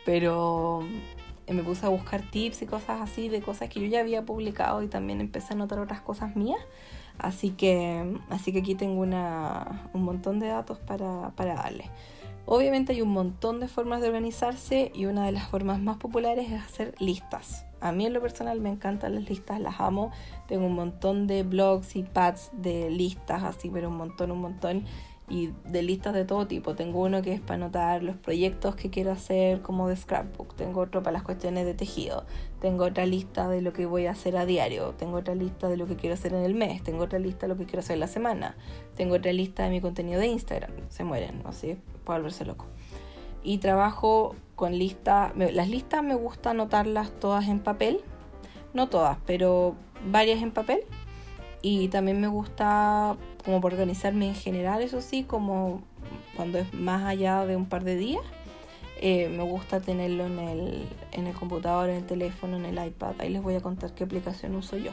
Pero 0.07 0.83
me 1.53 1.63
puse 1.63 1.85
a 1.87 1.89
buscar 1.89 2.23
tips 2.23 2.63
y 2.63 2.67
cosas 2.67 3.01
así 3.01 3.29
de 3.29 3.41
cosas 3.43 3.69
que 3.69 3.81
yo 3.81 3.87
ya 3.87 4.01
había 4.01 4.25
publicado 4.25 4.83
y 4.83 4.89
también 4.89 5.21
empecé 5.21 5.55
a 5.55 5.57
notar 5.57 5.79
otras 5.81 6.01
cosas 6.01 6.37
mías. 6.37 6.61
Así 7.19 7.51
que, 7.51 8.17
así 8.31 8.53
que 8.53 8.61
aquí 8.61 8.75
tengo 8.75 9.01
una, 9.01 9.91
un 9.93 10.05
montón 10.05 10.39
de 10.39 10.47
datos 10.47 10.79
para, 10.79 11.31
para 11.37 11.55
darles. 11.55 11.89
Obviamente 12.53 12.95
hay 12.95 13.01
un 13.01 13.11
montón 13.11 13.61
de 13.61 13.69
formas 13.69 14.01
de 14.01 14.09
organizarse 14.09 14.91
y 14.93 15.07
una 15.07 15.25
de 15.25 15.31
las 15.31 15.49
formas 15.49 15.79
más 15.79 15.99
populares 15.99 16.51
es 16.51 16.61
hacer 16.61 16.97
listas. 16.99 17.65
A 17.81 17.93
mí 17.93 18.07
en 18.07 18.13
lo 18.13 18.21
personal 18.21 18.61
me 18.61 18.71
encantan 18.71 19.15
las 19.15 19.29
listas, 19.29 19.61
las 19.61 19.79
amo. 19.79 20.11
Tengo 20.49 20.67
un 20.67 20.75
montón 20.75 21.29
de 21.29 21.45
blogs 21.45 21.95
y 21.95 22.03
pads 22.03 22.51
de 22.55 22.91
listas, 22.91 23.45
así, 23.45 23.71
pero 23.71 23.89
un 23.89 23.97
montón, 23.97 24.33
un 24.33 24.41
montón 24.41 24.85
y 25.31 25.53
de 25.65 25.83
listas 25.83 26.13
de 26.13 26.25
todo 26.25 26.47
tipo. 26.49 26.75
Tengo 26.75 27.01
uno 27.03 27.23
que 27.23 27.33
es 27.33 27.41
para 27.41 27.55
anotar 27.55 28.03
los 28.03 28.17
proyectos 28.17 28.75
que 28.75 28.91
quiero 28.91 29.13
hacer 29.13 29.63
como 29.63 29.89
de 29.89 29.97
scrapbook. 29.97 30.55
Tengo 30.57 30.81
otro 30.81 31.03
para 31.03 31.13
las 31.13 31.23
cuestiones 31.23 31.65
de 31.65 31.73
tejido. 31.73 32.25
Tengo 32.61 32.85
otra 32.85 33.07
lista 33.07 33.49
de 33.49 33.63
lo 33.63 33.73
que 33.73 33.87
voy 33.87 34.07
a 34.07 34.11
hacer 34.11 34.37
a 34.37 34.45
diario. 34.45 34.93
Tengo 34.99 35.19
otra 35.19 35.37
lista 35.37 35.69
de 35.69 35.77
lo 35.77 35.87
que 35.87 35.95
quiero 35.95 36.15
hacer 36.15 36.35
en 36.35 36.45
el 36.45 36.55
mes. 36.55 36.83
Tengo 36.83 37.05
otra 37.05 37.21
lista 37.21 37.47
de 37.47 37.55
lo 37.55 37.57
que 37.57 37.65
quiero 37.65 37.79
hacer 37.79 37.95
en 37.95 38.01
la 38.01 38.09
semana. 38.09 38.57
Tengo 38.97 39.15
otra 39.15 39.33
lista 39.33 39.63
de 39.63 39.71
mi 39.71 39.81
contenido 39.81 40.19
de 40.19 40.27
Instagram. 40.27 40.73
Se 40.89 41.05
mueren, 41.05 41.43
así 41.45 41.79
puedo 42.05 42.19
volverse 42.19 42.45
loco. 42.45 42.67
Y 43.45 43.59
trabajo 43.59 44.35
con 44.57 44.77
listas. 44.77 45.33
Las 45.37 45.69
listas 45.69 46.03
me 46.03 46.17
gusta 46.17 46.51
anotarlas 46.51 47.13
todas 47.13 47.47
en 47.49 47.61
papel. 47.61 48.01
No 48.75 48.89
todas, 48.89 49.19
pero 49.27 49.77
varias 50.11 50.43
en 50.43 50.51
papel 50.51 50.81
y 51.63 51.89
también 51.89 52.21
me 52.21 52.29
gusta 52.29 53.17
como 53.45 53.59
organizarme 53.59 54.29
en 54.29 54.35
general, 54.35 54.83
eso 54.83 55.01
sí, 55.01 55.25
como 55.25 55.83
cuando 56.37 56.59
es 56.59 56.73
más 56.75 57.05
allá 57.05 57.45
de 57.47 57.57
un 57.57 57.67
par 57.67 57.85
de 57.85 57.97
días. 57.97 58.23
Eh, 59.03 59.31
me 59.35 59.43
gusta 59.43 59.81
tenerlo 59.81 60.27
en 60.27 60.39
el, 60.39 60.89
en 61.13 61.27
el 61.27 61.35
computador, 61.35 61.89
en 61.89 61.97
el 61.97 62.07
teléfono, 62.07 62.57
en 62.57 62.67
el 62.67 62.87
iPad. 62.87 63.15
Ahí 63.19 63.31
les 63.31 63.43
voy 63.43 63.55
a 63.55 63.61
contar 63.61 63.95
qué 63.95 64.05
aplicación 64.05 64.55
uso 64.55 64.77
yo. 64.77 64.93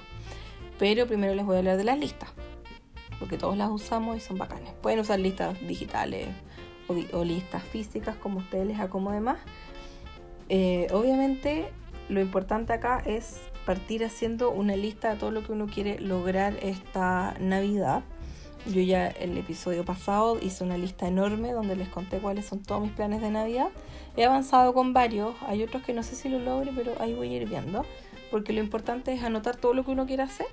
Pero 0.79 1.07
primero 1.07 1.35
les 1.35 1.45
voy 1.45 1.55
a 1.55 1.59
hablar 1.59 1.77
de 1.77 1.83
las 1.83 1.99
listas, 1.99 2.29
porque 3.19 3.37
todos 3.37 3.57
las 3.57 3.69
usamos 3.69 4.15
y 4.15 4.19
son 4.19 4.37
bacanes. 4.37 4.73
Pueden 4.81 4.99
usar 4.99 5.19
listas 5.19 5.59
digitales 5.67 6.27
o, 6.87 7.23
listas 7.23 7.63
físicas 7.63 8.15
como 8.15 8.39
ustedes 8.39 8.67
les 8.67 8.79
acomode 8.79 9.19
más. 9.19 9.39
Eh, 10.49 10.87
obviamente 10.93 11.69
lo 12.07 12.21
importante 12.21 12.71
acá 12.71 13.01
es 13.05 13.41
partir 13.67 14.05
haciendo 14.05 14.49
una 14.49 14.77
lista 14.77 15.09
de 15.09 15.17
todo 15.17 15.29
lo 15.29 15.43
que 15.43 15.51
uno 15.51 15.67
quiere 15.67 15.99
lograr 15.99 16.57
esta 16.61 17.35
Navidad. 17.41 18.01
Yo 18.65 18.79
ya 18.79 19.07
el 19.07 19.37
episodio 19.37 19.83
pasado 19.83 20.39
hice 20.41 20.63
una 20.63 20.77
lista 20.77 21.05
enorme 21.05 21.51
donde 21.51 21.75
les 21.75 21.89
conté 21.89 22.19
cuáles 22.19 22.45
son 22.45 22.63
todos 22.63 22.81
mis 22.81 22.93
planes 22.93 23.19
de 23.19 23.29
Navidad. 23.29 23.67
He 24.15 24.23
avanzado 24.23 24.73
con 24.73 24.93
varios, 24.93 25.35
hay 25.45 25.63
otros 25.63 25.83
que 25.83 25.91
no 25.91 26.01
sé 26.01 26.15
si 26.15 26.29
lo 26.29 26.39
logre, 26.39 26.71
pero 26.73 26.93
ahí 27.01 27.13
voy 27.13 27.33
a 27.33 27.41
ir 27.41 27.49
viendo. 27.49 27.85
Porque 28.31 28.53
lo 28.53 28.61
importante 28.61 29.11
es 29.11 29.21
anotar 29.21 29.57
todo 29.57 29.73
lo 29.73 29.83
que 29.83 29.91
uno 29.91 30.05
quiere 30.05 30.23
hacer, 30.23 30.47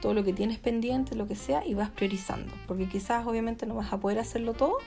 todo 0.00 0.14
lo 0.14 0.22
que 0.22 0.32
tienes 0.32 0.58
pendiente, 0.58 1.16
lo 1.16 1.26
que 1.26 1.34
sea, 1.34 1.66
y 1.66 1.74
vas 1.74 1.90
priorizando. 1.90 2.52
Porque 2.68 2.86
quizás 2.86 3.26
obviamente 3.26 3.66
no 3.66 3.74
vas 3.74 3.92
a 3.92 3.98
poder 3.98 4.20
hacerlo 4.20 4.54
todo, 4.54 4.78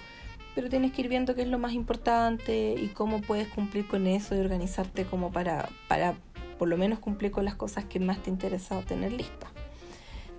pero 0.56 0.70
tienes 0.70 0.94
que 0.94 1.02
ir 1.02 1.10
viendo 1.10 1.36
qué 1.36 1.42
es 1.42 1.50
lo 1.50 1.60
más 1.60 1.74
importante 1.74 2.74
y 2.78 2.88
cómo 2.88 3.20
puedes 3.20 3.50
cumplir 3.50 3.86
con 3.86 4.08
eso 4.08 4.34
y 4.34 4.40
organizarte 4.40 5.04
como 5.04 5.34
para, 5.34 5.68
para 5.90 6.16
por 6.58 6.68
lo 6.68 6.78
menos 6.78 7.00
cumplir 7.00 7.32
con 7.32 7.46
las 7.46 7.56
cosas 7.56 7.86
que 7.86 8.00
más 8.00 8.22
te 8.24 8.30
interesa 8.30 8.82
tener 8.82 9.12
lista. 9.12 9.48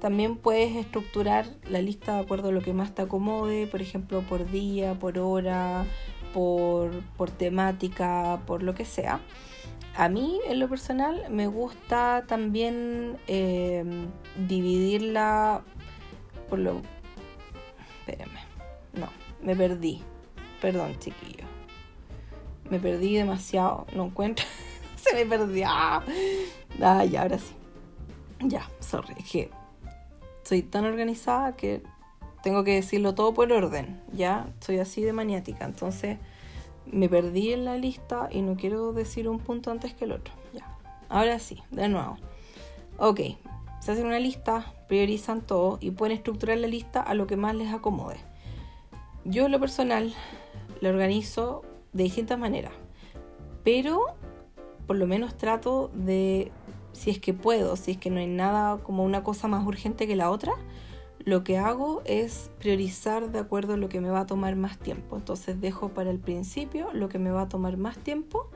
También 0.00 0.36
puedes 0.36 0.76
estructurar 0.76 1.46
la 1.68 1.80
lista 1.80 2.14
de 2.14 2.20
acuerdo 2.20 2.50
a 2.50 2.52
lo 2.52 2.60
que 2.60 2.72
más 2.72 2.94
te 2.94 3.02
acomode, 3.02 3.66
por 3.66 3.80
ejemplo, 3.80 4.20
por 4.22 4.50
día, 4.50 4.94
por 4.94 5.18
hora, 5.18 5.86
por, 6.34 7.30
temática, 7.38 8.40
por 8.46 8.62
lo 8.62 8.74
que 8.74 8.84
sea. 8.84 9.20
A 9.96 10.10
mí, 10.10 10.38
en 10.46 10.60
lo 10.60 10.68
personal, 10.68 11.24
me 11.30 11.46
gusta 11.46 12.24
también 12.28 13.16
em, 13.26 14.08
dividirla 14.46 15.62
por 16.50 16.58
lo... 16.58 16.82
Espérenme. 18.00 18.40
No, 18.92 19.08
me 19.42 19.56
perdí. 19.56 20.02
Perdón, 20.60 20.98
chiquillo. 20.98 21.46
Me 22.68 22.78
perdí 22.78 23.14
demasiado. 23.14 23.86
No 23.94 24.04
encuentro 24.04 24.44
se 25.11 25.24
me 25.24 25.26
perdió. 25.26 25.68
Ya, 26.78 27.00
ahora 27.20 27.38
sí. 27.38 27.54
Ya, 28.40 28.68
sorry. 28.80 29.14
Es 29.18 29.30
que 29.30 29.50
soy 30.42 30.62
tan 30.62 30.84
organizada 30.84 31.57
que 31.57 31.82
tengo 32.42 32.64
que 32.64 32.74
decirlo 32.74 33.14
todo 33.14 33.34
por 33.34 33.50
orden. 33.52 34.00
Ya, 34.12 34.46
soy 34.61 34.78
así 34.78 35.02
de 35.02 35.12
maniática. 35.12 35.64
Entonces 35.64 36.18
me 36.86 37.09
perdí 37.09 37.52
en 37.52 37.64
la 37.64 37.76
lista 37.76 38.28
y 38.30 38.42
no 38.42 38.57
quiero 38.57 38.92
decir 38.92 39.28
un 39.28 39.38
punto 39.38 39.70
antes 39.70 39.94
que 39.94 40.04
el 40.04 40.12
otro. 40.12 40.32
Ya, 40.52 40.66
ahora 41.09 41.38
sí, 41.38 41.62
de 41.70 41.88
nuevo. 41.88 42.16
Ok, 42.98 43.20
se 43.80 43.92
hacen 43.92 44.07
una 44.07 44.18
lista, 44.18 44.72
priorizan 44.88 45.40
todo 45.40 45.78
y 45.80 45.90
pueden 45.90 46.16
estructurar 46.16 46.59
la 46.59 46.68
lista 46.68 47.00
a 47.02 47.14
lo 47.14 47.26
que 47.26 47.36
más 47.36 47.54
les 47.54 47.72
acomode. 47.72 48.16
Yo, 49.24 49.46
en 49.46 49.52
lo 49.52 49.61
personal, 49.61 50.14
la 50.80 50.88
organizo 50.88 51.64
de 51.92 52.04
distintas 52.04 52.38
maneras. 52.38 52.72
Pero 53.64 54.14
por 54.87 54.97
lo 54.97 55.07
menos 55.07 55.37
trato 55.37 55.91
de, 55.95 56.53
si 56.93 57.11
es 57.11 57.18
que 57.18 57.34
puedo, 57.34 57.76
si 57.76 57.93
es 57.93 57.97
que 57.99 58.11
no 58.11 58.20
hay 58.20 58.26
nada 58.26 58.78
como 58.78 59.05
una 59.05 59.22
cosa 59.22 59.49
más 59.49 59.66
urgente 59.66 60.07
que 60.07 60.16
la 60.16 60.30
otra, 60.30 60.53
lo 61.26 61.43
que 61.43 61.59
hago 61.59 62.03
es 62.05 62.51
priorizar 62.61 63.32
de 63.32 63.41
acuerdo 63.41 63.74
a 63.74 63.76
lo 63.76 63.89
que 63.89 64.01
me 64.01 64.11
va 64.11 64.20
a 64.20 64.26
tomar 64.26 64.55
más 64.55 64.78
tiempo. 64.78 65.16
Entonces 65.16 65.61
dejo 65.61 65.89
para 65.89 66.11
el 66.11 66.20
principio 66.20 66.93
lo 66.93 67.09
que 67.09 67.18
me 67.18 67.30
va 67.30 67.43
a 67.43 67.49
tomar 67.49 67.76
más 67.76 67.99
tiempo, 67.99 68.49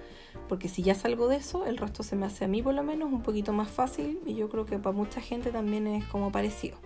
porque 0.48 0.68
si 0.68 0.82
ya 0.82 0.94
salgo 0.94 1.26
de 1.26 1.36
eso, 1.36 1.66
el 1.66 1.78
resto 1.78 2.04
se 2.04 2.14
me 2.14 2.26
hace 2.26 2.44
a 2.44 2.48
mí 2.48 2.62
por 2.62 2.74
lo 2.74 2.84
menos 2.84 3.12
un 3.12 3.22
poquito 3.22 3.52
más 3.52 3.68
fácil 3.68 4.20
y 4.24 4.34
yo 4.34 4.48
creo 4.48 4.66
que 4.66 4.78
para 4.78 4.96
mucha 4.96 5.20
gente 5.20 5.50
también 5.50 5.88
es 5.88 6.04
como 6.04 6.30
parecido. 6.30 6.76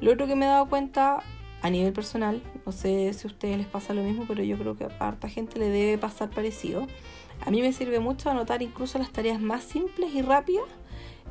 Lo 0.00 0.12
otro 0.12 0.28
que 0.28 0.36
me 0.36 0.46
he 0.46 0.48
dado 0.48 0.68
cuenta 0.68 1.24
a 1.62 1.70
nivel 1.70 1.92
personal, 1.92 2.40
no 2.64 2.72
sé 2.72 3.12
si 3.12 3.26
a 3.26 3.30
ustedes 3.30 3.58
les 3.58 3.66
pasa 3.66 3.92
lo 3.94 4.02
mismo, 4.02 4.24
pero 4.28 4.42
yo 4.42 4.56
creo 4.56 4.76
que 4.76 4.84
a 4.84 4.96
harta 5.00 5.28
gente 5.28 5.58
le 5.58 5.68
debe 5.70 5.98
pasar 5.98 6.30
parecido, 6.30 6.86
a 7.44 7.50
mí 7.50 7.62
me 7.62 7.72
sirve 7.72 8.00
mucho 8.00 8.30
anotar 8.30 8.62
incluso 8.62 8.98
las 8.98 9.10
tareas 9.10 9.40
más 9.40 9.64
simples 9.64 10.14
y 10.14 10.22
rápidas 10.22 10.66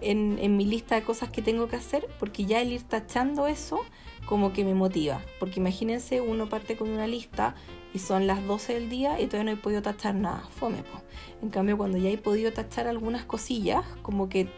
en, 0.02 0.58
mi 0.58 0.66
lista 0.66 0.96
de 0.96 1.04
cosas 1.04 1.30
que 1.30 1.42
tengo 1.42 1.68
que 1.68 1.76
hacer, 1.76 2.08
porque 2.20 2.46
ya 2.46 2.62
el 2.62 2.72
ir 2.72 2.84
tachando 2.84 3.48
eso 3.48 3.82
como 4.26 4.54
que 4.54 4.64
me 4.64 4.74
motiva. 4.74 5.22
Porque 5.40 5.60
imagínense, 5.60 6.22
uno 6.22 6.48
parte 6.50 6.78
con 6.78 6.90
una 6.90 7.08
lista 7.08 7.56
y 7.94 8.00
son 8.00 8.28
las 8.28 8.46
12 8.46 8.76
del 8.76 8.90
día 8.90 9.20
y 9.20 9.28
todavía 9.28 9.52
no 9.52 9.60
he 9.60 9.62
podido 9.62 9.82
tachar 9.82 10.16
nada. 10.16 10.44
Fome, 10.52 10.84
po. 10.84 11.02
En 11.42 11.50
cambio, 11.50 11.78
cuando 11.78 11.98
ya 11.98 12.10
he 12.10 12.18
podido 12.18 12.52
tachar 12.54 12.88
algunas 12.88 13.26
cosillas, 13.26 13.84
como 14.02 14.30
que 14.30 14.50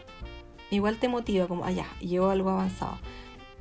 igual 0.70 0.98
te 0.98 1.08
motiva, 1.08 1.46
como, 1.46 1.64
ah, 1.64 1.72
ya, 1.72 1.86
llevo 2.00 2.30
algo 2.30 2.50
avanzado. 2.50 2.98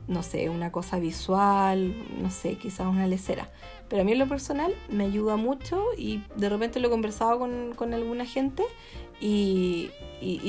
No 0.07 0.23
sé, 0.23 0.49
una 0.49 0.71
cosa 0.71 0.99
visual, 0.99 1.95
no 2.21 2.29
sé, 2.29 2.55
quizás 2.55 2.87
una 2.87 3.07
lecera. 3.07 3.49
Pero 3.91 4.03
a 4.03 4.05
mí 4.05 4.13
en 4.13 4.19
lo 4.19 4.27
personal 4.29 4.73
me 4.87 5.03
ayuda 5.03 5.35
mucho 5.35 5.83
y 5.97 6.23
de 6.37 6.47
repente 6.47 6.79
lo 6.79 6.87
he 6.87 6.89
conversado 6.89 7.39
con, 7.39 7.93
alguna 7.93 8.25
gente 8.25 8.63
y, 9.19 9.89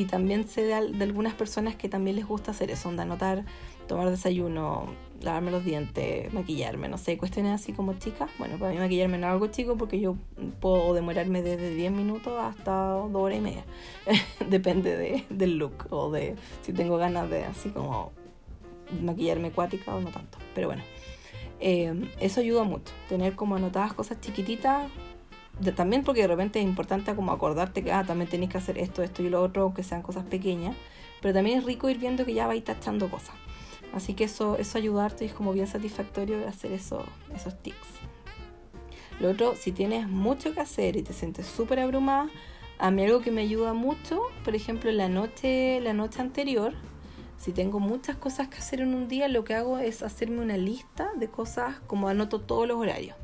también 0.09 0.47
sé 0.47 0.63
de, 0.63 0.75
algunas 0.75 1.35
personas 1.35 1.75
que 1.75 1.89
también 1.89 2.15
les 2.15 2.25
gusta 2.25 2.53
hacer 2.53 2.71
eso, 2.71 2.93
de 2.93 3.03
anotar, 3.03 3.45
tomar 3.89 4.11
desayuno, 4.11 4.87
lavarme 5.21 5.51
los 5.51 5.65
dientes, 5.65 6.33
maquillarme, 6.33 6.89
no 6.89 6.99
sé, 6.99 7.19
cuestiones 7.19 7.61
así 7.61 7.73
como 7.73 7.95
chicas. 7.95 8.31
Bueno, 8.39 8.59
para 8.59 8.71
mí 8.71 8.79
maquillarme 8.79 9.19
no 9.19 9.27
es 9.27 9.33
algo 9.33 9.49
chico 9.49 9.77
porque 9.77 9.99
yo 9.99 10.15
puedo 10.61 10.95
demorarme 10.95 11.43
desde 11.43 11.75
10 11.75 11.91
minutos 11.91 12.35
hasta 12.41 12.73
2 12.73 13.13
horas 13.13 13.39
y 13.39 13.41
media. 13.41 13.65
Depende 14.49 15.25
del 15.29 15.59
look 15.59 15.89
o 15.91 16.13
de 16.13 16.37
si 16.61 16.73
tengo 16.73 16.97
ganas 16.97 17.29
de 17.29 17.45
así 17.47 17.71
como 17.71 18.13
maquillarme 19.03 19.49
acuática 19.49 19.97
o 19.97 20.01
no 20.01 20.11
tanto. 20.11 20.39
Pero 20.55 20.69
bueno. 20.69 20.85
Em, 21.65 22.11
eso 22.19 22.41
ayuda 22.41 22.65
mucho, 22.65 22.93
tener 23.09 23.37
como 23.37 23.55
anotadas 23.55 23.93
cosas 23.93 24.21
chiquititas, 24.21 24.91
también 25.77 26.03
porque 26.03 26.23
de 26.23 26.27
repente 26.27 26.59
es 26.59 26.65
importante 26.65 27.15
como 27.15 27.31
acordarte 27.31 27.85
que 27.85 27.93
ah, 27.93 28.03
también 28.05 28.29
tenéis 28.29 28.51
que 28.51 28.59
hacer 28.59 28.79
esto, 28.79 29.01
esto 29.05 29.23
y 29.23 29.29
lo 29.29 29.41
otro, 29.41 29.63
aunque 29.63 29.85
sean 29.85 30.03
cosas 30.03 30.25
pequeñas, 30.25 30.75
pero 31.21 31.33
también 31.33 31.61
es 31.61 31.65
rico 31.65 31.89
ir 31.89 31.99
viendo 31.99 32.25
que 32.25 32.35
ya 32.35 32.49
vais 32.49 32.65
tachando 32.65 33.09
cosas. 33.09 33.37
Así 33.95 34.15
que 34.15 34.25
eso, 34.25 34.59
eso 34.59 34.77
ayudarte 34.77 35.25
y 35.25 35.29
es 35.29 35.35
como 35.35 35.53
bien 35.53 35.69
satisfactorio 35.69 36.49
hacer 36.49 36.73
eso, 36.73 37.05
esos 37.33 37.57
tics. 37.63 37.77
Lo 39.21 39.31
otro, 39.31 39.55
si 39.55 39.71
tienes 39.71 40.09
mucho 40.09 40.53
que 40.55 40.61
hacer 40.61 40.97
y 40.97 41.03
te 41.03 41.13
sientes 41.13 41.47
súper 41.47 41.79
abrumada, 41.79 42.29
a 42.81 42.91
mí 42.91 43.05
algo 43.05 43.21
que 43.21 43.31
me 43.31 43.43
ayuda 43.43 43.73
mucho, 43.73 44.21
por 44.45 44.57
ejemplo, 44.57 44.91
la 44.91 45.09
noche, 45.09 45.81
la 45.81 45.93
noche 45.93 46.21
anterior, 46.23 46.75
si 47.43 47.51
tengo 47.51 47.81
muchas 47.81 48.15
cosas 48.15 48.47
que 48.47 48.59
hacer 48.59 48.83
en 48.83 48.95
un 48.95 49.09
día, 49.09 49.27
lo 49.27 49.43
que 49.43 49.57
hago 49.57 49.81
es 49.81 50.05
hacerme 50.05 50.41
una 50.43 50.57
lista 50.57 51.11
de 51.17 51.27
cosas 51.27 51.81
como 51.89 52.07
anoto 52.07 52.41
todos 52.41 52.69
los 52.69 52.77
horarios. 52.77 53.17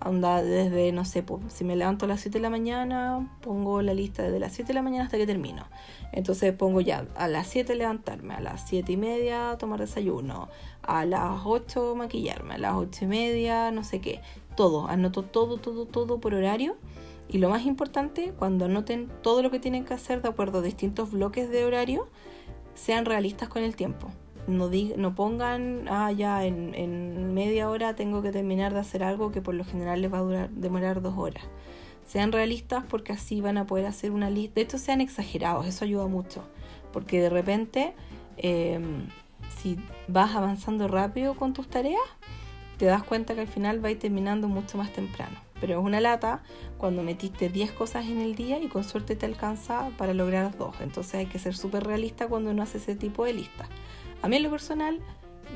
Anda 0.00 0.42
desde, 0.42 0.90
no 0.90 1.04
sé, 1.04 1.24
si 1.46 1.62
me 1.62 1.76
levanto 1.76 2.06
a 2.06 2.08
las 2.08 2.20
7 2.20 2.38
de 2.38 2.42
la 2.42 2.50
mañana, 2.50 3.38
pongo 3.42 3.80
la 3.80 3.94
lista 3.94 4.24
desde 4.24 4.40
las 4.40 4.54
7 4.54 4.66
de 4.66 4.74
la 4.74 4.82
mañana 4.82 5.04
hasta 5.04 5.18
que 5.18 5.26
termino. 5.28 5.68
Entonces 6.10 6.52
pongo 6.52 6.80
ya 6.80 7.06
a 7.14 7.28
las 7.28 7.46
7 7.46 7.76
levantarme, 7.76 8.34
a 8.34 8.40
las 8.40 8.68
7 8.68 8.90
y 8.90 8.96
media 8.96 9.56
tomar 9.56 9.78
desayuno, 9.78 10.48
a 10.82 11.04
las 11.04 11.42
8 11.44 11.94
maquillarme, 11.94 12.54
a 12.54 12.58
las 12.58 12.74
8 12.74 13.04
y 13.04 13.06
media, 13.06 13.70
no 13.70 13.84
sé 13.84 14.00
qué. 14.00 14.20
Todo, 14.56 14.88
anoto 14.88 15.22
todo, 15.22 15.58
todo, 15.58 15.86
todo 15.86 16.18
por 16.18 16.34
horario. 16.34 16.76
Y 17.28 17.38
lo 17.38 17.50
más 17.50 17.64
importante, 17.66 18.32
cuando 18.36 18.64
anoten 18.64 19.12
todo 19.22 19.42
lo 19.42 19.52
que 19.52 19.60
tienen 19.60 19.84
que 19.84 19.94
hacer 19.94 20.22
de 20.22 20.28
acuerdo 20.28 20.58
a 20.58 20.62
distintos 20.62 21.12
bloques 21.12 21.50
de 21.50 21.64
horario, 21.64 22.08
sean 22.74 23.04
realistas 23.04 23.48
con 23.48 23.62
el 23.62 23.76
tiempo. 23.76 24.10
no, 24.46 24.70
no 24.96 25.14
pongan, 25.14 25.86
ah, 25.88 26.12
ya 26.12 26.44
en, 26.44 27.34
media 27.34 27.68
hora 27.68 27.94
tengo 27.96 28.22
que 28.22 28.30
terminar 28.30 28.74
de 28.74 28.80
hacer 28.80 29.02
algo 29.02 29.32
que 29.32 29.40
por 29.40 29.54
lo 29.54 29.64
general 29.64 30.02
les 30.02 30.12
va 30.12 30.18
a 30.18 30.22
durar, 30.22 30.50
demorar 30.50 31.02
dos 31.02 31.14
horas. 31.16 31.44
Sean 32.06 32.32
realistas 32.32 32.84
porque 32.88 33.12
así 33.12 33.40
van 33.40 33.56
a 33.56 33.66
poder 33.66 33.86
hacer 33.86 34.10
una 34.10 34.30
lista. 34.30 34.56
De 34.56 34.62
hecho, 34.62 34.78
sean 34.78 35.00
exagerados, 35.00 35.66
eso 35.66 35.84
ayuda 35.84 36.06
mucho. 36.06 36.44
Porque 36.92 37.20
de 37.20 37.30
repente, 37.30 37.94
em, 38.36 39.08
si 39.58 39.78
vas 40.06 40.34
avanzando 40.34 40.86
rápido 40.88 41.34
con 41.34 41.54
tus 41.54 41.68
tareas, 41.68 42.02
te 42.76 42.86
das 42.86 43.02
cuenta 43.02 43.34
que 43.34 43.40
al 43.40 43.48
final 43.48 43.80
vais 43.80 43.98
terminando 43.98 44.48
mucho 44.48 44.76
más 44.78 44.92
temprano. 44.92 45.43
Pero 45.64 45.80
es 45.80 45.86
una 45.86 45.98
lata 45.98 46.42
cuando 46.76 47.02
metiste 47.02 47.48
10 47.48 47.72
cosas 47.72 48.04
en 48.04 48.20
el 48.20 48.34
día 48.34 48.58
y 48.58 48.68
con 48.68 48.84
suerte 48.84 49.16
te 49.16 49.24
alcanza 49.24 49.88
para 49.96 50.12
lograr 50.12 50.54
dos. 50.58 50.76
Entonces 50.82 51.14
hay 51.14 51.24
que 51.24 51.38
ser 51.38 51.56
súper 51.56 51.84
realista 51.84 52.28
cuando 52.28 52.50
uno 52.50 52.62
hace 52.62 52.76
ese 52.76 52.94
tipo 52.96 53.24
de 53.24 53.32
listas. 53.32 53.66
A 54.20 54.28
mí 54.28 54.36
en 54.36 54.42
lo 54.42 54.50
personal, 54.50 55.00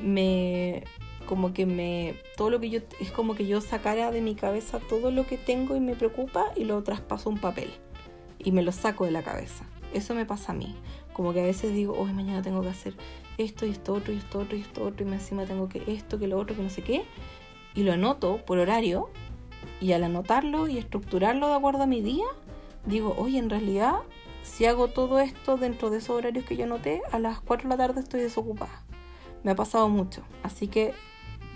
me 0.01 0.83
como 1.27 1.53
que 1.53 1.67
me 1.67 2.15
todo 2.37 2.49
lo 2.49 2.59
que 2.59 2.71
yo 2.71 2.79
es 2.99 3.11
como 3.11 3.35
que 3.35 3.45
yo 3.45 3.61
sacara 3.61 4.09
de 4.09 4.21
mi 4.21 4.33
cabeza 4.33 4.79
todo 4.79 5.11
lo 5.11 5.27
que 5.27 5.37
tengo 5.37 5.75
y 5.75 5.79
me 5.79 5.95
preocupa 5.95 6.45
y 6.55 6.63
lo 6.63 6.81
traspaso 6.81 7.29
a 7.29 7.33
un 7.33 7.37
papel 7.37 7.69
y 8.39 8.51
me 8.51 8.63
lo 8.63 8.71
saco 8.71 9.05
de 9.05 9.11
la 9.11 9.21
cabeza. 9.21 9.63
Eso 9.93 10.15
me 10.15 10.25
pasa 10.25 10.53
a 10.53 10.55
mí. 10.55 10.75
Como 11.13 11.33
que 11.33 11.41
a 11.41 11.45
veces 11.45 11.71
digo, 11.71 11.93
hoy 11.95 12.13
mañana 12.13 12.41
tengo 12.41 12.63
que 12.63 12.69
hacer 12.69 12.95
esto 13.37 13.67
y 13.67 13.69
esto 13.69 13.93
otro 13.93 14.11
y 14.11 14.17
esto 14.17 14.39
otro 14.39 14.57
y 14.57 14.61
esto 14.61 14.83
otro 14.83 15.07
y 15.07 15.11
encima 15.11 15.45
tengo 15.45 15.69
que 15.69 15.83
esto, 15.85 16.17
que 16.17 16.25
lo 16.25 16.39
otro, 16.39 16.55
que 16.55 16.63
no 16.63 16.71
sé 16.71 16.81
qué. 16.81 17.03
Y 17.75 17.83
lo 17.83 17.93
anoto 17.93 18.43
por 18.43 18.57
horario 18.57 19.11
y 19.81 19.93
al 19.93 20.03
anotarlo 20.03 20.67
y 20.67 20.77
estructurarlo 20.77 21.47
de 21.47 21.55
acuerdo 21.55 21.83
a 21.83 21.87
mi 21.87 22.01
día, 22.01 22.25
digo, 22.85 23.15
oye, 23.17 23.37
en 23.37 23.49
realidad, 23.49 23.95
si 24.43 24.65
hago 24.65 24.87
todo 24.87 25.19
esto 25.19 25.57
dentro 25.57 25.89
de 25.89 25.99
esos 25.99 26.11
horarios 26.11 26.45
que 26.45 26.57
yo 26.57 26.65
anoté, 26.65 27.01
a 27.11 27.19
las 27.19 27.39
4 27.39 27.69
de 27.69 27.75
la 27.75 27.77
tarde 27.77 28.01
estoy 28.01 28.21
desocupada. 28.21 28.83
Me 29.43 29.51
ha 29.51 29.55
pasado 29.55 29.87
mucho. 29.89 30.23
Así 30.43 30.67
que 30.67 30.93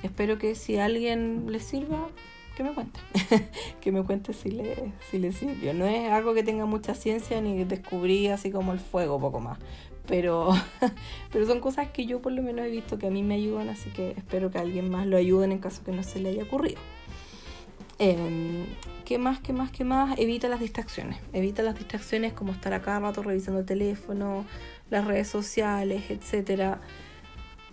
espero 0.04 0.38
que 0.38 0.56
si 0.56 0.78
a 0.78 0.86
alguien 0.86 1.46
le 1.52 1.60
sirva, 1.60 2.08
que 2.56 2.64
me 2.64 2.74
cuente. 2.74 3.00
que 3.82 3.92
me 3.92 4.04
cuente 4.04 4.34
si 4.34 4.52
le, 4.52 4.94
si 5.10 5.18
le 5.18 5.32
sirvió. 5.32 5.74
No 5.74 5.86
es 5.86 6.12
algo 6.12 6.34
que 6.34 6.44
tenga 6.44 6.66
mucha 6.66 6.94
ciencia 6.94 7.42
ni 7.42 7.64
descubrí 7.64 8.28
así 8.28 8.52
como 8.52 8.74
el 8.74 8.80
fuego, 8.80 9.20
poco 9.20 9.40
más. 9.40 9.60
Pero, 10.08 10.50
pero 11.32 11.46
son 11.46 11.60
cosas 11.60 11.90
que 11.90 12.06
yo 12.06 12.22
por 12.22 12.32
lo 12.32 12.42
menos 12.42 12.66
he 12.66 12.70
visto 12.70 12.98
que 12.98 13.08
a 13.08 13.10
mí 13.10 13.24
me 13.24 13.36
ayudan, 13.36 13.70
así 13.70 13.90
que 13.90 14.12
espero 14.12 14.52
que 14.52 14.60
alguien 14.60 14.90
más 14.90 15.08
lo 15.08 15.18
ayuden 15.18 15.52
en 15.52 15.60
caso 15.60 15.84
que 15.84 15.92
no 15.92 16.04
se 16.04 16.20
le 16.20 16.30
haya 16.30 16.44
ocurrido. 16.44 16.80
Em, 18.04 18.66
¿Qué 19.06 19.18
más, 19.18 19.40
qué 19.40 19.54
más, 19.54 19.72
qué 19.72 19.86
más? 19.86 20.20
Evita 20.20 20.50
las 20.50 20.60
distracciones. 20.60 21.20
Evita 21.32 21.64
las 21.64 21.78
distracciones 21.78 22.34
como 22.34 22.52
estar 22.52 22.74
a 22.74 22.82
cada 22.82 23.00
rato 23.00 23.24
revisando 23.24 23.62
el 23.62 23.66
teléfono, 23.66 24.44
las 24.90 25.06
redes 25.06 25.30
sociales, 25.30 26.04
etc. 26.10 26.80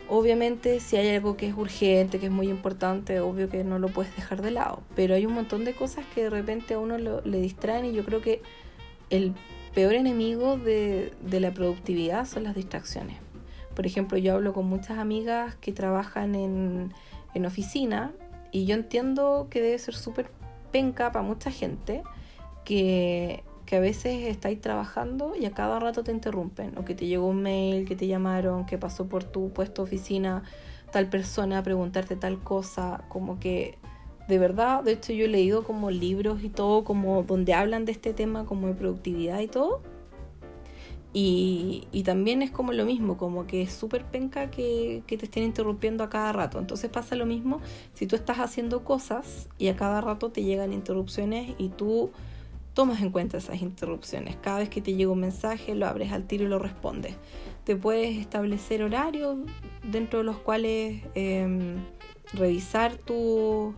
Obviamente, 0.09 0.79
si 0.79 0.97
hay 0.97 1.09
algo 1.17 1.37
que 1.37 1.49
es 1.49 1.55
urgente, 1.57 2.21
que 2.21 2.27
es 2.27 2.33
muy 2.33 2.49
importante, 2.49 3.19
obvio 3.19 3.49
que 3.49 3.65
no 3.65 3.81
lo 3.81 3.89
puedes 3.89 4.15
dejar 4.15 4.41
de 4.41 4.53
lado. 4.53 4.85
Pero 4.95 5.17
hay 5.17 5.27
un 5.27 5.33
montón 5.33 5.65
de 5.65 5.75
cosas 5.75 6.05
que 6.15 6.23
de 6.23 6.31
repente 6.31 6.75
a 6.75 6.79
uno 6.79 6.97
le 6.97 7.41
distraen 7.41 7.87
y 7.87 7.93
yo 7.93 8.05
creo 8.05 8.21
que 8.21 8.41
el 9.11 9.35
peor 9.75 9.95
enemigo 9.95 10.57
de, 10.57 11.13
de 11.23 11.41
la 11.41 11.51
productividad 11.51 12.25
son 12.25 12.45
las 12.45 12.55
distracciones. 12.55 13.17
Por 13.75 13.85
ejemplo, 13.85 14.17
yo 14.17 14.35
hablo 14.35 14.53
con 14.53 14.67
muchas 14.67 14.99
amigas 14.99 15.57
que 15.57 15.73
trabajan 15.73 16.37
en, 16.37 16.95
en 17.35 17.47
oficina 17.47 18.13
y 18.53 18.67
yo 18.67 18.75
entiendo 18.75 19.49
que 19.51 19.61
debe 19.61 19.79
ser 19.79 19.95
súper 19.95 20.31
penca 20.71 21.13
para 21.13 21.25
mucha 21.25 21.51
gente 21.51 22.03
que, 22.65 23.43
que, 23.67 23.77
a 23.77 23.81
veces 23.81 24.27
estáis 24.27 24.61
trabajando 24.61 25.35
y 25.37 25.47
a 25.47 25.53
cada 25.53 25.81
rato 25.81 26.05
te 26.05 26.13
interrumpen, 26.13 26.77
o 26.79 26.85
que 26.85 26.95
te 26.95 27.07
llegó 27.07 27.27
un 27.27 27.43
mail, 27.43 27.87
que 27.87 27.97
te 27.97 28.07
llamaron, 28.07 28.67
que 28.67 28.79
pasó 28.79 29.07
por 29.09 29.25
tu 29.25 29.53
puesto 29.53 29.83
oficina 29.83 30.43
tal 30.93 31.09
persona 31.09 31.59
a 31.59 31.63
preguntarte 31.63 32.17
tal 32.17 32.39
cosa, 32.43 33.05
como 33.09 33.39
que 33.39 33.79
de 34.31 34.39
verdad, 34.39 34.85
de 34.85 34.93
hecho 34.93 35.13
yo 35.13 35.25
he 35.25 35.29
leído 35.29 35.65
como 35.65 35.91
libros 35.91 36.43
y 36.45 36.49
todo, 36.49 36.85
como 36.85 37.25
donde 37.25 37.53
hablan 37.53 37.85
de 37.85 37.93
este 37.93 38.15
tema 38.15 38.47
como 38.47 38.69
de 38.69 38.75
productividad 38.75 39.41
y 39.41 39.49
todo. 39.49 39.83
Y, 41.13 42.03
también 42.05 42.43
es 42.43 42.51
como 42.51 42.73
lo 42.73 42.85
mismo, 42.85 43.17
como 43.17 43.47
que 43.47 43.63
es 43.63 43.73
súper 43.73 44.05
penca 44.05 44.51
que, 44.51 45.03
te 45.07 45.17
estén 45.17 45.43
interrumpiendo 45.43 46.05
a 46.05 46.11
cada 46.11 46.33
rato. 46.33 46.59
Entonces 46.59 46.91
pasa 46.91 47.17
lo 47.17 47.27
mismo 47.27 47.61
si 47.95 48.07
tú 48.07 48.17
estás 48.17 48.39
haciendo 48.39 48.85
cosas 48.85 49.49
y 49.59 49.69
a 49.69 49.77
cada 49.77 50.01
rato 50.01 50.31
te 50.31 50.43
llegan 50.43 50.73
interrupciones 50.73 51.55
y 51.59 51.69
tú 51.69 52.11
tomas 52.75 53.03
en 53.03 53.11
cuenta 53.11 53.39
esas 53.39 53.61
interrupciones. 53.61 54.37
Cada 54.41 54.59
vez 54.59 54.69
que 54.69 54.81
te 54.81 54.95
llega 54.95 55.11
un 55.11 55.21
mensaje 55.21 55.75
lo 55.75 55.87
abres 55.87 56.13
al 56.13 56.27
tiro 56.27 56.45
y 56.45 56.49
lo 56.49 56.59
respondes. 56.59 57.17
Te 57.65 57.77
puedes 57.77 58.17
establecer 58.17 58.83
horarios 58.83 59.37
dentro 59.83 60.21
de 60.21 60.25
los 60.25 60.39
cuales 60.39 61.03
eh, 61.15 61.77
revisar 62.33 62.97
tu 62.97 63.75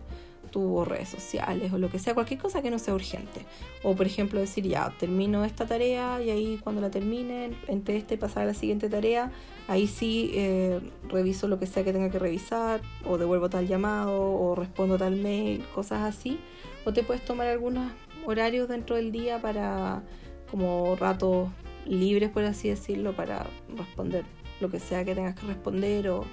tus 0.53 0.87
redes 0.87 1.09
sociales 1.09 1.73
o 1.73 1.79
lo 1.79 1.89
que 1.89 1.97
sea, 1.97 2.13
cualquier 2.13 2.39
cosa 2.39 2.61
que 2.61 2.69
no 2.69 2.77
sea 2.77 2.93
urgente. 2.93 3.41
O 3.81 3.95
por 3.95 4.05
ejemplo 4.05 4.39
decir, 4.39 4.65
ya, 4.65 4.93
termino 4.99 5.43
esta 5.43 5.65
tarea 5.65 6.21
y 6.21 6.29
ahí 6.29 6.59
cuando 6.63 6.79
la 6.79 6.91
termine, 6.91 7.57
entre 7.67 7.97
esta 7.97 8.13
y 8.13 8.17
pasar 8.17 8.43
a 8.43 8.45
la 8.45 8.53
siguiente 8.53 8.87
tarea, 8.87 9.31
ahí 9.67 9.87
sí 9.87 10.31
eh, 10.35 10.79
reviso 11.09 11.47
lo 11.47 11.57
que 11.57 11.65
sea 11.65 11.83
que 11.83 11.91
tenga 11.91 12.11
que 12.11 12.19
revisar, 12.19 12.81
o 13.03 13.17
devuelvo 13.17 13.49
tal 13.49 13.67
llamado, 13.67 14.21
o 14.21 14.53
respondo 14.53 14.97
tal 14.99 15.15
mail, 15.15 15.65
cosas 15.73 16.03
así. 16.03 16.39
O 16.85 16.93
te 16.93 17.01
puedes 17.01 17.25
tomar 17.25 17.47
algunos 17.47 17.91
horarios 18.23 18.69
dentro 18.69 18.95
del 18.95 19.11
día 19.11 19.41
para 19.41 20.03
como 20.51 20.95
ratos 20.95 21.49
libres, 21.87 22.29
por 22.29 22.43
así 22.43 22.69
decirlo, 22.69 23.15
para 23.15 23.47
responder 23.75 24.23
lo 24.61 24.69
que 24.69 24.79
sea 24.79 25.03
que 25.03 25.15
tengas 25.15 25.33
que 25.33 25.47
responder 25.47 26.09
o, 26.09 26.23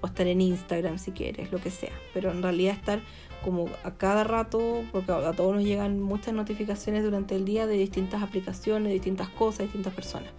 o 0.00 0.06
estar 0.06 0.26
en 0.26 0.40
Instagram 0.40 0.98
si 0.98 1.12
quieres, 1.12 1.52
lo 1.52 1.60
que 1.60 1.70
sea. 1.70 1.92
Pero 2.14 2.30
en 2.30 2.42
realidad 2.42 2.74
estar 2.74 3.00
como 3.44 3.68
a 3.84 3.94
cada 3.94 4.24
rato, 4.24 4.82
porque 4.92 5.12
a 5.12 5.32
todos 5.32 5.54
nos 5.54 5.64
llegan 5.64 6.00
muchas 6.00 6.34
notificaciones 6.34 7.04
durante 7.04 7.36
el 7.36 7.44
día 7.44 7.66
de 7.66 7.76
distintas 7.76 8.22
aplicaciones, 8.22 8.92
distintas 8.92 9.28
cosas, 9.28 9.60
distintas 9.66 9.94
personas. 9.94 10.30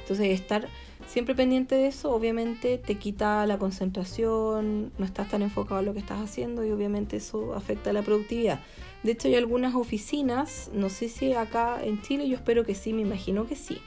Entonces 0.00 0.40
estar 0.40 0.68
siempre 1.06 1.34
pendiente 1.34 1.74
de 1.74 1.86
eso 1.86 2.12
obviamente 2.12 2.78
te 2.78 2.94
quita 2.94 3.44
la 3.46 3.58
concentración, 3.58 4.90
no 4.96 5.04
estás 5.04 5.28
tan 5.28 5.42
enfocado 5.42 5.80
en 5.80 5.86
lo 5.86 5.92
que 5.92 5.98
estás 5.98 6.20
haciendo 6.20 6.64
y 6.64 6.70
obviamente 6.70 7.18
eso 7.18 7.54
afecta 7.54 7.90
a 7.90 7.92
la 7.92 8.02
productividad. 8.02 8.60
De 9.02 9.12
hecho 9.12 9.28
hay 9.28 9.34
algunas 9.34 9.74
oficinas, 9.74 10.70
no 10.72 10.88
sé 10.88 11.08
si 11.08 11.34
acá 11.34 11.84
en 11.84 12.00
Chile, 12.00 12.26
yo 12.26 12.36
espero 12.36 12.64
que 12.64 12.74
sí, 12.74 12.92
me 12.94 13.02
imagino 13.02 13.46
que 13.46 13.54
sí. 13.54 13.78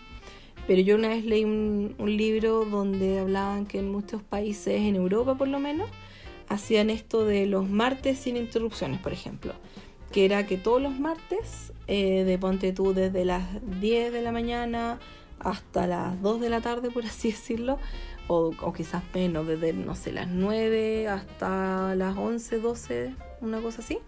Pero 0.67 0.82
yo 0.84 0.95
una 0.95 1.09
vez 1.09 1.26
leí 1.26 1.43
un, 1.43 1.95
un 1.97 2.15
libro 2.15 2.65
donde 2.65 3.19
hablaban 3.19 3.65
que 3.65 3.80
en 3.80 3.91
muchos 3.91 4.22
países, 4.22 4.80
en 4.80 4.95
Europa 4.95 5.36
por 5.36 5.47
lo 5.47 5.59
menos, 5.59 5.89
hacían 6.52 6.89
esto 6.89 7.26
de 7.26 7.45
los 7.45 7.70
martes 7.70 8.20
sin 8.20 8.36
interrupciones, 8.36 8.99
por 8.99 9.14
ejemplo, 9.14 9.54
que 10.12 10.26
era 10.26 10.45
que 10.45 10.58
todos 10.58 10.82
los 10.82 10.99
martes, 10.99 11.72
eh, 11.88 12.24
de 12.26 12.38
ponte 12.38 12.74
tú 12.74 12.93
desde 12.93 13.24
las 13.26 13.45
10 13.80 14.12
de 14.12 14.22
la 14.22 14.32
mañana 14.32 14.99
hasta 15.39 15.88
las 15.88 16.22
2 16.22 16.41
de 16.41 16.49
la 16.49 16.62
tarde, 16.62 16.91
por 16.91 17.06
así 17.06 17.32
decirlo, 17.32 17.78
o, 18.28 18.52
quizás 18.74 19.04
menos, 19.14 19.47
desde, 19.47 19.74
no 19.74 19.95
sé, 19.95 20.12
las 20.12 20.28
9 20.28 21.08
hasta 21.08 21.95
las 21.95 22.18
11, 22.18 22.60
12, 22.60 23.16
una 23.41 23.60
cosa 23.62 23.82
así, 23.82 23.99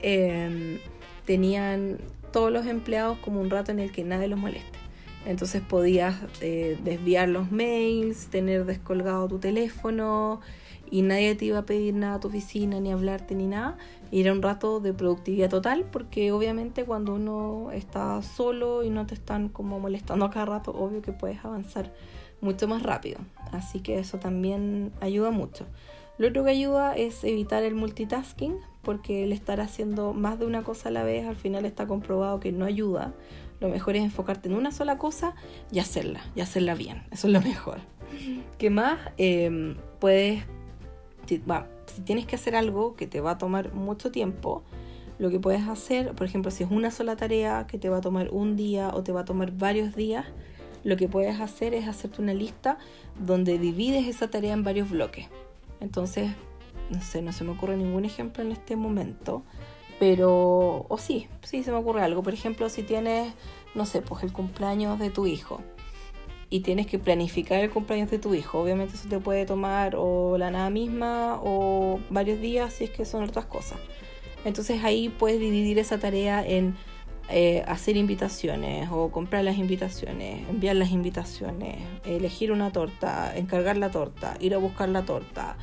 em, 0.00 0.78
tenían 1.26 1.98
todos 2.32 2.50
los 2.50 2.66
empleados 2.66 3.18
como 3.18 3.40
un 3.40 3.50
rato 3.50 3.70
en 3.72 3.78
el 3.78 3.92
que 3.92 4.04
nadie 4.04 4.28
los 4.28 4.38
moleste. 4.38 4.78
Entonces 5.26 5.62
podías 5.62 6.16
eh, 6.40 6.78
desviar 6.82 7.28
los 7.28 7.52
mails, 7.52 8.26
tener 8.28 8.64
descolgado 8.64 9.28
tu 9.28 9.38
teléfono, 9.38 10.40
y 10.92 11.00
nadie 11.00 11.34
te 11.34 11.46
iba 11.46 11.58
a 11.58 11.64
pedir 11.64 11.94
nada 11.94 12.16
a 12.16 12.20
tu 12.20 12.28
oficina, 12.28 12.78
ni 12.78 12.92
hablarte, 12.92 13.34
ni 13.34 13.46
nada. 13.46 13.78
Era 14.12 14.30
un 14.30 14.42
rato 14.42 14.78
de 14.78 14.92
productividad 14.92 15.48
total, 15.48 15.86
porque 15.90 16.32
obviamente 16.32 16.84
cuando 16.84 17.14
uno 17.14 17.70
está 17.72 18.20
solo 18.20 18.84
y 18.84 18.90
no 18.90 19.06
te 19.06 19.14
están 19.14 19.48
como 19.48 19.80
molestando 19.80 20.26
a 20.26 20.30
cada 20.30 20.44
rato, 20.44 20.70
obvio 20.70 21.00
que 21.00 21.12
puedes 21.12 21.42
avanzar 21.46 21.94
mucho 22.42 22.68
más 22.68 22.82
rápido. 22.82 23.20
Así 23.52 23.80
que 23.80 23.98
eso 23.98 24.18
también 24.18 24.92
ayuda 25.00 25.30
mucho. 25.30 25.64
Lo 26.18 26.28
otro 26.28 26.44
que 26.44 26.50
ayuda 26.50 26.94
es 26.94 27.24
evitar 27.24 27.62
el 27.62 27.74
multitasking, 27.74 28.58
porque 28.82 29.24
el 29.24 29.32
estar 29.32 29.62
haciendo 29.62 30.12
más 30.12 30.38
de 30.38 30.44
una 30.44 30.62
cosa 30.62 30.90
a 30.90 30.92
la 30.92 31.04
vez 31.04 31.26
al 31.26 31.36
final 31.36 31.64
está 31.64 31.86
comprobado 31.86 32.38
que 32.38 32.52
no 32.52 32.66
ayuda. 32.66 33.14
Lo 33.60 33.70
mejor 33.70 33.96
es 33.96 34.02
enfocarte 34.02 34.50
en 34.50 34.56
una 34.56 34.72
sola 34.72 34.98
cosa 34.98 35.34
y 35.70 35.78
hacerla, 35.78 36.20
y 36.36 36.42
hacerla 36.42 36.74
bien. 36.74 37.02
Eso 37.10 37.28
es 37.28 37.32
lo 37.32 37.40
mejor. 37.40 37.78
¿Qué 38.58 38.68
más? 38.68 38.98
Eh, 39.16 39.74
puedes 39.98 40.44
si, 41.26 41.42
tienes 42.04 42.26
que 42.26 42.36
hacer 42.36 42.56
algo 42.56 42.96
que 42.96 43.06
te 43.06 43.20
va 43.20 43.32
a 43.32 43.38
tomar 43.38 43.72
mucho 43.72 44.10
tiempo, 44.10 44.62
lo 45.18 45.30
que 45.30 45.38
puedes 45.38 45.68
hacer, 45.68 46.14
por 46.14 46.26
ejemplo, 46.26 46.50
si 46.50 46.64
es 46.64 46.70
una 46.70 46.90
sola 46.90 47.16
tarea 47.16 47.66
que 47.66 47.78
te 47.78 47.88
va 47.88 47.98
a 47.98 48.00
tomar 48.00 48.30
un 48.30 48.56
día 48.56 48.90
o 48.94 49.02
te 49.02 49.12
va 49.12 49.20
a 49.20 49.24
tomar 49.24 49.52
varios 49.52 49.94
días, 49.94 50.26
lo 50.84 50.96
que 50.96 51.08
puedes 51.08 51.40
hacer 51.40 51.74
es 51.74 51.86
hacerte 51.86 52.20
una 52.20 52.34
lista 52.34 52.78
donde 53.24 53.58
divides 53.58 54.08
esa 54.08 54.30
tarea 54.30 54.52
en 54.52 54.64
varios 54.64 54.90
bloques. 54.90 55.28
Entonces, 55.80 56.32
no 56.90 57.00
sé, 57.00 57.22
no 57.22 57.32
se 57.32 57.44
me 57.44 57.52
ocurre 57.52 57.76
ningún 57.76 58.04
ejemplo 58.04 58.42
en 58.42 58.52
este 58.52 58.74
momento, 58.74 59.42
pero, 60.00 60.86
o 60.88 60.98
sí, 60.98 61.28
sí 61.42 61.62
se 61.62 61.70
me 61.70 61.76
ocurre 61.76 62.02
algo. 62.02 62.22
Por 62.22 62.34
ejemplo, 62.34 62.68
si 62.68 62.82
tienes, 62.82 63.32
no 63.74 63.86
sé, 63.86 64.02
pues 64.02 64.24
el 64.24 64.32
cumpleaños 64.32 64.98
de 64.98 65.10
tu 65.10 65.26
hijo 65.26 65.60
y 66.52 66.60
tienes 66.60 66.86
que 66.86 66.98
planificar 66.98 67.60
el 67.60 67.70
cumpleaños 67.70 68.10
de 68.10 68.18
tu 68.18 68.34
hijo. 68.34 68.60
Obviamente 68.60 68.94
eso 68.94 69.08
te 69.08 69.18
puede 69.18 69.46
tomar 69.46 69.94
o 69.96 70.36
la 70.36 70.50
nada 70.50 70.68
misma 70.68 71.40
o 71.42 71.98
varios 72.10 72.42
días 72.42 72.74
si 72.74 72.84
es 72.84 72.90
que 72.90 73.06
son 73.06 73.24
otras 73.24 73.46
cosas. 73.46 73.78
Entonces 74.44 74.84
ahí 74.84 75.08
puedes 75.08 75.40
dividir 75.40 75.78
esa 75.78 75.96
tarea 75.96 76.46
en 76.46 76.76
eh, 77.30 77.64
hacer 77.66 77.96
invitaciones 77.96 78.90
o 78.92 79.10
comprar 79.10 79.44
las 79.44 79.56
invitaciones, 79.56 80.46
enviar 80.46 80.76
las 80.76 80.90
invitaciones, 80.90 81.78
elegir 82.04 82.52
una 82.52 82.70
torta, 82.70 83.34
encargar 83.34 83.78
la 83.78 83.90
torta, 83.90 84.36
ir 84.38 84.54
a 84.54 84.58
buscar 84.58 84.90
la 84.90 85.06
torta, 85.06 85.56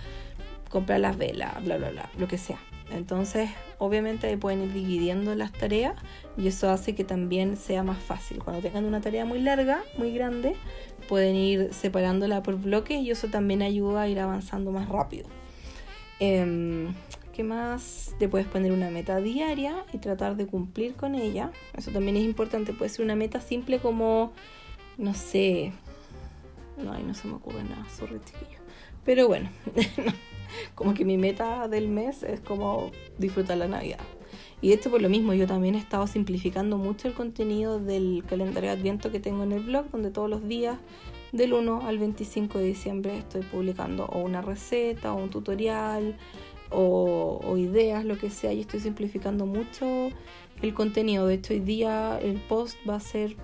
comprar 0.70 1.02
las 1.02 1.20
velas, 1.20 1.64
bla, 1.64 1.78
bla, 1.78 1.92
bla, 1.92 2.10
lo 2.18 2.28
que 2.28 2.40
sea. 2.40 2.58
Entonces, 2.92 3.50
obviamente 3.78 4.28
ahí 4.28 4.36
pueden 4.36 4.64
ir 4.64 4.74
dividiendo 4.74 5.36
las 5.36 5.52
tareas 5.52 5.96
y 6.38 6.48
eso 6.48 6.70
hace 6.70 6.96
que 6.96 7.04
también 7.04 7.56
sea 7.58 7.84
más 7.84 8.00
fácil. 8.00 8.40
Cuando 8.44 8.62
tengan 8.62 8.86
una 8.86 9.02
tarea 9.02 9.26
muy 9.26 9.40
larga, 9.40 9.84
muy 9.98 10.14
grande, 10.14 10.56
pueden 11.08 11.36
ir 11.36 11.74
separándola 11.74 12.44
por 12.44 12.56
bloques 12.56 13.00
y 13.00 13.12
eso 13.12 13.28
también 13.28 13.62
ayuda 13.62 14.04
a 14.04 14.08
ir 14.08 14.20
avanzando 14.20 14.72
más 14.72 14.90
rápido. 14.90 15.28
Em, 16.20 16.94
¿Qué 17.34 17.44
más? 17.44 18.16
Te 18.20 18.28
puedes 18.28 18.48
poner 18.48 18.74
una 18.74 18.90
meta 18.90 19.22
diaria 19.22 19.86
y 19.94 20.00
tratar 20.00 20.36
de 20.36 20.46
cumplir 20.46 20.96
con 20.96 21.16
ella. 21.16 21.52
Eso 21.74 21.90
también 21.92 22.18
es 22.18 22.24
importante. 22.24 22.74
Puede 22.74 22.90
ser 22.90 23.06
una 23.06 23.16
meta 23.16 23.40
simple 23.40 23.80
como, 23.80 24.34
no 24.98 25.14
sé, 25.14 25.72
no, 26.84 26.98
no 27.00 27.14
se 27.14 27.28
me 27.28 27.36
ocurre 27.36 27.64
nada, 27.64 27.86
sorry 27.98 28.20
chiquillo. 28.26 28.60
Pero 29.06 29.28
bueno, 29.28 29.50
como 30.76 30.94
que 30.94 31.06
mi 31.06 31.18
meta 31.18 31.68
del 31.68 31.90
mes 31.90 32.24
es 32.24 32.40
como 32.40 32.92
disfrutar 33.18 33.58
la 33.58 33.68
Navidad. 33.68 34.00
Y 34.62 34.74
esto 34.74 34.90
por 34.90 35.02
lo 35.02 35.10
mismo, 35.10 35.34
yo 35.34 35.48
también 35.48 35.76
he 35.76 35.78
estado 35.78 36.06
simplificando 36.06 36.78
mucho 36.78 37.08
el 37.08 37.14
contenido 37.14 37.80
del 37.80 38.24
calendario 38.28 38.70
de 38.70 38.78
Adviento 38.78 39.12
que 39.12 39.20
tengo 39.20 39.44
en 39.44 39.54
el 39.54 39.64
blog, 39.64 39.90
donde 39.90 40.12
todos 40.12 40.30
los 40.30 40.48
días 40.48 40.78
del 41.32 41.54
1 41.54 41.88
al 41.88 41.98
25 41.98 42.58
de 42.58 42.66
diciembre 42.66 43.18
estoy 43.18 43.42
publicando 43.42 44.06
o 44.06 44.20
una 44.20 44.42
receta 44.42 45.14
o 45.14 45.18
un 45.18 45.30
tutorial 45.30 46.18
o, 46.72 47.56
ideas, 47.58 48.06
lo 48.06 48.18
que 48.18 48.30
sea, 48.30 48.54
y 48.54 48.62
estoy 48.62 48.80
simplificando 48.80 49.46
mucho 49.46 50.10
el 50.62 50.74
contenido. 50.74 51.26
De 51.26 51.36
hecho, 51.36 51.54
hoy 51.54 51.62
día 51.62 52.20
el 52.22 52.38
post 52.38 52.78
va 52.88 52.96
a 52.96 53.00
ser 53.00 53.36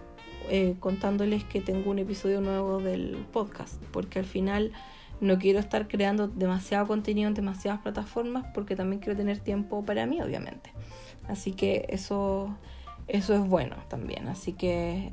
eh, 0.49 0.75
contándoles 0.79 1.43
que 1.43 1.61
tengo 1.61 1.89
un 1.89 1.99
episodio 1.99 2.41
nuevo 2.41 2.79
del 2.79 3.17
podcast, 3.31 3.81
porque 3.91 4.19
al 4.19 4.25
final 4.25 4.73
no 5.21 5.37
quiero 5.37 5.59
estar 5.59 5.87
creando 5.87 6.27
demasiado 6.27 6.87
contenido 6.87 7.27
en 7.27 7.33
demasiadas 7.33 7.81
plataformas 7.81 8.45
porque 8.53 8.75
también 8.75 9.01
quiero 9.01 9.17
tener 9.17 9.39
tiempo 9.39 9.83
para 9.83 10.05
mí, 10.05 10.21
obviamente. 10.21 10.71
Así 11.27 11.53
que 11.53 11.85
eso, 11.89 12.55
eso 13.07 13.33
es 13.33 13.47
bueno 13.47 13.77
también. 13.87 14.27
Así 14.27 14.53
que 14.53 15.11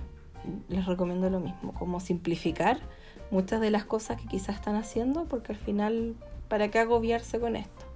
les 0.68 0.86
recomiendo 0.86 1.30
lo 1.30 1.40
mismo, 1.40 1.72
como 1.74 2.00
simplificar 2.00 2.80
muchas 3.30 3.60
de 3.60 3.70
las 3.70 3.84
cosas 3.84 4.20
que 4.20 4.26
quizás 4.26 4.56
están 4.56 4.76
haciendo, 4.76 5.24
porque 5.24 5.52
al 5.52 5.58
final, 5.58 6.16
¿para 6.48 6.70
qué 6.70 6.78
agobiarse 6.80 7.40
con 7.40 7.56
esto? 7.56 7.86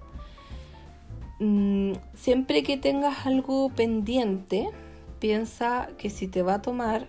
Mm, 1.38 1.92
siempre 2.14 2.62
que 2.62 2.78
tengas 2.78 3.26
algo 3.26 3.68
pendiente, 3.70 4.70
piensa 5.18 5.88
que 5.98 6.08
si 6.08 6.28
te 6.28 6.42
va 6.42 6.54
a 6.54 6.62
tomar 6.62 7.08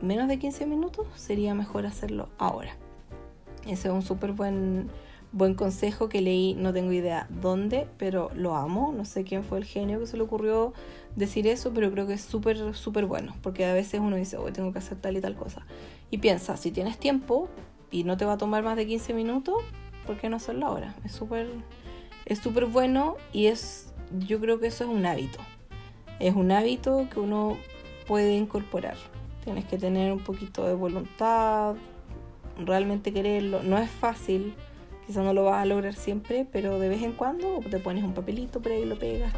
menos 0.00 0.28
de 0.28 0.38
15 0.38 0.66
minutos, 0.66 1.06
sería 1.16 1.54
mejor 1.54 1.86
hacerlo 1.86 2.28
ahora. 2.38 2.76
Ese 3.66 3.88
es 3.88 3.94
un 3.94 4.02
súper 4.02 4.32
buen, 4.32 4.90
buen 5.32 5.54
consejo 5.54 6.08
que 6.08 6.20
leí, 6.20 6.54
no 6.54 6.72
tengo 6.72 6.92
idea 6.92 7.26
dónde, 7.30 7.88
pero 7.98 8.30
lo 8.34 8.56
amo. 8.56 8.92
No 8.96 9.04
sé 9.04 9.24
quién 9.24 9.44
fue 9.44 9.58
el 9.58 9.64
genio 9.64 10.00
que 10.00 10.06
se 10.06 10.16
le 10.16 10.22
ocurrió 10.22 10.72
decir 11.16 11.46
eso, 11.46 11.72
pero 11.72 11.90
creo 11.90 12.06
que 12.06 12.14
es 12.14 12.22
súper, 12.22 12.74
súper 12.74 13.06
bueno, 13.06 13.34
porque 13.42 13.64
a 13.64 13.72
veces 13.72 14.00
uno 14.00 14.16
dice, 14.16 14.36
hoy 14.36 14.52
tengo 14.52 14.72
que 14.72 14.78
hacer 14.78 14.98
tal 14.98 15.16
y 15.16 15.20
tal 15.20 15.36
cosa. 15.36 15.66
Y 16.10 16.18
piensa, 16.18 16.56
si 16.56 16.70
tienes 16.70 16.98
tiempo 16.98 17.48
y 17.90 18.04
no 18.04 18.16
te 18.16 18.24
va 18.24 18.34
a 18.34 18.38
tomar 18.38 18.62
más 18.62 18.76
de 18.76 18.86
15 18.86 19.14
minutos, 19.14 19.62
¿por 20.06 20.18
qué 20.18 20.28
no 20.28 20.36
hacerlo 20.36 20.66
ahora? 20.66 20.94
Es 21.04 21.12
súper 21.12 21.48
es 22.26 22.38
súper 22.38 22.66
bueno 22.66 23.16
y 23.32 23.46
es, 23.46 23.92
yo 24.18 24.40
creo 24.40 24.58
que 24.58 24.68
eso 24.68 24.84
es 24.84 24.90
un 24.90 25.04
hábito. 25.04 25.38
Es 26.20 26.34
un 26.34 26.52
hábito 26.52 27.06
que 27.10 27.20
uno 27.20 27.58
puede 28.06 28.34
incorporar. 28.34 28.96
Tienes 29.44 29.66
que 29.66 29.76
tener 29.76 30.10
un 30.12 30.20
poquito 30.20 30.66
de 30.66 30.74
voluntad, 30.74 31.74
realmente 32.58 33.12
quererlo. 33.12 33.62
No 33.62 33.78
es 33.78 33.90
fácil, 33.90 34.54
quizás 35.06 35.24
no 35.24 35.32
lo 35.32 35.44
vas 35.44 35.62
a 35.62 35.64
lograr 35.64 35.94
siempre, 35.94 36.46
pero 36.50 36.78
de 36.78 36.88
vez 36.88 37.02
en 37.02 37.12
cuando 37.12 37.60
te 37.70 37.78
pones 37.78 38.04
un 38.04 38.14
papelito 38.14 38.60
por 38.60 38.72
ahí 38.72 38.82
y 38.82 38.86
lo 38.86 38.98
pegas 38.98 39.32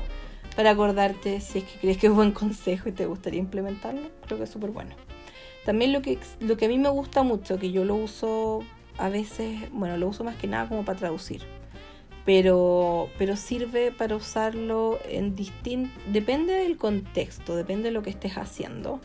para 0.55 0.71
acordarte 0.71 1.41
si 1.41 1.59
es 1.59 1.65
que 1.65 1.79
crees 1.81 1.99
que 1.99 2.07
es 2.07 2.13
buen 2.13 2.33
consejo 2.33 2.89
y 2.89 2.93
te 2.93 3.07
gustaría 3.07 3.41
implementarlo. 3.41 4.09
Creo 4.27 4.39
que 4.39 4.45
es 4.45 4.51
súper 4.51 4.71
bueno. 4.71 4.95
También 5.65 5.93
lo 5.93 6.01
que, 6.01 6.19
lo 6.41 6.57
que 6.57 6.67
a 6.67 6.69
mí 6.69 6.79
me 6.79 6.89
gusta 6.89 7.23
mucho, 7.23 7.59
que 7.59 7.73
yo 7.73 7.85
lo 7.85 7.97
uso 7.97 8.63
a 8.99 9.09
veces, 9.09 9.71
bueno, 9.73 9.97
lo 9.97 10.09
uso 10.09 10.25
más 10.25 10.37
que 10.37 10.47
nada 10.47 10.69
como 10.69 10.85
para 10.85 10.99
traducir 10.99 11.43
pero, 12.27 13.09
pero 13.19 13.37
sirve 13.37 13.93
para 13.93 14.17
usarlo 14.17 14.99
en 15.09 15.37
distinto, 15.37 15.99
depende 16.09 16.55
del 16.55 16.77
contexto, 16.77 17.55
depende 17.55 17.85
de 17.85 17.91
lo 17.93 18.03
que 18.03 18.11
estés 18.11 18.37
haciendo. 18.37 19.01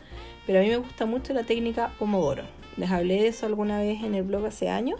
Pero 0.48 0.60
a 0.60 0.64
mí 0.64 0.70
me 0.70 0.78
gusta 0.78 1.06
mucho 1.06 1.32
la 1.32 1.44
técnica 1.44 1.94
Pomodoro. 2.00 2.44
Les 2.78 2.90
hablé 2.92 3.22
de 3.22 3.28
eso 3.28 3.46
alguna 3.46 3.80
vez 3.80 4.04
en 4.04 4.16
el 4.16 4.24
blog 4.24 4.46
hace 4.46 4.70
años. 4.70 5.00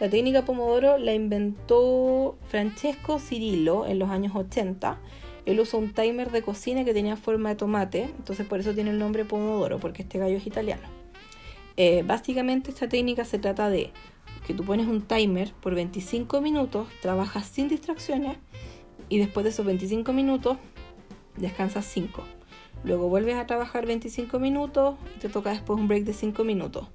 La 0.00 0.08
técnica 0.08 0.44
Pomodoro 0.44 0.96
la 0.98 1.12
inventó 1.12 2.36
Francesco 2.48 3.18
Cirillo 3.18 3.86
en 3.86 3.98
los 3.98 4.10
años 4.10 4.34
80. 4.36 4.98
Él 5.44 5.60
usó 5.60 5.78
un 5.78 5.92
timer 5.92 6.30
de 6.30 6.42
cocina 6.42 6.84
que 6.84 6.94
tenía 6.94 7.16
forma 7.16 7.48
de 7.48 7.56
tomate, 7.56 8.02
entonces 8.02 8.46
por 8.46 8.60
eso 8.60 8.74
tiene 8.74 8.90
el 8.90 8.98
nombre 8.98 9.24
Pomodoro, 9.24 9.78
porque 9.78 10.02
este 10.02 10.18
gallo 10.18 10.36
es 10.36 10.46
italiano. 10.46 10.82
Eh, 11.76 12.02
básicamente 12.06 12.70
esta 12.70 12.88
técnica 12.88 13.24
se 13.24 13.38
trata 13.38 13.70
de 13.70 13.90
que 14.46 14.54
tú 14.54 14.64
pones 14.64 14.86
un 14.86 15.02
timer 15.02 15.52
por 15.60 15.74
25 15.74 16.40
minutos, 16.40 16.88
trabajas 17.02 17.46
sin 17.46 17.68
distracciones 17.68 18.36
y 19.08 19.18
después 19.18 19.44
de 19.44 19.50
esos 19.50 19.66
25 19.66 20.12
minutos 20.12 20.58
descansas 21.36 21.84
5. 21.86 22.22
Luego 22.84 23.08
vuelves 23.08 23.36
a 23.36 23.46
trabajar 23.46 23.86
25 23.86 24.38
minutos 24.38 24.96
y 25.16 25.20
te 25.20 25.28
toca 25.28 25.50
después 25.50 25.78
un 25.78 25.88
break 25.88 26.04
de 26.04 26.12
5 26.12 26.44
minutos. 26.44 26.88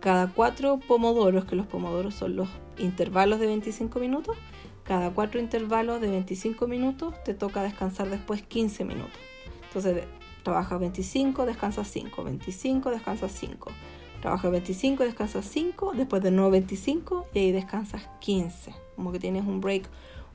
Cada 0.00 0.28
4 0.28 0.78
pomodoros, 0.86 1.44
que 1.44 1.56
los 1.56 1.66
pomodoros 1.66 2.14
son 2.14 2.36
los 2.36 2.48
intervalos 2.78 3.40
de 3.40 3.46
25 3.46 3.98
minutos, 3.98 4.36
cada 4.84 5.10
4 5.10 5.40
intervalos 5.40 6.00
de 6.00 6.08
25 6.08 6.68
minutos 6.68 7.14
te 7.24 7.34
toca 7.34 7.62
descansar 7.62 8.08
después 8.08 8.42
15 8.42 8.84
minutos. 8.84 9.18
Entonces 9.66 10.04
trabajas 10.44 10.78
25, 10.78 11.44
descansas 11.44 11.88
5, 11.88 12.22
25, 12.22 12.90
descansas 12.90 13.32
5. 13.32 13.72
Trabajas 14.20 14.50
25, 14.50 15.02
descansas 15.02 15.44
5, 15.44 15.92
después 15.96 16.22
de 16.22 16.30
nuevo 16.30 16.50
25 16.50 17.26
y 17.34 17.38
ahí 17.40 17.52
descansas 17.52 18.08
15. 18.20 18.74
Como 18.94 19.12
que 19.12 19.18
tienes 19.18 19.44
un 19.44 19.60
break 19.60 19.88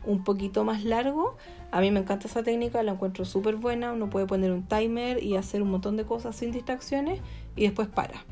un 0.06 0.24
poquito 0.24 0.64
más 0.64 0.84
largo. 0.84 1.38
A 1.72 1.80
mí 1.80 1.92
me 1.92 2.02
encanta 2.02 2.28
esa 2.28 2.44
técnica, 2.44 2.84
la 2.84 2.92
encuentro 2.92 3.26
súper 3.26 3.56
buena. 3.56 3.94
Uno 3.94 4.10
puede 4.10 4.26
poner 4.26 4.52
un 4.52 4.64
timer 4.64 5.24
y 5.24 5.38
hacer 5.38 5.62
un 5.62 5.72
montón 5.72 5.98
de 5.98 6.06
cosas 6.06 6.36
sin 6.36 6.52
distracciones 6.52 7.22
y 7.56 7.64
después 7.64 7.88
para. 7.88 8.26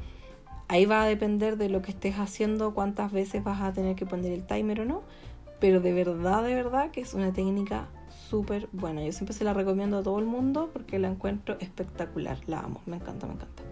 Ahí 0.70 0.86
va 0.86 1.04
a 1.04 1.06
depender 1.06 1.58
de 1.58 1.68
lo 1.68 1.82
que 1.82 1.92
estés 1.92 2.16
haciendo, 2.16 2.74
cuántas 2.74 3.12
veces 3.12 3.44
vas 3.44 3.62
a 3.62 3.74
tener 3.74 3.96
que 3.96 4.06
poner 4.06 4.32
el 4.32 4.46
timer 4.46 4.82
o 4.82 4.86
no. 4.86 5.02
Pero 5.60 5.82
de 5.82 5.92
verdad, 5.92 6.44
de 6.44 6.56
verdad 6.56 6.92
que 6.92 7.02
es 7.02 7.14
una 7.14 7.34
técnica 7.34 7.90
súper 8.30 8.70
buena. 8.72 9.04
Yo 9.04 9.12
siempre 9.12 9.34
se 9.34 9.44
la 9.44 9.54
recomiendo 9.54 9.98
a 9.98 10.04
todo 10.04 10.20
el 10.20 10.26
mundo 10.26 10.70
porque 10.72 11.00
la 11.00 11.10
encuentro 11.10 11.58
espectacular. 11.60 12.38
La 12.48 12.60
amo, 12.60 12.82
me 12.86 12.96
encanta, 12.96 13.28
me 13.28 13.34
encanta. 13.34 13.64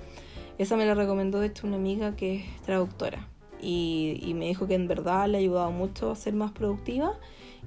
Esa 0.58 0.76
me 0.76 0.86
la 0.86 0.96
recomendó 0.96 1.40
de 1.40 1.48
hecho 1.48 1.68
una 1.68 1.78
amiga 1.78 2.16
que 2.16 2.38
es 2.38 2.62
traductora 2.64 3.28
y, 3.62 4.34
me 4.36 4.48
dijo 4.48 4.68
que 4.68 4.76
en 4.76 4.88
verdad 4.88 5.28
le 5.28 5.38
ha 5.38 5.42
ayudado 5.42 5.72
mucho 5.72 6.12
a 6.12 6.16
ser 6.16 6.34
más 6.34 6.52
productiva. 6.52 7.14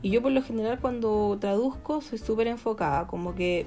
Y 0.02 0.10
yo 0.10 0.22
por 0.22 0.32
lo 0.32 0.42
general 0.42 0.80
cuando 0.80 1.36
traduzco 1.40 2.00
soy 2.00 2.18
súper 2.18 2.46
enfocada, 2.46 3.06
como 3.06 3.34
que 3.34 3.66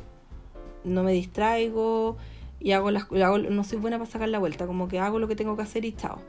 no 0.84 1.04
me 1.04 1.14
distraigo 1.14 2.18
y 2.64 2.72
hago 2.72 2.92
las 2.92 3.12
no 3.12 3.64
soy 3.66 3.78
buena 3.78 4.00
para 4.00 4.10
sacar 4.10 4.30
la 4.30 4.40
vuelta, 4.40 4.66
como 4.66 4.88
que 4.88 4.98
hago 4.98 5.20
lo 5.20 5.28
que 5.28 5.36
tengo 5.36 5.58
que 5.58 5.64
hacer 5.64 5.84
y 5.84 5.92
chao. 5.92 6.22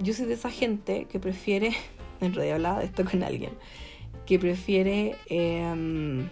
Yo 0.00 0.12
soy 0.12 0.26
de 0.26 0.34
esa 0.34 0.50
gente 0.50 1.06
que 1.06 1.20
prefiere, 1.20 1.72
en 2.20 2.34
realidad 2.34 2.56
hablaba 2.56 2.80
de 2.80 2.86
esto 2.86 3.04
con 3.04 3.22
alguien, 3.22 3.52
que 4.26 4.38
prefiere 4.38 5.16
em, 5.28 6.28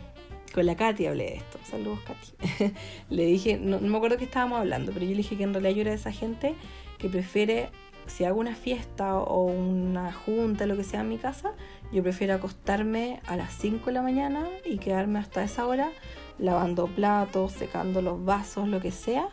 con 0.53 0.67
la 0.67 0.77
Katy 0.77 1.07
hablé 1.07 1.25
de 1.25 1.37
esto. 1.37 1.59
Saludos, 1.63 2.01
Katy. 2.01 2.75
le 3.11 3.25
dije, 3.27 3.57
no, 3.57 3.79
me 3.79 3.97
acuerdo 3.97 4.17
qué 4.17 4.25
estábamos 4.25 4.59
hablando, 4.59 4.93
pero 4.93 5.05
yo 5.05 5.13
le 5.13 5.19
dije 5.19 5.37
que 5.37 5.45
en 5.45 5.55
realidad 5.55 5.75
yo 5.75 5.81
era 5.83 5.91
de 5.91 5.97
esa 5.97 6.13
gente 6.13 6.57
que 6.99 7.09
prefiere, 7.09 7.71
si 8.07 8.25
hago 8.25 8.41
una 8.41 8.57
fiesta 8.57 9.17
o 9.17 9.45
una 9.45 10.13
junta, 10.13 10.67
lo 10.67 10.77
que 10.77 10.83
sea 10.83 11.03
en 11.03 11.09
mi 11.09 11.19
casa, 11.19 11.53
yo 11.93 12.03
prefiero 12.03 12.35
acostarme 12.35 13.21
a 13.27 13.37
las 13.37 13.55
5 13.55 13.87
de 13.87 13.93
la 13.93 14.03
mañana 14.03 14.49
y 14.65 14.79
quedarme 14.79 15.21
hasta 15.21 15.45
esa 15.45 15.65
hora 15.65 15.93
lavando 16.39 16.87
platos, 16.87 17.53
secando 17.53 18.03
los 18.03 18.25
vasos, 18.25 18.69
lo 18.69 18.81
que 18.81 18.91
sea, 18.91 19.29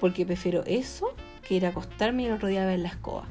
porque 0.00 0.26
prefiero 0.26 0.62
eso 0.66 1.14
que 1.46 1.54
ir 1.54 1.66
a 1.66 1.70
acostarme 1.70 2.24
y 2.24 2.26
el 2.26 2.32
otro 2.32 2.48
día 2.48 2.66
ver 2.66 2.80
la 2.80 2.88
escoba. 2.88 3.26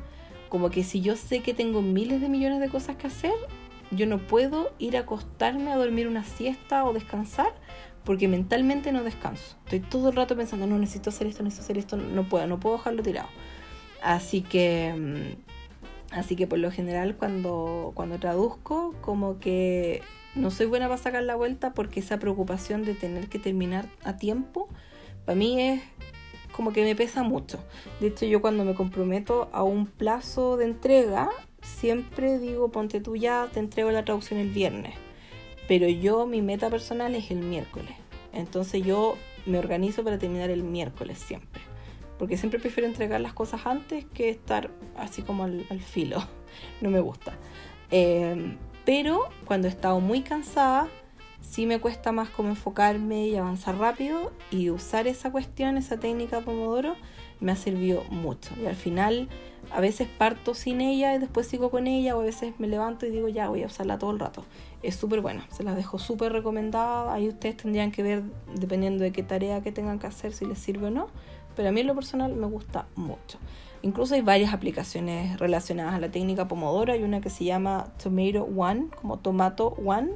Como 0.50 0.70
que 0.70 0.84
si 0.84 1.02
yo 1.02 1.16
sé 1.16 1.42
que 1.42 1.54
tengo 1.54 1.82
miles 1.82 2.22
de 2.22 2.30
millones 2.30 2.60
de 2.60 2.70
cosas 2.70 2.96
que 2.96 3.08
hacer, 3.08 3.34
yo 3.92 4.06
no 4.08 4.20
puedo 4.20 4.72
ir 4.80 4.98
a 4.98 5.02
acostarme 5.02 5.72
a 5.72 5.76
dormir 5.76 6.08
una 6.08 6.24
siesta 6.24 6.86
o 6.86 6.94
descansar 6.94 7.54
porque 8.04 8.28
mentalmente 8.28 8.92
no 8.92 9.04
descanso. 9.04 9.56
Estoy 9.66 9.80
todo 9.80 10.10
el 10.10 10.16
rato 10.16 10.36
pensando, 10.36 10.68
no 10.68 10.78
necesito 10.78 11.10
hacer 11.10 11.28
esto, 11.28 11.44
necesito 11.44 11.64
hacer 11.64 11.78
esto, 11.78 11.98
no 11.98 12.30
puedo, 12.30 12.48
no 12.48 12.60
puedo 12.60 12.78
dejarlo 12.78 13.04
tirado. 13.04 13.28
Así 14.02 14.42
que, 14.42 14.94
mm, 14.96 16.16
así 16.16 16.36
que 16.36 16.46
por 16.46 16.60
lo 16.60 16.72
general 16.72 17.16
cuando, 17.18 17.92
cuando 17.96 18.20
traduzco, 18.20 18.94
como 19.02 19.40
que 19.40 20.04
no 20.36 20.52
soy 20.52 20.66
buena 20.66 20.88
para 20.88 20.98
sacar 20.98 21.24
la 21.24 21.36
vuelta 21.36 21.74
porque 21.74 22.02
esa 22.02 22.20
preocupación 22.20 22.84
de 22.84 22.94
tener 22.94 23.28
que 23.28 23.40
terminar 23.40 23.88
a 24.04 24.18
tiempo, 24.18 24.68
para 25.26 25.36
mí 25.36 25.60
es 25.62 25.82
como 26.52 26.72
que 26.72 26.84
me 26.84 26.96
pesa 26.96 27.24
mucho. 27.24 27.60
De 28.00 28.08
hecho, 28.08 28.26
yo 28.26 28.42
cuando 28.42 28.64
me 28.64 28.76
comprometo 28.76 29.50
a 29.52 29.64
un 29.64 29.88
plazo 29.88 30.58
de 30.58 30.66
entrega, 30.66 31.30
siempre 31.62 32.40
digo, 32.40 32.70
ponte 32.70 33.02
tú 33.02 33.16
ya, 33.16 33.50
te 33.52 33.60
entrego 33.60 33.92
la 33.92 34.06
traducción 34.06 34.40
el 34.40 34.52
viernes. 34.52 34.94
Pero 35.68 35.88
yo, 35.88 36.28
mi 36.28 36.42
meta 36.42 36.70
personal 36.70 37.16
es 37.16 37.32
el 37.32 37.40
miércoles. 37.40 37.96
Entonces 38.34 38.86
yo 38.86 39.18
me 39.46 39.58
organizo 39.58 40.04
para 40.04 40.18
terminar 40.18 40.50
el 40.50 40.64
miércoles 40.64 41.18
siempre. 41.20 41.62
Porque 42.20 42.38
siempre 42.38 42.60
prefiero 42.60 42.88
entregar 42.88 43.20
las 43.20 43.34
cosas 43.34 43.66
antes 43.66 44.06
que 44.14 44.30
estar 44.30 44.70
así 44.98 45.22
como 45.22 45.44
al, 45.44 45.82
filo. 45.82 46.24
No 46.82 46.90
me 46.90 47.02
gusta. 47.02 47.34
Eh, 47.92 48.56
pero 48.86 49.30
cuando 49.46 49.68
he 49.68 49.72
estado 49.72 50.00
muy 50.00 50.22
cansada, 50.22 50.88
sí 51.42 51.66
me 51.66 51.80
cuesta 51.80 52.12
más 52.12 52.30
como 52.30 52.50
enfocarme 52.50 53.28
y 53.28 53.36
avanzar 53.36 53.78
rápido 53.78 54.32
y 54.52 54.70
usar 54.70 55.08
esa 55.08 55.32
cuestión, 55.32 55.78
esa 55.78 55.98
técnica 55.98 56.42
Pomodoro, 56.42 56.96
me 57.40 57.52
ha 57.52 57.56
servido 57.56 58.04
mucho. 58.10 58.54
Y 58.62 58.66
al 58.66 58.76
final 58.76 59.30
a 59.72 59.82
veces 59.82 60.08
parto 60.08 60.54
sin 60.54 60.82
ella 60.82 61.16
y 61.16 61.20
después 61.20 61.48
sigo 61.48 61.72
con 61.72 61.88
ella 61.88 62.16
o 62.16 62.22
a 62.22 62.24
veces 62.24 62.54
me 62.60 62.68
levanto 62.68 63.06
y 63.06 63.10
digo 63.10 63.28
ya 63.28 63.50
voy 63.50 63.64
a 63.64 63.68
usarla 63.68 63.98
todo 63.98 64.12
el 64.12 64.20
rato. 64.20 64.46
Es 64.84 64.96
súper 64.96 65.22
buena, 65.22 65.48
se 65.52 65.64
las 65.64 65.76
dejo 65.76 65.98
súper 65.98 66.32
recomendada. 66.32 67.14
Ahí 67.14 67.28
ustedes 67.28 67.58
tendrían 67.58 67.92
que 67.92 68.04
ver 68.04 68.24
dependiendo 68.54 69.04
de 69.04 69.12
qué 69.12 69.24
tarea 69.24 69.62
que 69.62 69.72
tengan 69.72 70.00
que 70.00 70.08
hacer 70.08 70.34
si 70.34 70.46
les 70.46 70.60
sirve 70.60 70.88
o 70.88 70.92
no. 70.92 71.08
Pero 71.56 71.70
a 71.70 71.72
mí 71.72 71.82
en 71.82 71.88
lo 71.88 71.96
personal 71.96 72.36
me 72.36 72.48
gusta 72.48 72.86
mucho. 72.96 73.40
Incluso 73.86 74.16
hay 74.16 74.22
varias 74.22 74.52
aplicaciones 74.52 75.38
relacionadas 75.38 75.94
a 75.94 76.00
la 76.00 76.10
técnica 76.10 76.48
Pomodoro. 76.48 76.92
Hay 76.92 77.04
una 77.04 77.22
que 77.22 77.30
se 77.30 77.44
llama 77.44 77.94
Tomato 78.02 78.44
One, 78.58 78.88
como 79.00 79.20
Tomato 79.20 79.76
One. 79.86 80.10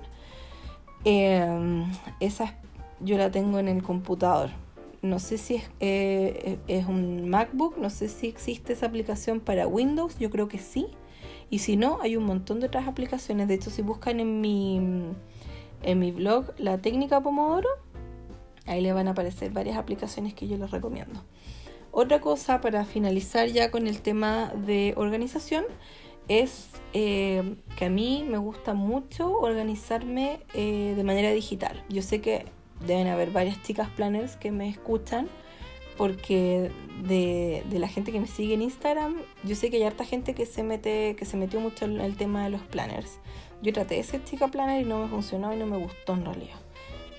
Em, 1.05 1.85
esa 2.19 2.55
yo 2.99 3.15
la 3.19 3.29
tengo 3.29 3.59
en 3.59 3.67
el 3.67 3.83
computador. 3.83 4.49
No 5.03 5.19
sé 5.19 5.37
si 5.37 5.57
es, 5.57 5.69
eh, 5.81 6.57
es 6.67 6.87
un 6.87 7.29
MacBook, 7.29 7.77
no 7.77 7.91
sé 7.91 8.07
si 8.07 8.25
existe 8.25 8.73
esa 8.73 8.87
aplicación 8.87 9.39
para 9.39 9.67
Windows, 9.67 10.17
yo 10.17 10.31
creo 10.31 10.47
que 10.47 10.57
sí. 10.57 10.87
Y 11.51 11.59
si 11.59 11.77
no, 11.77 11.99
hay 12.01 12.17
un 12.17 12.23
montón 12.23 12.61
de 12.61 12.65
otras 12.65 12.87
aplicaciones. 12.87 13.47
De 13.47 13.53
hecho, 13.53 13.69
si 13.69 13.83
buscan 13.83 14.19
en 14.19 14.41
mi, 14.41 14.81
en 15.83 15.99
mi 15.99 16.11
blog 16.11 16.55
la 16.57 16.79
técnica 16.79 17.21
Pomodoro, 17.21 17.69
ahí 18.65 18.81
le 18.81 18.93
van 18.93 19.07
a 19.09 19.11
aparecer 19.11 19.51
varias 19.51 19.77
aplicaciones 19.77 20.33
que 20.33 20.47
yo 20.47 20.57
les 20.57 20.71
recomiendo. 20.71 21.23
Otra 22.01 22.21
cosa 22.21 22.61
para 22.61 22.85
finalizar 22.85 23.49
ya 23.49 23.71
con 23.71 23.85
el 23.85 23.99
tema 24.01 24.53
de 24.55 24.93
organización 24.95 25.65
es 26.29 26.69
eh, 26.93 27.57
que 27.75 27.85
a 27.87 27.89
mí 27.89 28.25
me 28.25 28.37
gusta 28.37 28.73
mucho 28.73 29.37
organizarme 29.37 30.39
eh, 30.53 30.93
de 30.95 31.03
manera 31.03 31.31
digital. 31.31 31.83
Yo 31.89 32.01
sé 32.01 32.21
que 32.21 32.45
deben 32.87 33.07
haber 33.07 33.31
varias 33.31 33.61
chicas 33.63 33.89
planners 33.89 34.37
que 34.37 34.49
me 34.49 34.69
escuchan 34.69 35.27
porque 35.97 36.71
de, 37.03 37.65
la 37.69 37.89
gente 37.89 38.13
que 38.13 38.21
me 38.21 38.27
sigue 38.27 38.53
en 38.53 38.61
Instagram, 38.61 39.17
yo 39.43 39.55
sé 39.55 39.69
que 39.69 39.75
hay 39.75 39.83
harta 39.83 40.05
gente 40.05 40.33
que 40.33 40.45
se 40.45 40.63
mete, 40.63 41.17
que 41.17 41.25
se 41.25 41.35
metió 41.35 41.59
mucho 41.59 41.83
en 41.83 41.99
el 41.99 42.15
tema 42.15 42.45
de 42.45 42.49
los 42.49 42.61
planners. 42.61 43.19
Yo 43.61 43.73
traté 43.73 43.95
de 43.95 44.03
ser 44.03 44.23
chica 44.23 44.47
planner 44.47 44.83
y 44.83 44.85
no 44.85 44.99
me 44.99 45.09
funcionó 45.09 45.53
y 45.53 45.57
no 45.57 45.65
me 45.65 45.75
gustó 45.75 46.13
en 46.13 46.23
realidad. 46.23 46.61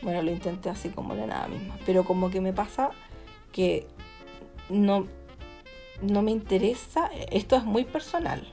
Bueno, 0.01 0.23
lo 0.23 0.31
intenté 0.31 0.71
así 0.71 0.89
como 0.89 1.15
la 1.15 1.27
nada 1.27 1.49
misma. 1.49 1.79
Pero 1.85 2.03
como 2.05 2.31
que 2.31 2.41
me 2.41 2.55
pasa 2.55 2.93
que 3.53 3.87
no, 4.71 5.07
no 6.03 6.23
me 6.23 6.31
interesa, 6.31 7.11
esto 7.31 7.57
es 7.57 7.65
muy 7.65 7.85
personal. 7.85 8.47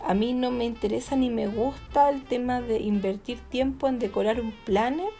A 0.00 0.14
mí 0.14 0.32
no 0.32 0.50
me 0.50 0.64
interesa 0.64 1.16
ni 1.16 1.28
me 1.28 1.48
gusta 1.48 2.08
el 2.10 2.22
tema 2.24 2.60
de 2.60 2.78
invertir 2.80 3.38
tiempo 3.40 3.88
en 3.88 3.98
decorar 3.98 4.40
un 4.40 4.52
planner 4.64 5.10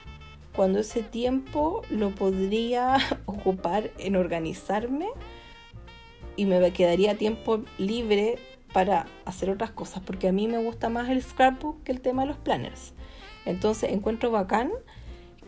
cuando 0.55 0.79
ese 0.81 1.03
tiempo 1.03 1.83
lo 1.91 2.11
podría 2.15 2.97
ocupar 3.27 3.91
en 3.99 4.17
organizarme 4.17 5.09
y 6.37 6.47
me 6.47 6.73
quedaría 6.73 7.19
tiempo 7.19 7.63
libre 7.79 8.39
para 8.73 9.07
hacer 9.25 9.51
otras 9.51 9.71
cosas, 9.71 10.03
porque 10.05 10.29
a 10.29 10.33
mí 10.33 10.47
me 10.47 10.59
gusta 10.59 10.89
más 10.89 11.09
el 11.09 11.23
scrapbook 11.23 11.83
que 11.83 11.93
el 11.93 12.01
tema 12.01 12.23
de 12.23 12.29
los 12.29 12.37
planners. 12.39 12.93
Entonces 13.45 13.93
encuentro 13.93 14.31
bacán 14.31 14.71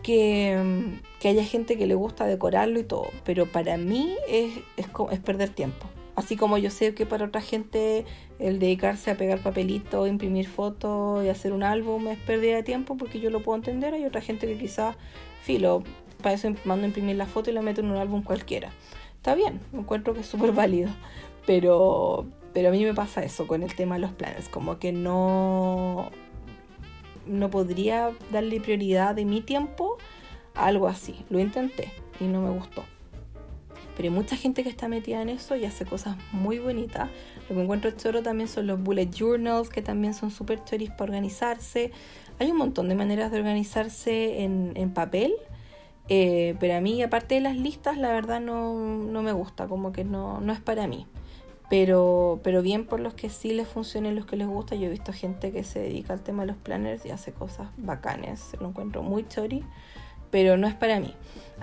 que, 0.03 1.01
haya 1.24 1.44
gente 1.44 1.76
que 1.76 1.86
le 1.86 1.94
gusta 1.94 2.26
decorarlo 2.26 2.80
y 2.80 2.84
todo, 2.84 3.09
pero 3.24 3.46
para 3.46 3.76
mí 3.76 4.14
es, 4.28 4.59
es, 4.76 5.18
perder 5.20 5.51
tiempo. 5.51 5.86
Así 6.16 6.36
como 6.36 6.59
yo 6.59 6.70
sé 6.70 6.94
que 6.94 7.07
para 7.07 7.26
otra 7.26 7.40
gente 7.40 8.05
el 8.38 8.59
dedicarse 8.59 9.11
a 9.11 9.16
pegar 9.16 9.38
papelito, 9.42 10.07
imprimir 10.07 10.48
fotos 10.48 11.24
y 11.24 11.28
hacer 11.28 11.53
un 11.53 11.62
álbum 11.62 12.09
es 12.09 12.18
pérdida 12.18 12.57
de 12.57 12.62
tiempo 12.62 12.96
porque 12.96 13.20
yo 13.20 13.30
lo 13.30 13.40
puedo 13.42 13.57
entender. 13.57 13.94
Hay 13.94 14.05
otra 14.05 14.20
gente 14.20 14.46
que 14.46 14.59
quizás, 14.59 14.96
filo, 15.42 15.82
para 16.22 16.34
eso 16.34 16.53
mando 16.64 16.84
a 16.84 16.88
imprimir 16.88 17.16
la 17.16 17.26
foto 17.26 17.51
y 17.51 17.55
la 17.55 17.62
meto 17.62 17.80
en 17.80 17.90
un 17.90 17.96
álbum 17.96 18.22
cualquiera. 18.22 18.70
Está 19.16 19.34
bien, 19.34 19.61
encuentro 19.72 20.12
que 20.14 20.20
es 20.20 20.26
súper 20.26 20.53
válido. 20.53 20.90
Pero, 21.46 22.26
pero 22.53 22.68
a 22.68 22.72
mí 22.72 22.84
me 22.84 22.94
pasa 22.94 23.22
eso 23.22 23.46
con 23.46 23.62
el 23.62 23.74
tema 23.74 23.94
de 23.94 24.03
los 24.03 24.12
planes, 24.12 24.48
como 24.48 24.78
que 24.78 24.92
no, 24.92 26.11
no 27.31 27.51
podría 27.51 28.11
darle 28.31 28.61
prioridad 28.61 29.14
de 29.14 29.24
mi 29.24 29.41
tiempo 29.41 29.97
a 30.55 30.66
algo 30.66 30.89
así. 30.89 31.24
Lo 31.31 31.39
intenté 31.39 31.93
y 32.20 32.24
no 32.24 32.43
me 32.43 32.51
gustó. 32.51 32.85
Pero 33.97 34.09
hay 34.09 34.14
mucha 34.14 34.37
gente 34.37 34.62
que 34.62 34.68
está 34.68 34.89
metida 34.89 35.20
en 35.22 35.28
eso 35.28 35.57
y 35.57 35.64
hace 35.64 35.85
cosas 35.85 36.16
muy 36.33 36.59
bonitas. 36.59 37.11
Lo 37.49 37.57
que 37.57 37.62
encuentro 37.62 37.91
choro 37.91 38.22
también 38.22 38.49
son 38.49 38.66
los 38.66 38.83
bullet 38.83 39.11
journals, 39.11 39.68
que 39.68 39.83
también 39.83 40.14
son 40.14 40.31
súper 40.31 40.64
choris 40.64 40.91
para 40.91 41.05
organizarse. 41.05 41.93
Hay 42.39 42.51
un 42.51 42.57
montón 42.57 42.89
de 42.89 42.95
maneras 42.95 43.31
de 43.31 43.39
organizarse 43.39 44.43
en, 44.43 44.93
papel. 44.95 45.35
Eh, 46.09 46.57
pero 46.59 46.76
a 46.76 46.81
mí, 46.81 47.03
aparte 47.03 47.37
de 47.37 47.41
las 47.43 47.57
listas, 47.57 47.99
la 47.99 48.12
verdad 48.12 48.41
no, 48.41 48.74
no 48.74 49.22
me 49.22 49.33
gusta, 49.33 49.68
como 49.68 49.93
que 49.93 50.05
no, 50.05 50.41
no 50.41 50.53
es 50.53 50.61
para 50.61 50.87
mí. 50.87 51.07
Pero, 51.71 52.41
pero 52.43 52.62
bien 52.62 52.85
por 52.85 52.99
los 52.99 53.14
que 53.14 53.31
sí 53.31 53.53
les 53.53 53.68
funcionen, 53.68 54.16
los 54.16 54.27
que 54.27 54.37
les 54.37 54.49
gusta. 54.49 54.75
Yo 54.75 54.87
he 54.87 54.91
visto 54.91 55.12
gente 55.12 55.53
que 55.53 55.62
se 55.62 55.79
dedica 55.79 56.12
al 56.12 56.21
tema 56.21 56.43
de 56.43 56.49
los 56.49 56.57
planners 56.57 57.07
y 57.07 57.11
hace 57.11 57.33
cosas 57.33 57.68
bacanes. 57.77 58.57
Lo 58.61 58.68
encuentro 58.68 59.05
muy 59.05 59.27
chori, 59.29 59.62
pero 60.33 60.57
no 60.57 60.66
es 60.66 60.75
para 60.75 60.99
mí. 60.99 61.14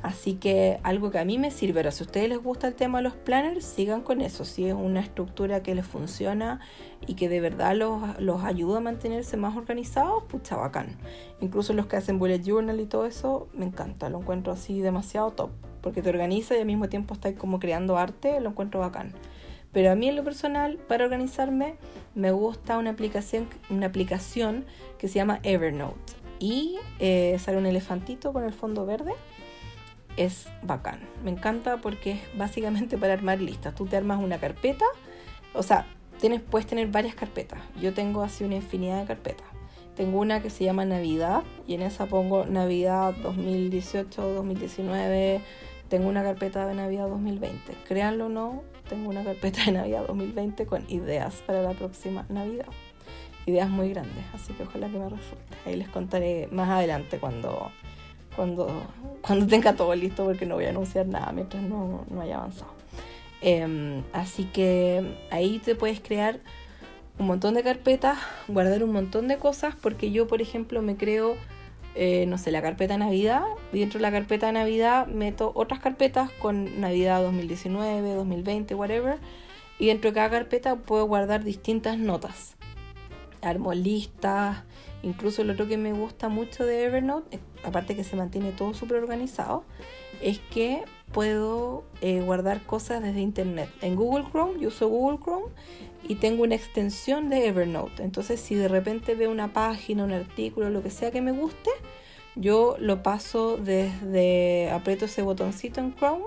Así 0.01 0.35
que 0.35 0.79
algo 0.83 1.11
que 1.11 1.19
a 1.19 1.25
mí 1.25 1.37
me 1.37 1.51
sirve. 1.51 1.81
Pero 1.81 1.91
si 1.91 2.03
a 2.03 2.05
ustedes 2.05 2.29
les 2.29 2.41
gusta 2.41 2.69
el 2.69 2.75
tema 2.75 2.99
de 2.99 3.03
los 3.03 3.15
planners, 3.15 3.65
sigan 3.65 4.01
con 4.01 4.21
eso. 4.21 4.45
Si 4.45 4.65
es 4.65 4.73
una 4.73 5.01
estructura 5.01 5.61
que 5.61 5.75
les 5.75 5.85
funciona 5.85 6.61
y 7.05 7.15
que 7.15 7.27
de 7.27 7.41
verdad 7.41 7.75
los, 7.75 8.17
los 8.21 8.45
ayuda 8.45 8.77
a 8.77 8.81
mantenerse 8.81 9.35
más 9.35 9.57
organizados, 9.57 10.23
pucha 10.23 10.55
bacán. 10.55 10.97
Incluso 11.41 11.73
los 11.73 11.87
que 11.87 11.97
hacen 11.97 12.17
bullet 12.17 12.41
journal 12.41 12.79
y 12.79 12.85
todo 12.85 13.05
eso, 13.05 13.49
me 13.53 13.65
encanta. 13.65 14.09
Lo 14.09 14.21
encuentro 14.21 14.53
así 14.53 14.79
demasiado 14.79 15.31
top. 15.31 15.49
Porque 15.81 16.01
te 16.01 16.09
organiza 16.09 16.55
y 16.55 16.59
al 16.59 16.65
mismo 16.65 16.87
tiempo 16.87 17.13
estás 17.13 17.33
como 17.33 17.59
creando 17.59 17.97
arte, 17.97 18.39
lo 18.39 18.51
encuentro 18.51 18.79
bacán. 18.79 19.13
Pero 19.71 19.91
a 19.91 19.95
mí 19.95 20.07
en 20.07 20.15
lo 20.15 20.23
personal, 20.23 20.77
para 20.87 21.03
organizarme, 21.03 21.75
me 22.15 22.31
gusta 22.31 22.77
una 22.77 22.91
aplicación, 22.91 23.47
una 23.69 23.87
aplicación 23.87 24.65
que 24.97 25.07
se 25.07 25.15
llama 25.15 25.39
Evernote. 25.43 26.13
Y 26.39 26.77
eh, 26.99 27.37
sale 27.39 27.57
un 27.57 27.65
elefantito 27.65 28.33
con 28.33 28.43
el 28.43 28.53
fondo 28.53 28.85
verde. 28.85 29.13
Es 30.15 30.47
bacán. 30.63 31.01
Me 31.23 31.31
encanta 31.31 31.77
porque 31.77 32.13
es 32.13 32.37
básicamente 32.37 32.97
para 32.97 33.13
armar 33.13 33.39
listas. 33.39 33.75
Tú 33.75 33.85
te 33.85 33.97
armas 33.97 34.19
una 34.19 34.39
carpeta. 34.39 34.85
O 35.53 35.63
sea, 35.63 35.85
tienes, 36.19 36.41
puedes 36.41 36.67
tener 36.67 36.87
varias 36.87 37.15
carpetas. 37.15 37.59
Yo 37.79 37.93
tengo 37.93 38.23
así 38.23 38.43
una 38.43 38.55
infinidad 38.55 39.01
de 39.01 39.07
carpetas. 39.07 39.47
Tengo 39.95 40.19
una 40.19 40.43
que 40.43 40.51
se 40.51 40.63
llama 40.63 40.85
Navidad 40.85 41.41
y 41.65 41.73
en 41.73 41.81
esa 41.81 42.05
pongo 42.05 42.45
Navidad 42.45 43.15
2018, 43.23 44.21
2019. 44.21 45.41
Tengo 45.89 46.07
una 46.07 46.21
carpeta 46.21 46.67
de 46.67 46.75
Navidad 46.75 47.07
2020. 47.07 47.73
Créanlo 47.87 48.27
o 48.27 48.29
no, 48.29 48.63
tengo 48.87 49.09
una 49.09 49.23
carpeta 49.23 49.65
de 49.65 49.71
Navidad 49.73 50.05
2020 50.07 50.65
con 50.65 50.83
ideas 50.89 51.43
para 51.45 51.61
la 51.61 51.71
próxima 51.71 52.25
Navidad. 52.29 52.67
Ideas 53.45 53.69
muy 53.69 53.89
grandes, 53.89 54.25
así 54.33 54.53
que 54.53 54.63
ojalá 54.63 54.89
que 54.89 54.97
me 54.97 55.09
resulte. 55.09 55.55
Ahí 55.65 55.75
les 55.75 55.87
contaré 55.89 56.49
más 56.51 56.69
adelante 56.69 57.17
cuando, 57.17 57.71
cuando, 58.35 58.83
cuando 59.21 59.47
tenga 59.47 59.73
todo 59.73 59.95
listo, 59.95 60.25
porque 60.25 60.45
no 60.45 60.55
voy 60.55 60.65
a 60.65 60.69
anunciar 60.69 61.07
nada 61.07 61.31
mientras 61.31 61.63
no, 61.63 62.05
no 62.09 62.21
haya 62.21 62.37
avanzado. 62.37 62.73
Em, 63.41 64.03
así 64.13 64.45
que 64.45 65.15
ahí 65.31 65.59
te 65.59 65.75
puedes 65.75 65.99
crear 65.99 66.39
un 67.19 67.27
montón 67.27 67.53
de 67.53 67.63
carpetas, 67.63 68.17
guardar 68.47 68.83
un 68.83 68.91
montón 68.91 69.27
de 69.27 69.37
cosas, 69.37 69.75
porque 69.81 70.11
yo, 70.11 70.27
por 70.27 70.41
ejemplo, 70.41 70.81
me 70.81 70.97
creo 70.97 71.37
eh, 71.99 72.27
no 72.27 72.37
sé, 72.37 72.51
la 72.51 72.61
carpeta 72.61 72.95
Navidad. 72.95 73.41
Y 73.73 73.79
dentro 73.79 73.97
de 73.97 74.03
la 74.03 74.11
carpeta 74.11 74.51
Navidad 74.51 75.07
meto 75.07 75.51
otras 75.55 75.79
carpetas 75.79 76.29
con 76.39 76.79
Navidad 76.79 77.23
2019, 77.23 78.13
2020, 78.13 78.75
whatever. 78.75 79.17
Y 79.79 79.87
dentro 79.87 80.11
de 80.11 80.13
cada 80.13 80.29
carpeta 80.29 80.75
puedo 80.75 81.05
guardar 81.05 81.43
distintas 81.43 81.97
notas. 81.97 82.55
armo 83.41 83.73
listas, 83.73 84.63
incluso 85.01 85.43
lo 85.43 85.53
otro 85.53 85.67
que 85.67 85.77
me 85.77 85.93
gusta 85.93 86.29
mucho 86.29 86.65
de 86.65 86.83
Evernote, 86.83 87.39
aparte 87.63 87.95
que 87.95 88.03
se 88.03 88.15
mantiene 88.15 88.51
todo 88.51 88.73
súper 88.73 88.97
organizado, 88.97 89.63
es 90.21 90.39
que 90.39 90.83
puedo 91.11 91.83
eh, 92.01 92.21
guardar 92.21 92.61
cosas 92.63 93.01
desde 93.01 93.21
internet. 93.21 93.69
En 93.81 93.95
Google 93.95 94.25
Chrome, 94.31 94.59
yo 94.59 94.67
uso 94.67 94.87
Google 94.87 95.19
Chrome 95.23 95.47
y 96.07 96.15
tengo 96.15 96.43
una 96.43 96.55
extensión 96.55 97.29
de 97.29 97.47
Evernote. 97.47 98.03
Entonces, 98.03 98.39
si 98.39 98.55
de 98.55 98.67
repente 98.67 99.15
veo 99.15 99.29
una 99.29 99.53
página, 99.53 100.03
un 100.03 100.11
artículo, 100.11 100.69
lo 100.69 100.81
que 100.81 100.89
sea 100.89 101.11
que 101.11 101.21
me 101.21 101.31
guste, 101.31 101.69
yo 102.35 102.75
lo 102.79 103.03
paso 103.03 103.57
desde, 103.57 104.69
aprieto 104.71 105.05
ese 105.05 105.21
botoncito 105.21 105.81
en 105.81 105.93
Chrome 105.95 106.25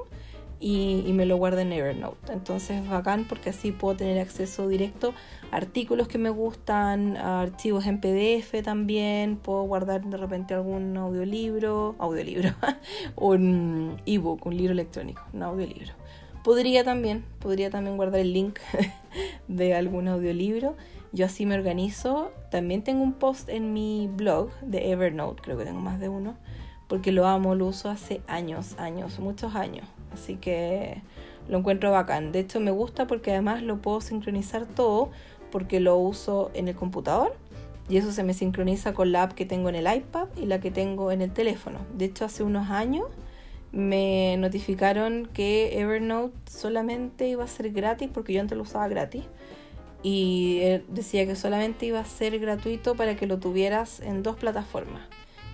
y, 0.59 1.11
me 1.15 1.25
lo 1.25 1.37
guardo 1.37 1.61
en 1.61 1.73
Evernote. 1.73 2.33
Entonces, 2.33 2.87
bacán 2.87 3.25
porque 3.27 3.51
así 3.51 3.73
puedo 3.73 3.97
tener 3.97 4.19
acceso 4.19 4.69
directo 4.69 5.15
a 5.51 5.57
artículos 5.57 6.09
que 6.09 6.19
me 6.19 6.31
gustan, 6.31 7.17
a 7.17 7.41
archivos 7.41 7.87
en 7.87 8.01
PDF 8.01 8.63
también, 8.63 9.37
puedo 9.37 9.63
guardar 9.63 10.05
de 10.05 10.17
repente 10.17 10.53
algún 10.53 10.97
audiolibro, 10.97 11.95
audiolibro, 11.99 12.51
un 13.17 13.97
ebook, 14.05 14.45
un 14.45 14.57
libro 14.57 14.73
electrónico, 14.73 15.23
un 15.33 15.43
audiolibro. 15.43 16.00
Podría 16.45 16.85
también, 16.85 17.25
podría 17.39 17.71
también 17.71 17.97
guardar 17.97 18.21
el 18.21 18.33
link 18.33 18.59
de 19.49 19.75
algún 19.75 20.09
audiolibro. 20.09 20.77
Yo 21.13 21.27
así 21.27 21.45
me 21.45 21.55
organizo. 21.55 22.33
También 22.51 22.83
tengo 22.83 23.03
un 23.03 23.13
post 23.13 23.49
en 23.49 23.73
mi 23.73 24.09
blog 24.13 24.51
de 24.61 24.91
Evernote, 24.91 25.43
creo 25.43 25.59
que 25.59 25.65
tengo 25.65 25.81
más 25.81 26.01
de 26.01 26.09
uno, 26.09 26.37
porque 26.89 27.13
lo 27.13 27.27
amo, 27.27 27.55
lo 27.55 27.67
uso 27.67 27.91
hace 27.91 28.23
años, 28.27 28.79
años, 28.79 29.19
muchos 29.19 29.55
años. 29.55 29.87
Así 30.13 30.37
que 30.37 31.03
lo 31.49 31.59
encuentro 31.59 31.91
bacán. 31.91 32.33
De 32.33 32.41
hecho 32.41 32.61
me 32.61 32.71
gusta 32.71 33.07
porque 33.07 33.33
además 33.33 33.63
lo 33.63 33.79
puedo 33.79 34.01
sincronizar 34.01 34.67
todo 34.67 35.11
porque 35.51 35.81
lo 35.81 35.97
uso 35.97 36.51
en 36.55 36.69
el 36.69 36.77
computador 36.77 37.37
y 37.89 37.97
eso 37.97 38.13
se 38.13 38.23
me 38.23 38.35
sincroniza 38.35 38.95
con 38.95 39.11
la 39.11 39.25
app 39.25 39.33
que 39.33 39.45
tengo 39.45 39.69
en 39.69 39.75
el 39.75 39.93
iPad 39.93 40.29
y 40.37 40.47
la 40.47 40.61
que 40.61 40.71
tengo 40.71 41.11
en 41.11 41.23
el 41.23 41.33
teléfono. 41.33 41.81
De 41.95 42.07
hecho 42.07 42.25
hace 42.25 42.45
unos 42.45 42.71
años 42.71 43.07
me 43.73 44.37
notificaron 44.39 45.27
que 45.33 45.81
Evernote 45.81 46.35
solamente 46.51 47.29
iba 47.29 47.45
a 47.45 47.49
ser 47.49 47.71
gratis 47.71 48.11
porque 48.13 48.33
yo 48.33 48.41
antes 48.41 48.57
lo 48.57 48.65
usaba 48.65 48.89
gratis 48.89 49.25
y 50.03 50.59
eh, 50.63 50.85
decía 50.89 51.27
que 51.27 51.37
solamente 51.37 51.87
iba 51.87 52.01
a 52.01 52.05
ser 52.05 52.39
gratuito 52.39 52.95
para 52.95 53.17
que 53.17 53.27
lo 53.27 53.39
tuvieras 53.39 54.01
en 54.01 54.23
dos 54.23 54.37
plataformas. 54.37 55.03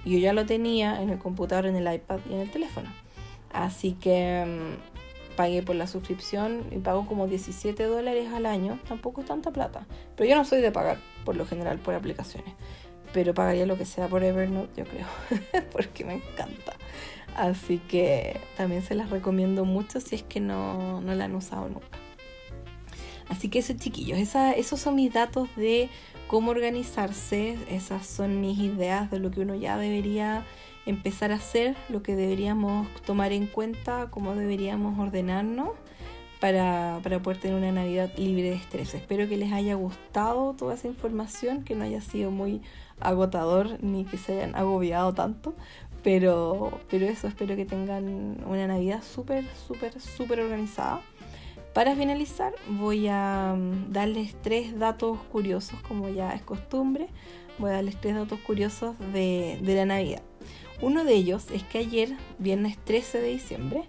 Y 0.04 0.12
yo 0.12 0.18
ya 0.18 0.32
lo 0.32 0.46
tenía 0.46 1.02
en 1.02 1.10
el 1.10 1.18
computador, 1.18 1.66
en 1.66 1.76
el 1.76 1.92
iPad 1.92 2.20
y 2.30 2.34
en 2.34 2.40
el 2.40 2.50
teléfono. 2.50 2.88
Así 3.52 3.92
que 3.92 4.44
mm, 4.46 5.36
pagué 5.36 5.62
por 5.62 5.74
la 5.74 5.88
suscripción 5.88 6.64
y 6.70 6.78
pago 6.78 7.06
como 7.06 7.26
17 7.26 7.82
dólares 7.84 8.32
al 8.32 8.46
año 8.46 8.78
tampoco 8.86 9.20
es 9.20 9.26
tanta 9.26 9.50
plata. 9.50 9.86
Pero 10.14 10.30
yo 10.30 10.36
no 10.36 10.44
soy 10.44 10.60
de 10.60 10.70
pagar 10.70 10.98
por 11.24 11.36
lo 11.36 11.44
general 11.44 11.78
por 11.78 11.94
aplicaciones. 11.94 12.54
Pero 13.12 13.34
pagaría 13.34 13.66
lo 13.66 13.76
que 13.76 13.84
sea 13.84 14.08
por 14.08 14.22
Evernote 14.22 14.82
yo 14.82 14.84
creo 14.84 15.06
porque 15.72 16.04
me 16.04 16.14
encanta 16.14 16.74
Así 17.36 17.78
que 17.78 18.40
también 18.56 18.82
se 18.82 18.94
las 18.94 19.10
recomiendo 19.10 19.66
mucho 19.66 20.00
si 20.00 20.14
es 20.14 20.22
que 20.22 20.40
no, 20.40 21.02
la 21.04 21.24
han 21.24 21.34
usado 21.34 21.68
nunca. 21.68 21.98
Así 23.28 23.48
que 23.48 23.58
eso 23.58 23.74
chiquillos, 23.74 24.18
esos 24.18 24.80
son 24.80 24.94
mis 24.94 25.12
datos 25.12 25.48
de 25.56 25.90
cómo 26.28 26.52
organizarse, 26.52 27.58
esas 27.68 28.06
son 28.06 28.40
mis 28.40 28.58
ideas 28.58 29.10
de 29.10 29.18
lo 29.18 29.30
que 29.30 29.40
uno 29.40 29.54
ya 29.54 29.76
debería 29.76 30.46
empezar 30.86 31.30
a 31.30 31.34
hacer, 31.34 31.76
lo 31.90 32.02
que 32.02 32.16
deberíamos 32.16 32.88
tomar 33.02 33.32
en 33.32 33.46
cuenta, 33.48 34.08
cómo 34.10 34.34
deberíamos 34.34 34.98
ordenarnos 34.98 35.70
para, 36.40 37.00
para 37.02 37.20
poder 37.20 37.38
tener 37.38 37.58
una 37.58 37.72
Navidad 37.72 38.12
libre 38.16 38.50
de 38.50 38.54
estrés. 38.54 38.94
Espero 38.94 39.28
que 39.28 39.36
les 39.36 39.52
haya 39.52 39.74
gustado 39.74 40.54
toda 40.54 40.74
esa 40.74 40.86
información, 40.86 41.64
que 41.64 41.74
no 41.74 41.84
haya 41.84 42.00
sido 42.00 42.30
muy 42.30 42.62
agotador 43.00 43.82
ni 43.82 44.04
que 44.04 44.16
se 44.16 44.32
hayan 44.32 44.54
agobiado 44.54 45.12
tanto, 45.14 45.54
pero, 46.06 46.78
pero 46.88 47.04
eso, 47.04 47.26
espero 47.26 47.56
que 47.56 47.64
tengan 47.64 48.40
una 48.46 48.68
Navidad 48.68 49.02
súper, 49.02 49.44
súper, 49.66 50.00
súper 50.00 50.38
organizada. 50.38 51.00
Para 51.74 51.96
finalizar, 51.96 52.54
voy 52.68 53.08
a 53.08 53.56
mm, 53.58 53.90
darles 53.90 54.36
tres 54.40 54.78
datos 54.78 55.18
curiosos, 55.32 55.80
como 55.80 56.08
ya 56.08 56.32
es 56.32 56.42
costumbre. 56.42 57.08
Voy 57.58 57.70
a 57.70 57.74
darles 57.74 58.00
tres 58.00 58.14
datos 58.14 58.38
curiosos 58.38 58.94
de, 59.12 59.58
de 59.60 59.74
la 59.74 59.84
Navidad. 59.84 60.22
Uno 60.80 61.02
de 61.02 61.12
ellos 61.14 61.50
es 61.50 61.64
que 61.64 61.78
ayer, 61.78 62.10
viernes 62.38 62.78
13 62.84 63.20
de 63.20 63.28
diciembre, 63.30 63.82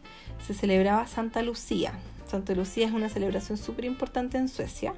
se 0.43 0.55
celebraba 0.55 1.05
Santa 1.05 1.43
Lucía. 1.43 1.93
Santa 2.25 2.55
Lucía 2.55 2.87
es 2.87 2.93
una 2.93 3.09
celebración 3.09 3.59
súper 3.59 3.85
importante 3.85 4.39
en 4.39 4.49
Suecia 4.49 4.95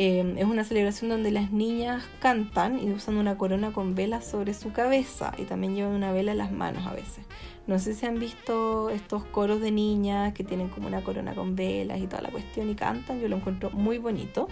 Em, 0.00 0.38
es 0.38 0.44
una 0.44 0.62
celebración 0.62 1.10
donde 1.10 1.32
las 1.32 1.50
niñas 1.50 2.04
cantan 2.20 2.78
y 2.78 2.92
usan 2.92 3.16
una 3.16 3.36
corona 3.36 3.72
con 3.72 3.96
velas 3.96 4.24
sobre 4.24 4.54
su 4.54 4.70
cabeza 4.70 5.32
y 5.38 5.42
también 5.42 5.74
llevan 5.74 5.92
una 5.92 6.12
vela 6.12 6.30
en 6.30 6.38
las 6.38 6.52
manos 6.52 6.86
a 6.86 6.92
veces. 6.92 7.24
No 7.66 7.80
sé 7.80 7.94
si 7.94 8.06
han 8.06 8.20
visto 8.20 8.90
estos 8.90 9.24
coros 9.24 9.60
de 9.60 9.72
niñas 9.72 10.34
que 10.34 10.44
tienen 10.44 10.68
como 10.68 10.86
una 10.86 11.02
corona 11.02 11.34
con 11.34 11.56
velas 11.56 11.98
y 11.98 12.06
toda 12.06 12.22
la 12.22 12.30
cuestión 12.30 12.70
y 12.70 12.76
cantan, 12.76 13.20
yo 13.20 13.26
lo 13.26 13.34
encuentro 13.34 13.70
muy 13.70 13.98
bonito. 13.98 14.46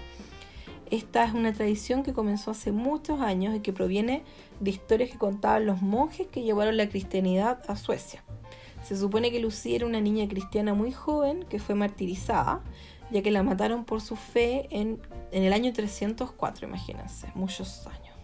Esta 0.90 1.22
es 1.22 1.32
una 1.32 1.52
tradición 1.52 2.02
que 2.02 2.12
comenzó 2.12 2.50
hace 2.50 2.72
muchos 2.72 3.20
años 3.20 3.54
y 3.54 3.60
que 3.60 3.72
proviene 3.72 4.24
de 4.58 4.70
historias 4.70 5.10
que 5.10 5.18
contaban 5.18 5.64
los 5.64 5.80
monjes 5.80 6.26
que 6.26 6.42
llevaron 6.42 6.76
la 6.76 6.88
cristianidad 6.88 7.62
a 7.68 7.76
Suecia. 7.76 8.24
Se 8.82 8.96
supone 8.96 9.30
que 9.30 9.38
Lucía 9.38 9.76
era 9.76 9.86
una 9.86 10.00
niña 10.00 10.26
cristiana 10.26 10.74
muy 10.74 10.90
joven 10.90 11.44
que 11.48 11.60
fue 11.60 11.76
martirizada 11.76 12.62
ya 13.10 13.22
que 13.22 13.30
la 13.30 13.42
mataron 13.42 13.84
por 13.84 14.00
su 14.00 14.16
fe 14.16 14.68
en, 14.70 15.00
el 15.32 15.52
año 15.52 15.72
304, 15.72 16.66
imagínense, 16.66 17.28
muchos 17.34 17.86
años. 17.86 18.14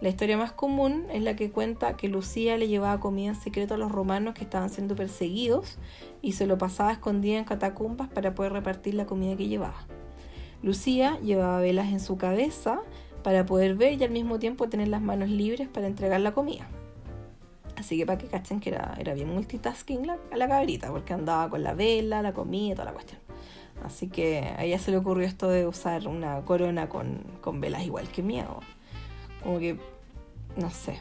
La 0.00 0.08
historia 0.08 0.36
más 0.36 0.52
común 0.52 1.06
es 1.12 1.22
la 1.22 1.34
que 1.34 1.50
cuenta 1.50 1.96
que 1.96 2.08
Lucía 2.08 2.56
le 2.56 2.68
llevaba 2.68 3.00
comida 3.00 3.30
en 3.30 3.34
secreto 3.34 3.74
a 3.74 3.78
los 3.78 3.90
romanos 3.90 4.34
que 4.34 4.44
estaban 4.44 4.70
siendo 4.70 4.94
perseguidos 4.94 5.78
y 6.22 6.32
se 6.32 6.46
lo 6.46 6.56
pasaba 6.56 6.92
escondida 6.92 7.36
en 7.36 7.44
catacumbas 7.44 8.08
para 8.08 8.34
poder 8.34 8.52
repartir 8.52 8.94
la 8.94 9.06
comida 9.06 9.36
que 9.36 9.48
llevaba. 9.48 9.86
Lucía 10.62 11.18
llevaba 11.20 11.60
velas 11.60 11.88
en 11.88 11.98
su 11.98 12.16
cabeza 12.16 12.80
para 13.24 13.44
poder 13.44 13.74
ver 13.74 14.00
y 14.00 14.04
al 14.04 14.10
mismo 14.10 14.38
tiempo 14.38 14.68
tener 14.68 14.88
las 14.88 15.02
manos 15.02 15.30
libres 15.30 15.68
para 15.68 15.88
entregar 15.88 16.20
la 16.20 16.32
comida. 16.32 16.68
Así 17.76 17.96
que 17.96 18.06
para 18.06 18.18
que 18.18 18.26
cachen 18.26 18.58
que 18.60 18.70
era, 18.70 18.96
era 18.98 19.14
bien 19.14 19.32
multitasking 19.32 20.06
la, 20.06 20.18
la 20.34 20.48
cabrita, 20.48 20.90
porque 20.90 21.12
andaba 21.12 21.48
con 21.48 21.62
la 21.62 21.74
vela, 21.74 22.22
la 22.22 22.32
comida, 22.32 22.74
toda 22.74 22.86
la 22.86 22.92
cuestión. 22.92 23.20
Así 23.84 24.08
que 24.08 24.40
a 24.56 24.64
ella 24.64 24.78
se 24.78 24.90
le 24.90 24.96
ocurrió 24.96 25.26
esto 25.26 25.48
de 25.48 25.66
usar 25.66 26.08
una 26.08 26.40
corona 26.44 26.88
con, 26.88 27.60
velas 27.60 27.84
igual 27.84 28.08
que 28.08 28.22
miedo. 28.22 28.60
Como 29.42 29.58
que, 29.58 29.78
no 30.56 30.70
sé. 30.70 30.98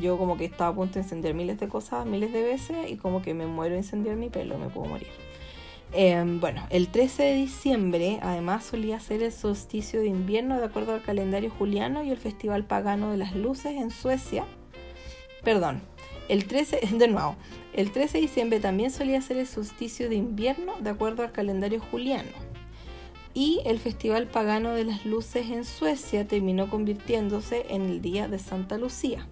Yo 0.00 0.18
como 0.18 0.36
que 0.36 0.44
estaba 0.44 0.70
a 0.70 0.74
punto 0.74 0.94
de 0.94 1.00
encender 1.00 1.34
miles 1.34 1.58
de 1.60 1.68
cosas, 1.68 2.06
miles 2.06 2.32
de 2.32 2.42
veces, 2.42 2.90
y 2.90 2.96
como 2.96 3.22
que 3.22 3.34
me 3.34 3.46
muero 3.46 3.74
de 3.74 3.80
incendiar 3.80 4.16
mi 4.16 4.28
pelo, 4.28 4.58
me 4.58 4.68
puedo 4.68 4.88
morir. 4.88 5.08
Em, 5.92 6.40
bueno, 6.40 6.66
el 6.70 6.88
13 6.88 7.22
de 7.22 7.34
diciembre 7.34 8.18
además 8.20 8.64
solía 8.64 8.98
ser 8.98 9.22
el 9.22 9.32
solsticio 9.32 10.00
de 10.00 10.08
invierno 10.08 10.58
de 10.58 10.64
acuerdo 10.64 10.92
al 10.92 11.02
calendario 11.02 11.50
juliano 11.50 12.02
y 12.02 12.10
el 12.10 12.18
Festival 12.18 12.64
Pagano 12.64 13.12
de 13.12 13.16
las 13.16 13.34
Luces 13.36 13.72
en 13.76 13.90
Suecia. 13.90 14.44
Perdón, 15.44 15.80
el 16.28 16.46
13, 16.46 16.80
de 16.98 17.08
nuevo, 17.08 17.36
el 17.76 17.92
13 17.92 18.16
de 18.16 18.22
diciembre 18.22 18.58
también 18.58 18.90
solía 18.90 19.20
ser 19.20 19.36
el 19.36 19.46
solsticio 19.46 20.08
de 20.08 20.16
invierno 20.16 20.72
de 20.80 20.88
acuerdo 20.88 21.22
al 21.22 21.32
calendario 21.32 21.78
juliano. 21.78 22.30
Y 23.34 23.60
el 23.66 23.78
Festival 23.78 24.28
Pagano 24.28 24.72
de 24.72 24.84
las 24.84 25.04
Luces 25.04 25.50
en 25.50 25.66
Suecia 25.66 26.26
terminó 26.26 26.70
convirtiéndose 26.70 27.66
en 27.68 27.82
el 27.82 28.00
Día 28.00 28.28
de 28.28 28.38
Santa 28.38 28.78
Lucía. 28.78 29.26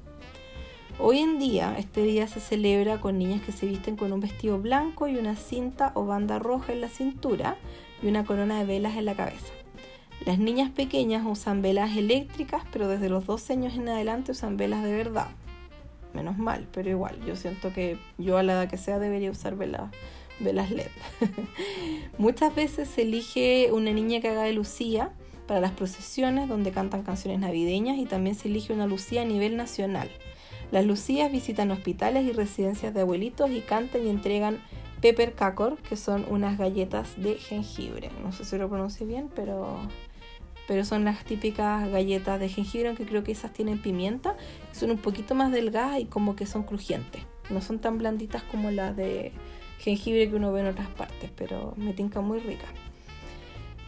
Hoy 0.98 1.20
en 1.20 1.38
día 1.38 1.74
este 1.78 2.02
día 2.02 2.28
se 2.28 2.38
celebra 2.38 3.00
con 3.00 3.18
niñas 3.18 3.40
que 3.40 3.50
se 3.50 3.66
visten 3.66 3.96
con 3.96 4.12
un 4.12 4.20
vestido 4.20 4.58
blanco 4.58 5.08
y 5.08 5.16
una 5.16 5.36
cinta 5.36 5.92
o 5.94 6.04
banda 6.04 6.38
roja 6.38 6.74
en 6.74 6.82
la 6.82 6.88
cintura 6.88 7.56
y 8.02 8.08
una 8.08 8.26
corona 8.26 8.58
de 8.58 8.66
velas 8.66 8.96
en 8.96 9.06
la 9.06 9.14
cabeza. 9.14 9.54
Las 10.26 10.38
niñas 10.38 10.70
pequeñas 10.70 11.24
usan 11.26 11.62
velas 11.62 11.96
eléctricas, 11.96 12.62
pero 12.70 12.88
desde 12.88 13.08
los 13.08 13.24
12 13.24 13.54
años 13.54 13.74
en 13.74 13.88
adelante 13.88 14.32
usan 14.32 14.58
velas 14.58 14.84
de 14.84 14.92
verdad 14.92 15.28
menos 16.14 16.38
mal, 16.38 16.66
pero 16.72 16.90
igual, 16.90 17.18
yo 17.26 17.36
siento 17.36 17.72
que 17.72 17.98
yo 18.18 18.38
a 18.38 18.42
la 18.42 18.54
edad 18.54 18.68
que 18.68 18.76
sea 18.76 18.98
debería 18.98 19.30
usar 19.30 19.56
velas, 19.56 19.90
velas 20.40 20.70
LED. 20.70 20.88
Muchas 22.18 22.54
veces 22.54 22.88
se 22.88 23.02
elige 23.02 23.70
una 23.72 23.92
niña 23.92 24.20
que 24.20 24.28
haga 24.28 24.44
de 24.44 24.52
Lucía 24.52 25.10
para 25.46 25.60
las 25.60 25.72
procesiones 25.72 26.48
donde 26.48 26.72
cantan 26.72 27.02
canciones 27.02 27.40
navideñas 27.40 27.98
y 27.98 28.06
también 28.06 28.34
se 28.34 28.48
elige 28.48 28.72
una 28.72 28.86
Lucía 28.86 29.22
a 29.22 29.26
nivel 29.26 29.56
nacional. 29.56 30.10
Las 30.70 30.86
Lucías 30.86 31.30
visitan 31.30 31.70
hospitales 31.70 32.24
y 32.24 32.32
residencias 32.32 32.94
de 32.94 33.02
abuelitos 33.02 33.50
y 33.50 33.60
cantan 33.60 34.06
y 34.06 34.10
entregan 34.10 34.58
pepper 35.00 35.34
cacor, 35.34 35.76
que 35.76 35.96
son 35.96 36.24
unas 36.30 36.56
galletas 36.56 37.20
de 37.22 37.34
jengibre. 37.34 38.10
No 38.22 38.32
sé 38.32 38.44
si 38.44 38.56
lo 38.56 38.68
pronuncie 38.68 39.06
bien, 39.06 39.28
pero 39.34 39.78
pero 40.66 40.84
son 40.84 41.04
las 41.04 41.24
típicas 41.24 41.88
galletas 41.90 42.40
de 42.40 42.48
jengibre, 42.48 42.88
aunque 42.88 43.06
creo 43.06 43.24
que 43.24 43.32
esas 43.32 43.52
tienen 43.52 43.80
pimienta, 43.80 44.36
son 44.72 44.90
un 44.90 44.98
poquito 44.98 45.34
más 45.34 45.52
delgadas 45.52 46.00
y 46.00 46.06
como 46.06 46.36
que 46.36 46.46
son 46.46 46.62
crujientes. 46.62 47.22
No 47.50 47.60
son 47.60 47.78
tan 47.78 47.98
blanditas 47.98 48.42
como 48.44 48.70
las 48.70 48.96
de 48.96 49.32
jengibre 49.78 50.30
que 50.30 50.36
uno 50.36 50.52
ve 50.52 50.60
en 50.60 50.68
otras 50.68 50.88
partes, 50.88 51.30
pero 51.36 51.74
me 51.76 51.92
tinca 51.92 52.20
muy 52.20 52.38
rica. 52.38 52.66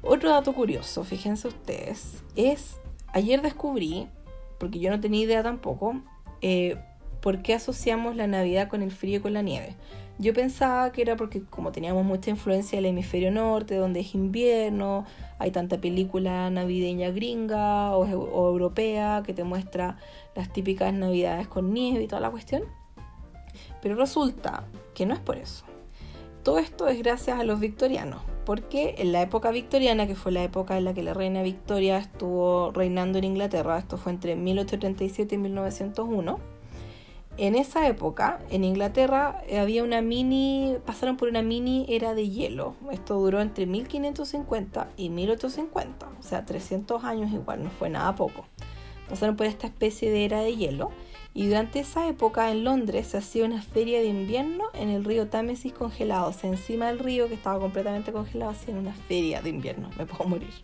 Otro 0.02 0.30
dato 0.30 0.52
curioso, 0.52 1.04
fíjense 1.04 1.48
ustedes, 1.48 2.22
es 2.36 2.76
ayer 3.12 3.42
descubrí, 3.42 4.06
porque 4.58 4.78
yo 4.78 4.90
no 4.90 5.00
tenía 5.00 5.22
idea 5.22 5.42
tampoco, 5.42 6.00
eh, 6.42 6.76
por 7.20 7.42
qué 7.42 7.54
asociamos 7.54 8.14
la 8.14 8.26
Navidad 8.26 8.68
con 8.68 8.82
el 8.82 8.92
frío 8.92 9.18
y 9.18 9.20
con 9.20 9.32
la 9.32 9.42
nieve. 9.42 9.74
Yo 10.18 10.32
pensaba 10.32 10.92
que 10.92 11.02
era 11.02 11.16
porque 11.16 11.42
como 11.42 11.72
teníamos 11.72 12.04
mucha 12.04 12.30
influencia 12.30 12.78
del 12.78 12.86
hemisferio 12.86 13.30
norte, 13.30 13.76
donde 13.76 14.00
es 14.00 14.14
invierno, 14.14 15.04
hay 15.38 15.50
tanta 15.50 15.78
película 15.78 16.48
navideña 16.48 17.10
gringa 17.10 17.94
o, 17.94 18.04
o 18.04 18.48
europea 18.48 19.22
que 19.26 19.34
te 19.34 19.44
muestra 19.44 19.98
las 20.34 20.50
típicas 20.52 20.94
navidades 20.94 21.48
con 21.48 21.74
nieve 21.74 22.04
y 22.04 22.08
toda 22.08 22.20
la 22.20 22.30
cuestión. 22.30 22.62
Pero 23.82 23.94
resulta 23.94 24.64
que 24.94 25.04
no 25.04 25.12
es 25.12 25.20
por 25.20 25.36
eso. 25.36 25.64
Todo 26.42 26.60
esto 26.60 26.86
es 26.86 26.98
gracias 26.98 27.40
a 27.40 27.44
los 27.44 27.58
victorianos, 27.58 28.22
porque 28.44 28.94
en 28.98 29.10
la 29.10 29.20
época 29.20 29.50
victoriana, 29.50 30.06
que 30.06 30.14
fue 30.14 30.30
la 30.30 30.44
época 30.44 30.78
en 30.78 30.84
la 30.84 30.94
que 30.94 31.02
la 31.02 31.12
reina 31.12 31.42
Victoria 31.42 31.98
estuvo 31.98 32.70
reinando 32.70 33.18
en 33.18 33.24
Inglaterra, 33.24 33.76
esto 33.78 33.96
fue 33.96 34.12
entre 34.12 34.36
1837 34.36 35.34
y 35.34 35.38
1901, 35.38 36.38
en 37.38 37.54
esa 37.54 37.86
época 37.86 38.40
en 38.50 38.64
Inglaterra 38.64 39.42
había 39.58 39.84
una 39.84 40.00
mini, 40.02 40.76
pasaron 40.84 41.16
por 41.16 41.28
una 41.28 41.42
mini 41.42 41.86
era 41.88 42.14
de 42.14 42.28
hielo. 42.28 42.74
Esto 42.90 43.14
duró 43.14 43.40
entre 43.40 43.66
1550 43.66 44.88
y 44.96 45.10
1850, 45.10 46.08
o 46.18 46.22
sea, 46.22 46.44
300 46.44 47.04
años 47.04 47.32
igual, 47.32 47.62
no 47.64 47.70
fue 47.70 47.90
nada 47.90 48.14
poco. 48.14 48.46
Pasaron 49.08 49.36
por 49.36 49.46
esta 49.46 49.66
especie 49.66 50.10
de 50.10 50.24
era 50.24 50.40
de 50.40 50.56
hielo 50.56 50.90
y 51.32 51.46
durante 51.46 51.80
esa 51.80 52.08
época 52.08 52.50
en 52.50 52.64
Londres 52.64 53.08
se 53.08 53.18
hacía 53.18 53.44
una 53.44 53.60
feria 53.60 54.00
de 54.00 54.06
invierno 54.06 54.64
en 54.72 54.88
el 54.88 55.04
río 55.04 55.28
Támesis 55.28 55.72
congelado. 55.72 56.30
O 56.30 56.32
sea, 56.32 56.48
encima 56.50 56.86
del 56.86 56.98
río 56.98 57.28
que 57.28 57.34
estaba 57.34 57.60
completamente 57.60 58.10
congelado 58.10 58.52
hacían 58.52 58.78
una 58.78 58.94
feria 58.94 59.42
de 59.42 59.50
invierno. 59.50 59.90
Me 59.98 60.06
puedo 60.06 60.28
morir. 60.28 60.54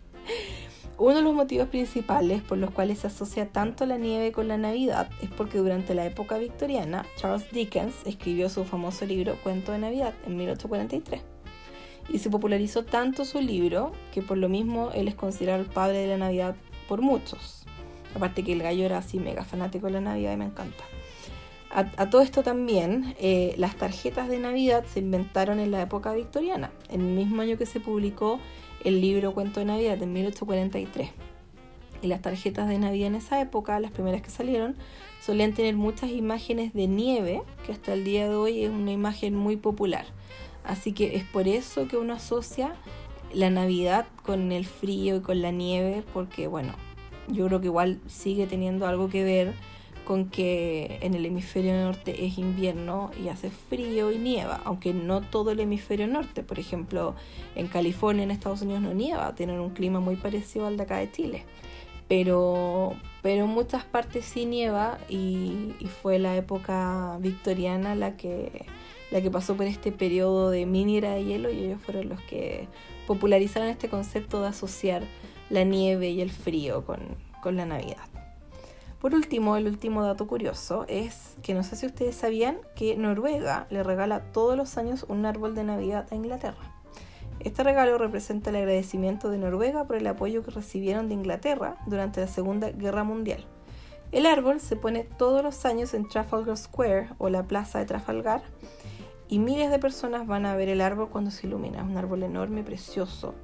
Uno 0.99 1.15
de 1.15 1.21
los 1.23 1.33
motivos 1.33 1.69
principales 1.69 2.43
por 2.43 2.59
los 2.59 2.69
cuales 2.69 2.99
se 2.99 3.07
asocia 3.07 3.49
tanto 3.49 3.87
la 3.87 3.97
nieve 3.97 4.31
con 4.31 4.47
la 4.47 4.57
Navidad 4.57 5.09
es 5.23 5.29
porque 5.29 5.57
durante 5.57 5.95
la 5.95 6.05
época 6.05 6.37
victoriana 6.37 7.05
Charles 7.17 7.49
Dickens 7.51 7.95
escribió 8.05 8.47
su 8.47 8.63
famoso 8.63 9.05
libro 9.05 9.35
Cuento 9.41 9.71
de 9.71 9.79
Navidad 9.79 10.13
en 10.27 10.37
1843. 10.37 11.21
Y 12.09 12.19
se 12.19 12.29
popularizó 12.29 12.83
tanto 12.85 13.25
su 13.25 13.41
libro 13.41 13.91
que 14.13 14.21
por 14.21 14.37
lo 14.37 14.49
mismo 14.49 14.91
él 14.93 15.07
es 15.07 15.15
considerado 15.15 15.61
el 15.61 15.69
padre 15.69 15.99
de 15.99 16.07
la 16.07 16.17
Navidad 16.17 16.55
por 16.87 17.01
muchos. 17.01 17.65
Aparte 18.15 18.43
que 18.43 18.53
el 18.53 18.61
gallo 18.61 18.85
era 18.85 18.99
así 18.99 19.17
mega 19.17 19.43
fanático 19.43 19.87
de 19.87 19.93
la 19.93 20.01
Navidad 20.01 20.33
y 20.33 20.37
me 20.37 20.45
encanta. 20.45 20.83
A, 21.71 22.07
todo 22.11 22.21
esto 22.21 22.43
también, 22.43 23.15
eh, 23.19 23.55
las 23.57 23.75
tarjetas 23.75 24.29
de 24.29 24.37
Navidad 24.37 24.85
se 24.85 24.99
inventaron 24.99 25.59
en 25.59 25.71
la 25.71 25.81
época 25.81 26.13
victoriana, 26.13 26.69
el 26.89 26.99
mismo 26.99 27.41
año 27.41 27.57
que 27.57 27.65
se 27.65 27.79
publicó 27.79 28.39
el 28.83 29.01
libro 29.01 29.33
Cuento 29.33 29.59
de 29.59 29.65
Navidad, 29.65 30.01
en 30.01 30.13
1843. 30.13 31.09
Y 32.01 32.07
las 32.07 32.21
tarjetas 32.21 32.67
de 32.67 32.77
Navidad 32.77 33.07
en 33.07 33.15
esa 33.15 33.39
época, 33.39 33.79
las 33.79 33.91
primeras 33.91 34.21
que 34.21 34.29
salieron, 34.29 34.75
solían 35.21 35.53
tener 35.53 35.75
muchas 35.75 36.11
imágenes 36.11 36.73
de 36.73 36.87
nieve, 36.87 37.41
que 37.65 37.71
hasta 37.71 37.93
el 37.93 38.03
día 38.03 38.27
de 38.27 38.35
hoy 38.35 38.63
es 38.63 38.69
una 38.69 38.91
imagen 38.91 39.35
muy 39.35 39.55
popular. 39.55 40.05
Así 40.65 40.91
que 40.91 41.15
es 41.15 41.23
por 41.23 41.47
eso 41.47 41.87
que 41.87 41.97
uno 41.97 42.13
asocia 42.13 42.75
la 43.33 43.49
Navidad 43.49 44.05
con 44.25 44.51
el 44.51 44.65
frío 44.65 45.17
y 45.17 45.21
con 45.21 45.41
la 45.41 45.51
nieve, 45.51 46.03
porque 46.13 46.47
bueno, 46.47 46.73
yo 47.29 47.47
creo 47.47 47.61
que 47.61 47.67
igual 47.67 47.99
sigue 48.07 48.47
teniendo 48.47 48.85
algo 48.85 49.09
que 49.09 49.23
ver 49.23 49.53
con 50.05 50.29
que 50.29 50.99
en 51.01 51.13
el 51.13 51.25
hemisferio 51.25 51.73
norte 51.73 52.25
es 52.25 52.37
invierno 52.37 53.11
y 53.23 53.29
hace 53.29 53.49
frío 53.49 54.11
y 54.11 54.17
nieva, 54.17 54.61
aunque 54.65 54.93
no 54.93 55.21
todo 55.21 55.51
el 55.51 55.59
hemisferio 55.59 56.07
norte, 56.07 56.43
por 56.43 56.59
ejemplo, 56.59 57.15
en 57.55 57.67
California, 57.67 58.23
en 58.23 58.31
Estados 58.31 58.61
Unidos 58.61 58.81
no 58.81 58.93
nieva, 58.93 59.35
tienen 59.35 59.59
un 59.59 59.71
clima 59.71 59.99
muy 59.99 60.15
parecido 60.15 60.67
al 60.67 60.77
de 60.77 60.83
acá 60.83 60.97
de 60.97 61.11
Chile, 61.11 61.45
pero, 62.07 62.93
pero 63.21 63.45
en 63.45 63.49
muchas 63.49 63.83
partes 63.85 64.25
sí 64.25 64.45
nieva 64.45 64.97
y, 65.09 65.73
fue 66.01 66.19
la 66.19 66.35
época 66.35 67.17
victoriana 67.19 67.95
la 67.95 68.17
que, 68.17 68.65
la 69.11 69.21
que 69.21 69.31
pasó 69.31 69.55
por 69.55 69.65
este 69.65 69.91
periodo 69.91 70.49
de 70.49 70.65
mini 70.65 70.97
era 70.97 71.11
de 71.13 71.23
hielo 71.23 71.49
y 71.49 71.63
ellos 71.63 71.81
fueron 71.81 72.09
los 72.09 72.21
que 72.21 72.67
popularizaron 73.07 73.69
este 73.69 73.89
concepto 73.89 74.41
de 74.41 74.49
asociar 74.49 75.03
la 75.49 75.63
nieve 75.63 76.09
y 76.09 76.21
el 76.21 76.31
frío 76.31 76.85
con, 76.85 77.55
la 77.55 77.65
Navidad. 77.65 78.12
Por 79.03 79.15
último, 79.15 79.57
el 79.57 79.67
último 79.67 80.01
dato 80.01 80.27
curioso 80.27 80.85
es 80.87 81.35
que 81.43 81.53
no 81.53 81.63
sé 81.63 81.75
si 81.75 81.85
ustedes 81.85 82.15
sabían 82.15 82.59
que 82.73 82.95
Noruega 82.95 83.67
le 83.69 83.83
regala 83.83 84.31
todos 84.31 84.55
los 84.55 84.77
años 84.77 85.05
un 85.09 85.25
árbol 85.25 85.55
de 85.55 85.65
Navidad 85.65 86.07
a 86.09 86.15
Inglaterra. 86.15 86.73
Este 87.41 87.63
regalo 87.63 87.97
representa 87.97 88.49
el 88.49 88.55
agradecimiento 88.55 89.29
de 89.29 89.39
Noruega 89.39 89.85
por 89.87 89.97
el 89.97 90.07
apoyo 90.07 90.41
que 90.41 90.51
recibieron 90.51 91.09
de 91.09 91.15
Inglaterra 91.15 91.75
durante 91.85 92.21
la 92.21 92.27
Segunda 92.27 92.71
Guerra 92.71 93.03
Mundial. 93.03 93.45
El 94.13 94.25
árbol 94.25 94.61
se 94.61 94.77
pone 94.77 95.03
todos 95.03 95.43
los 95.43 95.65
años 95.65 95.93
en 95.93 96.07
Trafalgar 96.07 96.55
Square 96.55 97.09
o 97.17 97.27
la 97.27 97.43
plaza 97.43 97.79
de 97.79 97.85
Trafalgar 97.85 98.41
y 99.27 99.39
miles 99.39 99.69
de 99.69 99.79
personas 99.79 100.27
van 100.27 100.45
a 100.45 100.55
ver 100.55 100.69
el 100.69 100.79
árbol 100.79 101.09
cuando 101.09 101.29
se 101.29 101.45
ilumina. 101.45 101.83
Un 101.83 101.97
árbol 101.97 102.23
enorme, 102.23 102.63
precioso. 102.63 103.35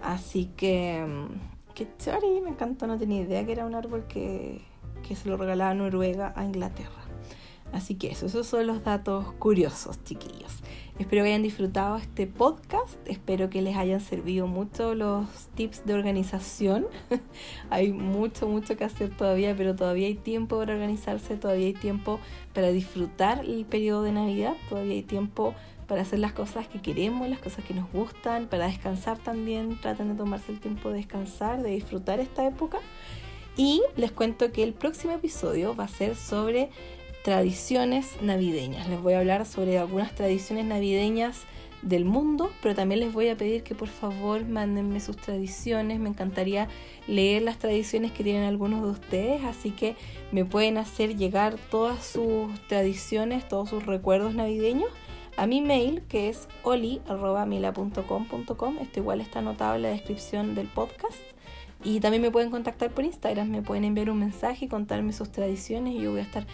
Así 0.00 0.46
que 0.56 1.04
mm, 1.06 1.52
Qué 1.74 1.88
chori, 1.96 2.40
me 2.42 2.50
encantó, 2.50 2.86
no 2.86 2.98
tenía 2.98 3.22
idea 3.22 3.46
que 3.46 3.52
era 3.52 3.64
un 3.64 3.74
árbol 3.74 4.06
que, 4.06 4.60
que 5.02 5.16
se 5.16 5.28
lo 5.28 5.36
regalaba 5.36 5.74
Noruega 5.74 6.32
a 6.36 6.44
Inglaterra. 6.44 7.02
Así 7.72 7.94
que 7.94 8.10
eso, 8.10 8.26
esos 8.26 8.46
son 8.46 8.66
los 8.66 8.84
datos 8.84 9.32
curiosos, 9.38 10.02
chiquillos. 10.04 10.62
Espero 10.98 11.22
que 11.22 11.30
hayan 11.30 11.42
disfrutado 11.42 11.96
este 11.96 12.26
podcast, 12.26 12.98
espero 13.06 13.48
que 13.48 13.62
les 13.62 13.76
hayan 13.76 14.00
servido 14.00 14.46
mucho 14.46 14.94
los 14.94 15.26
tips 15.54 15.86
de 15.86 15.94
organización. 15.94 16.86
hay 17.70 17.92
mucho, 17.92 18.46
mucho 18.46 18.76
que 18.76 18.84
hacer 18.84 19.08
todavía, 19.16 19.56
pero 19.56 19.74
todavía 19.74 20.06
hay 20.06 20.14
tiempo 20.14 20.58
para 20.58 20.74
organizarse, 20.74 21.36
todavía 21.36 21.68
hay 21.68 21.72
tiempo 21.72 22.20
para 22.52 22.68
disfrutar 22.68 23.42
el 23.46 23.64
periodo 23.64 24.02
de 24.02 24.12
Navidad, 24.12 24.54
todavía 24.68 24.92
hay 24.92 25.02
tiempo 25.02 25.54
para 25.88 26.02
hacer 26.02 26.18
las 26.18 26.32
cosas 26.32 26.68
que 26.68 26.80
queremos, 26.80 27.28
las 27.28 27.38
cosas 27.38 27.64
que 27.64 27.72
nos 27.72 27.90
gustan, 27.90 28.46
para 28.46 28.66
descansar 28.66 29.18
también, 29.18 29.80
traten 29.80 30.08
de 30.08 30.14
tomarse 30.14 30.52
el 30.52 30.60
tiempo 30.60 30.90
de 30.90 30.96
descansar, 30.96 31.62
de 31.62 31.70
disfrutar 31.70 32.20
esta 32.20 32.46
época. 32.46 32.78
Y 33.56 33.82
les 33.96 34.12
cuento 34.12 34.52
que 34.52 34.62
el 34.62 34.72
próximo 34.72 35.12
episodio 35.12 35.76
va 35.76 35.84
a 35.84 35.88
ser 35.88 36.16
sobre 36.16 36.70
tradiciones 37.22 38.16
navideñas. 38.22 38.88
Les 38.88 39.00
voy 39.00 39.12
a 39.14 39.18
hablar 39.18 39.46
sobre 39.46 39.78
algunas 39.78 40.14
tradiciones 40.14 40.64
navideñas 40.64 41.42
del 41.82 42.04
mundo, 42.04 42.52
pero 42.62 42.74
también 42.74 43.00
les 43.00 43.12
voy 43.12 43.28
a 43.28 43.36
pedir 43.36 43.64
que 43.64 43.74
por 43.74 43.88
favor 43.88 44.46
mándenme 44.46 45.00
sus 45.00 45.16
tradiciones. 45.16 45.98
Me 46.00 46.08
encantaría 46.08 46.68
leer 47.06 47.42
las 47.42 47.58
tradiciones 47.58 48.12
que 48.12 48.24
tienen 48.24 48.44
algunos 48.44 48.82
de 48.82 48.90
ustedes, 48.90 49.44
así 49.44 49.72
que 49.72 49.96
me 50.30 50.44
pueden 50.44 50.78
hacer 50.78 51.16
llegar 51.16 51.56
todas 51.70 52.04
sus 52.04 52.48
tradiciones, 52.68 53.48
todos 53.48 53.70
sus 53.70 53.84
recuerdos 53.84 54.34
navideños 54.34 54.90
a 55.36 55.46
mi 55.46 55.60
mail 55.60 56.02
que 56.08 56.28
es 56.28 56.48
oli.mila.com.com. 56.62 58.78
Esto 58.80 59.00
igual 59.00 59.20
está 59.20 59.40
anotado 59.40 59.74
en 59.76 59.82
la 59.82 59.88
descripción 59.88 60.54
del 60.54 60.68
podcast. 60.68 61.31
Y 61.84 62.00
también 62.00 62.22
me 62.22 62.30
pueden 62.30 62.50
contactar 62.50 62.90
por 62.90 63.04
Instagram, 63.04 63.50
me 63.50 63.62
pueden 63.62 63.84
enviar 63.84 64.10
un 64.10 64.20
mensaje 64.20 64.66
y 64.66 64.68
contarme 64.68 65.12
sus 65.12 65.32
tradiciones 65.32 65.94
y 65.94 66.00
yo 66.00 66.12
voy 66.12 66.20
a 66.20 66.24
estar 66.24 66.46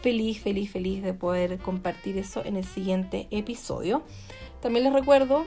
feliz, 0.00 0.40
feliz, 0.40 0.70
feliz 0.70 1.02
de 1.02 1.14
poder 1.14 1.58
compartir 1.58 2.16
eso 2.18 2.44
en 2.44 2.56
el 2.56 2.64
siguiente 2.64 3.26
episodio. 3.30 4.02
También 4.60 4.84
les 4.84 4.92
recuerdo 4.92 5.46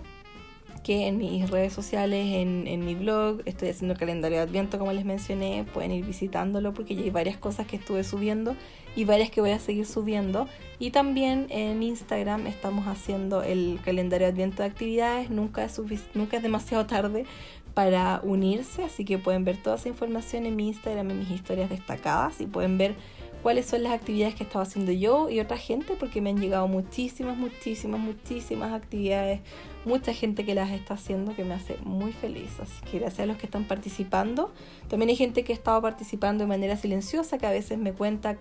que 0.84 1.08
en 1.08 1.18
mis 1.18 1.50
redes 1.50 1.74
sociales, 1.74 2.36
en, 2.36 2.66
en, 2.68 2.86
mi 2.86 2.96
blog, 2.96 3.42
estoy 3.46 3.70
haciendo 3.70 3.94
el 3.94 4.00
calendario 4.00 4.38
de 4.38 4.44
Adviento, 4.44 4.80
como 4.80 4.94
les 4.94 5.06
mencioné, 5.06 5.66
pueden 5.74 5.92
ir 5.92 6.06
visitándolo 6.06 6.74
porque 6.74 6.96
ya 6.96 7.04
hay 7.04 7.10
varias 7.10 7.38
cosas 7.38 7.68
que 7.68 7.76
estuve 7.76 8.04
subiendo 8.04 8.56
y 8.96 9.06
varias 9.06 9.30
que 9.30 9.42
voy 9.42 9.52
a 9.52 9.60
seguir 9.60 9.86
subiendo. 9.86 10.48
Y 10.80 10.92
también 10.92 11.48
en 11.50 11.84
Instagram 11.84 12.48
estamos 12.48 12.88
haciendo 12.88 13.44
el 13.44 13.80
calendario 13.84 14.28
de 14.28 14.34
Adviento 14.34 14.64
de 14.64 14.70
actividades, 14.70 15.30
nunca 15.30 15.64
es, 15.64 15.80
nunca 16.14 16.38
es 16.38 16.44
demasiado 16.44 16.86
tarde 16.86 17.26
para 17.74 18.20
unirse, 18.24 18.84
así 18.84 19.06
que 19.06 19.18
pueden 19.18 19.46
ver 19.46 19.58
toda 19.58 19.76
esa 19.76 19.90
información 19.90 20.46
en 20.46 20.56
mi 20.56 20.68
Instagram, 20.68 21.12
en 21.12 21.20
mis 21.20 21.32
historias 21.32 21.70
destacadas 21.70 22.42
y 22.42 22.46
pueden 22.46 22.78
ver 22.78 22.96
cuáles 23.42 23.66
son 23.66 23.84
las 23.84 23.94
actividades 23.94 24.36
que 24.36 24.44
estaba 24.44 24.64
haciendo 24.64 24.92
yo 24.92 25.30
y 25.30 25.40
otra 25.40 25.58
gente, 25.58 25.94
porque 26.00 26.22
me 26.22 26.30
han 26.30 26.40
llegado 26.40 26.68
muchísimas, 26.68 27.38
muchísimas, 27.38 28.00
muchísimas 28.00 28.74
actividades, 28.74 29.40
mucha 29.86 30.14
gente 30.14 30.46
que 30.46 30.56
las 30.56 30.72
está 30.72 30.96
haciendo 30.96 31.36
que 31.36 31.44
me 31.44 31.54
hace 31.54 31.78
muy 31.84 32.12
feliz. 32.12 32.60
Así 32.60 32.82
que 32.90 33.00
gracias 33.00 33.22
a 33.22 33.26
los 33.26 33.38
que 33.38 33.46
están 33.46 33.66
participando. 33.66 34.52
También 34.90 35.10
hay 35.10 35.16
gente 35.16 35.44
que 35.44 35.54
ha 35.54 35.56
estado 35.56 35.82
participando 35.82 36.44
de 36.44 36.48
manera 36.48 36.76
silenciosa, 36.76 37.38
que 37.38 37.48
a 37.48 37.52
veces 37.52 37.78
me 37.78 37.94
cuenta 37.94 38.38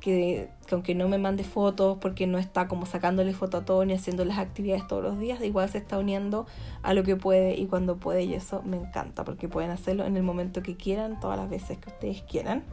que, 0.00 0.48
que, 0.66 0.74
aunque 0.74 0.94
no 0.94 1.08
me 1.08 1.18
mande 1.18 1.44
fotos, 1.44 1.98
porque 2.00 2.26
no 2.26 2.38
está 2.38 2.68
como 2.68 2.86
sacándole 2.86 3.32
foto 3.32 3.58
a 3.58 3.64
todo 3.64 3.84
ni 3.84 3.92
haciendo 3.92 4.24
las 4.24 4.38
actividades 4.38 4.86
todos 4.86 5.02
los 5.02 5.18
días, 5.18 5.40
igual 5.42 5.68
se 5.68 5.78
está 5.78 5.98
uniendo 5.98 6.46
a 6.82 6.94
lo 6.94 7.02
que 7.04 7.16
puede 7.16 7.56
y 7.56 7.66
cuando 7.66 7.96
puede 7.96 8.24
y 8.24 8.34
eso 8.34 8.62
me 8.62 8.76
encanta, 8.76 9.24
porque 9.24 9.48
pueden 9.48 9.70
hacerlo 9.70 10.04
en 10.04 10.16
el 10.16 10.22
momento 10.22 10.62
que 10.62 10.76
quieran, 10.76 11.20
todas 11.20 11.38
las 11.38 11.48
veces 11.48 11.78
que 11.78 11.90
ustedes 11.90 12.22
quieran. 12.22 12.64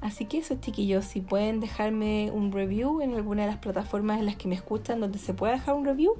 Así 0.00 0.26
que 0.26 0.38
eso 0.38 0.56
chiquillos, 0.56 1.06
si 1.06 1.22
pueden 1.22 1.60
dejarme 1.60 2.30
un 2.30 2.52
review 2.52 3.00
en 3.00 3.14
alguna 3.14 3.42
de 3.42 3.48
las 3.48 3.58
plataformas 3.58 4.18
en 4.18 4.26
las 4.26 4.36
que 4.36 4.48
me 4.48 4.54
escuchan 4.54 5.00
donde 5.00 5.18
se 5.18 5.32
pueda 5.32 5.54
dejar 5.54 5.74
un 5.74 5.86
review, 5.86 6.14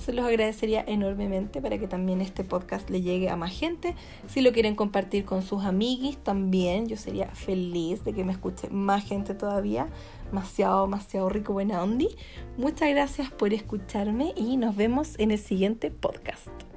se 0.00 0.12
los 0.12 0.24
agradecería 0.24 0.84
enormemente 0.86 1.60
para 1.60 1.78
que 1.78 1.86
también 1.86 2.20
este 2.20 2.44
podcast 2.44 2.90
le 2.90 3.02
llegue 3.02 3.28
a 3.28 3.36
más 3.36 3.52
gente. 3.52 3.94
Si 4.28 4.40
lo 4.40 4.52
quieren 4.52 4.74
compartir 4.74 5.24
con 5.24 5.42
sus 5.42 5.64
amiguis 5.64 6.16
también, 6.18 6.88
yo 6.88 6.96
sería 6.96 7.28
feliz 7.28 8.04
de 8.04 8.12
que 8.12 8.24
me 8.24 8.32
escuche 8.32 8.68
más 8.70 9.04
gente 9.04 9.34
todavía. 9.34 9.88
Demasiado, 10.26 10.82
demasiado 10.82 11.28
rico, 11.28 11.52
buena 11.52 11.82
ondi. 11.82 12.08
Muchas 12.56 12.88
gracias 12.90 13.30
por 13.30 13.52
escucharme 13.52 14.32
y 14.36 14.56
nos 14.56 14.76
vemos 14.76 15.18
en 15.18 15.30
el 15.30 15.38
siguiente 15.38 15.90
podcast. 15.90 16.69